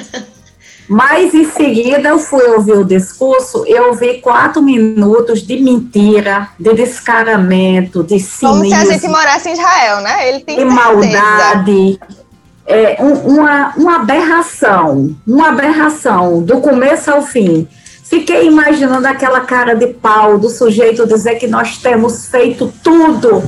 Mas 0.88 1.34
em 1.34 1.44
seguida 1.44 2.08
eu 2.08 2.18
fui 2.18 2.42
ouvir 2.44 2.72
o 2.72 2.84
discurso, 2.84 3.64
eu 3.66 3.88
ouvi 3.88 4.22
quatro 4.22 4.62
minutos 4.62 5.42
de 5.42 5.60
mentira, 5.60 6.48
de 6.58 6.72
descaramento, 6.72 8.02
de 8.02 8.18
cinismo. 8.18 8.62
Como 8.62 8.68
se 8.68 8.74
a 8.74 8.84
gente 8.86 9.08
morasse 9.08 9.50
em 9.50 9.52
Israel, 9.52 10.00
né? 10.00 10.28
Ele 10.28 10.40
tem 10.40 10.56
de 10.56 10.64
maldade. 10.64 12.00
É, 12.66 12.96
um, 13.00 13.12
uma, 13.34 13.74
uma 13.76 13.96
aberração, 13.96 15.14
uma 15.26 15.48
aberração, 15.48 16.42
do 16.42 16.60
começo 16.60 17.10
ao 17.10 17.22
fim. 17.22 17.68
Fiquei 18.04 18.46
imaginando 18.46 19.06
aquela 19.06 19.40
cara 19.40 19.74
de 19.74 19.88
pau 19.88 20.38
do 20.38 20.48
sujeito 20.48 21.06
dizer 21.06 21.34
que 21.34 21.46
nós 21.46 21.76
temos 21.78 22.26
feito 22.26 22.72
tudo, 22.82 23.42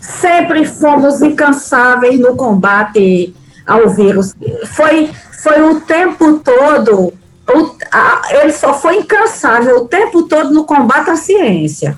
sempre 0.00 0.64
fomos 0.64 1.22
incansáveis 1.22 2.18
no 2.18 2.34
combate 2.34 3.34
ao 3.64 3.88
vírus. 3.90 4.34
Foi 4.74 5.10
foi 5.42 5.62
o 5.62 5.80
tempo 5.80 6.38
todo, 6.38 7.14
o, 7.48 7.76
a, 7.90 8.22
ele 8.42 8.52
só 8.52 8.74
foi 8.74 8.96
incansável 8.96 9.78
o 9.78 9.88
tempo 9.88 10.24
todo 10.24 10.52
no 10.52 10.64
combate 10.64 11.10
à 11.10 11.16
ciência. 11.16 11.96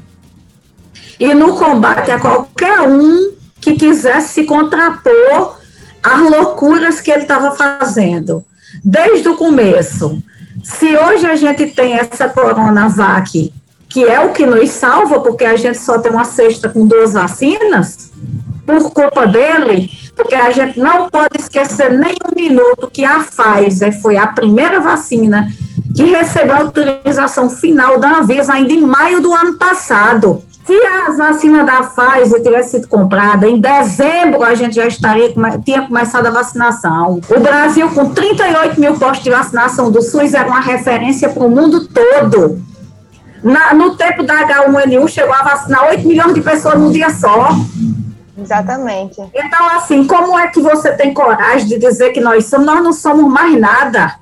E 1.18 1.34
no 1.34 1.56
combate 1.56 2.10
a 2.10 2.20
qualquer 2.20 2.80
um 2.82 3.32
que 3.60 3.74
quisesse 3.74 4.34
se 4.34 4.44
contrapor 4.44 5.58
às 6.02 6.20
loucuras 6.20 7.00
que 7.00 7.10
ele 7.10 7.22
estava 7.22 7.50
fazendo, 7.52 8.44
desde 8.84 9.28
o 9.28 9.36
começo. 9.36 10.22
Se 10.62 10.96
hoje 10.96 11.26
a 11.26 11.34
gente 11.34 11.66
tem 11.66 11.94
essa 11.94 12.28
Coronavac, 12.28 13.52
que 13.88 14.04
é 14.04 14.20
o 14.20 14.32
que 14.32 14.46
nos 14.46 14.70
salva, 14.70 15.20
porque 15.20 15.44
a 15.44 15.56
gente 15.56 15.78
só 15.78 15.98
tem 15.98 16.12
uma 16.12 16.24
cesta 16.24 16.68
com 16.68 16.86
duas 16.86 17.12
vacinas, 17.12 18.11
por 18.80 18.90
culpa 18.92 19.26
dele, 19.26 19.90
porque 20.16 20.34
a 20.34 20.50
gente 20.50 20.78
não 20.78 21.08
pode 21.10 21.38
esquecer 21.38 21.90
nem 21.90 22.14
um 22.24 22.34
minuto 22.34 22.90
que 22.90 23.04
a 23.04 23.20
Pfizer 23.20 24.00
foi 24.00 24.16
a 24.16 24.26
primeira 24.26 24.80
vacina 24.80 25.48
que 25.94 26.04
recebeu 26.04 26.54
a 26.54 26.58
autorização 26.58 27.50
final 27.50 27.98
da 27.98 28.18
Anvisa 28.18 28.54
ainda 28.54 28.72
em 28.72 28.80
maio 28.80 29.20
do 29.20 29.32
ano 29.34 29.58
passado. 29.58 30.42
Se 30.64 30.74
a 30.86 31.10
vacina 31.10 31.64
da 31.64 31.82
Pfizer 31.82 32.40
tivesse 32.40 32.70
sido 32.70 32.88
comprada 32.88 33.48
em 33.48 33.60
dezembro, 33.60 34.44
a 34.44 34.54
gente 34.54 34.76
já 34.76 34.86
estaria 34.86 35.34
tinha 35.64 35.82
começado 35.82 36.26
a 36.26 36.30
vacinação. 36.30 37.20
O 37.28 37.40
Brasil, 37.40 37.90
com 37.90 38.10
38 38.10 38.80
mil 38.80 38.94
postos 38.94 39.24
de 39.24 39.30
vacinação 39.30 39.90
do 39.90 40.00
SUS, 40.00 40.34
era 40.34 40.46
uma 40.46 40.60
referência 40.60 41.28
para 41.28 41.42
o 41.42 41.50
mundo 41.50 41.88
todo. 41.88 42.62
Na, 43.42 43.74
no 43.74 43.96
tempo 43.96 44.22
da 44.22 44.46
H1N1, 44.46 45.08
chegou 45.08 45.34
a 45.34 45.42
vacinar 45.42 45.88
8 45.88 46.06
milhões 46.06 46.32
de 46.32 46.40
pessoas 46.40 46.78
num 46.78 46.92
dia 46.92 47.10
só. 47.10 47.56
Exatamente. 48.36 49.20
Então, 49.34 49.68
assim, 49.76 50.06
como 50.06 50.38
é 50.38 50.48
que 50.48 50.60
você 50.60 50.92
tem 50.92 51.12
coragem 51.12 51.68
de 51.68 51.78
dizer 51.78 52.12
que 52.12 52.20
nós 52.20 52.46
somos? 52.46 52.66
Nós 52.66 52.82
não 52.82 52.92
somos 52.92 53.30
mais 53.30 53.58
nada. 53.60 54.16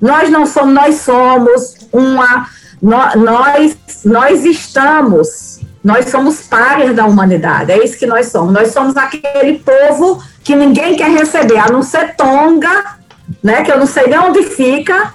Nós 0.00 0.30
não 0.30 0.46
somos, 0.46 0.74
nós 0.74 0.94
somos 0.96 1.76
uma. 1.92 2.48
Nós, 2.80 3.76
nós 4.04 4.44
estamos, 4.44 5.60
nós 5.82 6.08
somos 6.08 6.42
pares 6.42 6.94
da 6.94 7.04
humanidade, 7.06 7.72
é 7.72 7.84
isso 7.84 7.98
que 7.98 8.06
nós 8.06 8.26
somos. 8.26 8.52
Nós 8.52 8.72
somos 8.72 8.96
aquele 8.96 9.58
povo 9.58 10.22
que 10.44 10.54
ninguém 10.54 10.94
quer 10.96 11.10
receber, 11.10 11.58
a 11.58 11.68
não 11.68 11.82
ser 11.82 12.14
Tonga, 12.14 12.96
né, 13.42 13.62
que 13.62 13.72
eu 13.72 13.78
não 13.78 13.86
sei 13.86 14.08
de 14.08 14.16
onde 14.16 14.44
fica. 14.44 15.14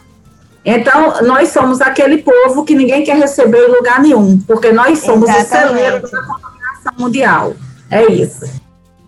Então, 0.65 1.21
nós 1.23 1.49
somos 1.49 1.81
aquele 1.81 2.17
povo 2.21 2.63
que 2.63 2.75
ninguém 2.75 3.03
quer 3.03 3.17
receber 3.17 3.67
em 3.67 3.71
lugar 3.71 4.01
nenhum, 4.01 4.39
porque 4.39 4.71
nós 4.71 4.99
somos 4.99 5.29
Exatamente. 5.29 5.65
o 5.65 5.67
celeiro 5.67 6.11
da 6.11 6.21
contaminação 6.21 6.93
mundial. 6.97 7.53
É 7.89 8.11
isso. 8.11 8.45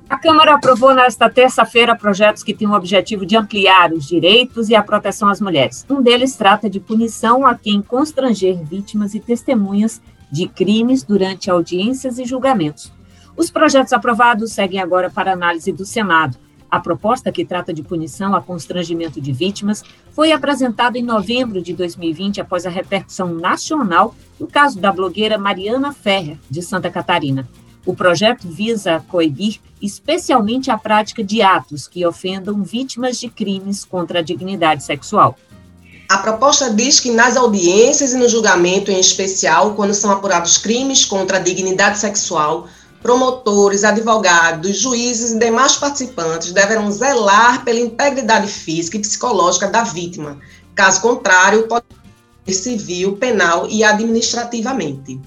A 0.07 0.17
Câmara 0.17 0.53
aprovou 0.53 0.93
nesta 0.93 1.29
terça-feira 1.29 1.95
projetos 1.95 2.43
que 2.43 2.53
têm 2.53 2.67
o 2.67 2.73
objetivo 2.73 3.25
de 3.25 3.35
ampliar 3.35 3.91
os 3.91 4.05
direitos 4.05 4.69
e 4.69 4.75
a 4.75 4.83
proteção 4.83 5.27
às 5.27 5.41
mulheres. 5.41 5.83
Um 5.89 6.01
deles 6.01 6.35
trata 6.35 6.69
de 6.69 6.79
punição 6.79 7.45
a 7.45 7.55
quem 7.55 7.81
constranger 7.81 8.63
vítimas 8.63 9.15
e 9.15 9.19
testemunhas 9.19 9.99
de 10.31 10.47
crimes 10.47 11.01
durante 11.01 11.49
audiências 11.49 12.19
e 12.19 12.25
julgamentos. 12.25 12.93
Os 13.35 13.49
projetos 13.49 13.93
aprovados 13.93 14.51
seguem 14.51 14.79
agora 14.79 15.09
para 15.09 15.33
análise 15.33 15.71
do 15.71 15.85
Senado. 15.85 16.37
A 16.69 16.79
proposta 16.79 17.31
que 17.31 17.45
trata 17.45 17.73
de 17.73 17.81
punição 17.81 18.35
a 18.35 18.41
constrangimento 18.41 19.19
de 19.19 19.31
vítimas 19.31 19.83
foi 20.11 20.31
apresentada 20.31 20.97
em 20.97 21.03
novembro 21.03 21.61
de 21.61 21.73
2020 21.73 22.41
após 22.41 22.65
a 22.65 22.69
repercussão 22.69 23.33
nacional 23.33 24.13
do 24.39 24.45
caso 24.45 24.79
da 24.79 24.91
blogueira 24.91 25.37
Mariana 25.37 25.91
Ferrer, 25.91 26.37
de 26.49 26.61
Santa 26.61 26.91
Catarina. 26.91 27.47
O 27.85 27.95
projeto 27.95 28.47
visa 28.47 29.03
coibir 29.07 29.59
especialmente 29.81 30.71
a 30.71 30.77
prática 30.77 31.23
de 31.23 31.41
atos 31.41 31.87
que 31.87 32.05
ofendam 32.05 32.63
vítimas 32.63 33.19
de 33.19 33.29
crimes 33.29 33.85
contra 33.85 34.19
a 34.19 34.21
dignidade 34.23 34.83
sexual. 34.83 35.37
A 36.09 36.17
proposta 36.19 36.71
diz 36.73 36.99
que 36.99 37.11
nas 37.11 37.35
audiências 37.37 38.13
e 38.13 38.17
no 38.17 38.27
julgamento, 38.29 38.91
em 38.91 38.99
especial, 38.99 39.73
quando 39.75 39.93
são 39.93 40.11
apurados 40.11 40.57
crimes 40.57 41.05
contra 41.05 41.37
a 41.37 41.41
dignidade 41.41 41.99
sexual, 41.99 42.67
promotores, 43.01 43.83
advogados, 43.83 44.77
juízes 44.77 45.31
e 45.33 45.39
demais 45.39 45.75
participantes 45.75 46.51
deverão 46.51 46.91
zelar 46.91 47.63
pela 47.63 47.79
integridade 47.79 48.47
física 48.47 48.97
e 48.97 49.01
psicológica 49.01 49.67
da 49.67 49.83
vítima. 49.83 50.39
Caso 50.73 51.01
contrário, 51.01 51.67
pode 51.67 51.85
ser 52.47 52.53
civil, 52.53 53.17
penal 53.17 53.67
e 53.69 53.83
administrativamente. 53.83 55.19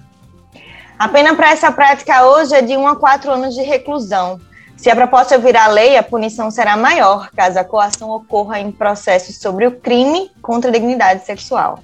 A 0.98 1.06
pena 1.06 1.36
para 1.36 1.52
essa 1.52 1.70
prática 1.70 2.26
hoje 2.26 2.56
é 2.56 2.60
de 2.60 2.76
1 2.76 2.88
a 2.88 2.96
4 2.96 3.30
anos 3.30 3.54
de 3.54 3.62
reclusão. 3.62 4.40
Se 4.76 4.90
a 4.90 4.96
proposta 4.96 5.38
virar 5.38 5.68
lei, 5.68 5.96
a 5.96 6.02
punição 6.02 6.50
será 6.50 6.76
maior 6.76 7.30
caso 7.30 7.56
a 7.56 7.64
coação 7.64 8.10
ocorra 8.10 8.58
em 8.58 8.72
processos 8.72 9.38
sobre 9.38 9.64
o 9.64 9.78
crime 9.78 10.28
contra 10.42 10.70
a 10.70 10.72
dignidade 10.72 11.24
sexual. 11.24 11.78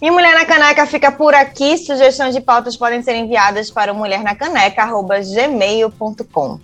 E 0.00 0.08
Mulher 0.10 0.34
na 0.34 0.44
Caneca 0.44 0.84
fica 0.84 1.10
por 1.10 1.34
aqui. 1.34 1.78
Sugestões 1.78 2.34
de 2.34 2.42
pautas 2.42 2.76
podem 2.76 3.02
ser 3.02 3.16
enviadas 3.16 3.70
para 3.70 3.94
mulhernacaneca.gmail.com. 3.94 6.60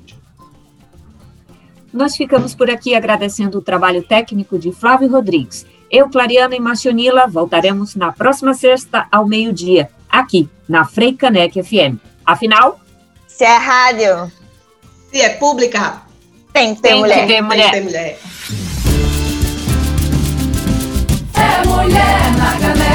Nós 1.93 2.15
ficamos 2.15 2.55
por 2.55 2.69
aqui 2.69 2.95
agradecendo 2.95 3.57
o 3.59 3.63
trabalho 3.63 4.03
técnico 4.03 4.59
de 4.59 4.71
Flávio 4.71 5.11
Rodrigues. 5.11 5.65
Eu, 5.91 6.11
Clariana 6.11 6.55
e 6.55 6.61
Marcionila 6.61 7.27
voltaremos 7.27 7.95
na 7.95 8.13
próxima 8.13 8.53
sexta 8.53 9.07
ao 9.11 9.27
meio-dia 9.27 9.89
aqui 10.19 10.49
na 10.69 10.85
Freicanec 10.85 11.63
FM. 11.63 11.99
Afinal, 12.25 12.81
se 13.27 13.45
é 13.45 13.57
rádio, 13.57 14.31
se 15.11 15.21
é 15.21 15.31
pública, 15.31 16.03
tem 16.53 16.75
que 16.75 16.83
ter, 16.83 16.89
tem 16.91 17.01
mulher. 17.01 17.21
Que 17.27 17.35
ter 17.35 17.43
mulher. 17.43 17.71
Tem 17.71 17.87
que 17.87 17.93
ter 17.93 17.99
mulher. 17.99 18.19
É 21.35 21.67
mulher 21.67 22.37
na 22.37 22.59
caneca. 22.59 22.94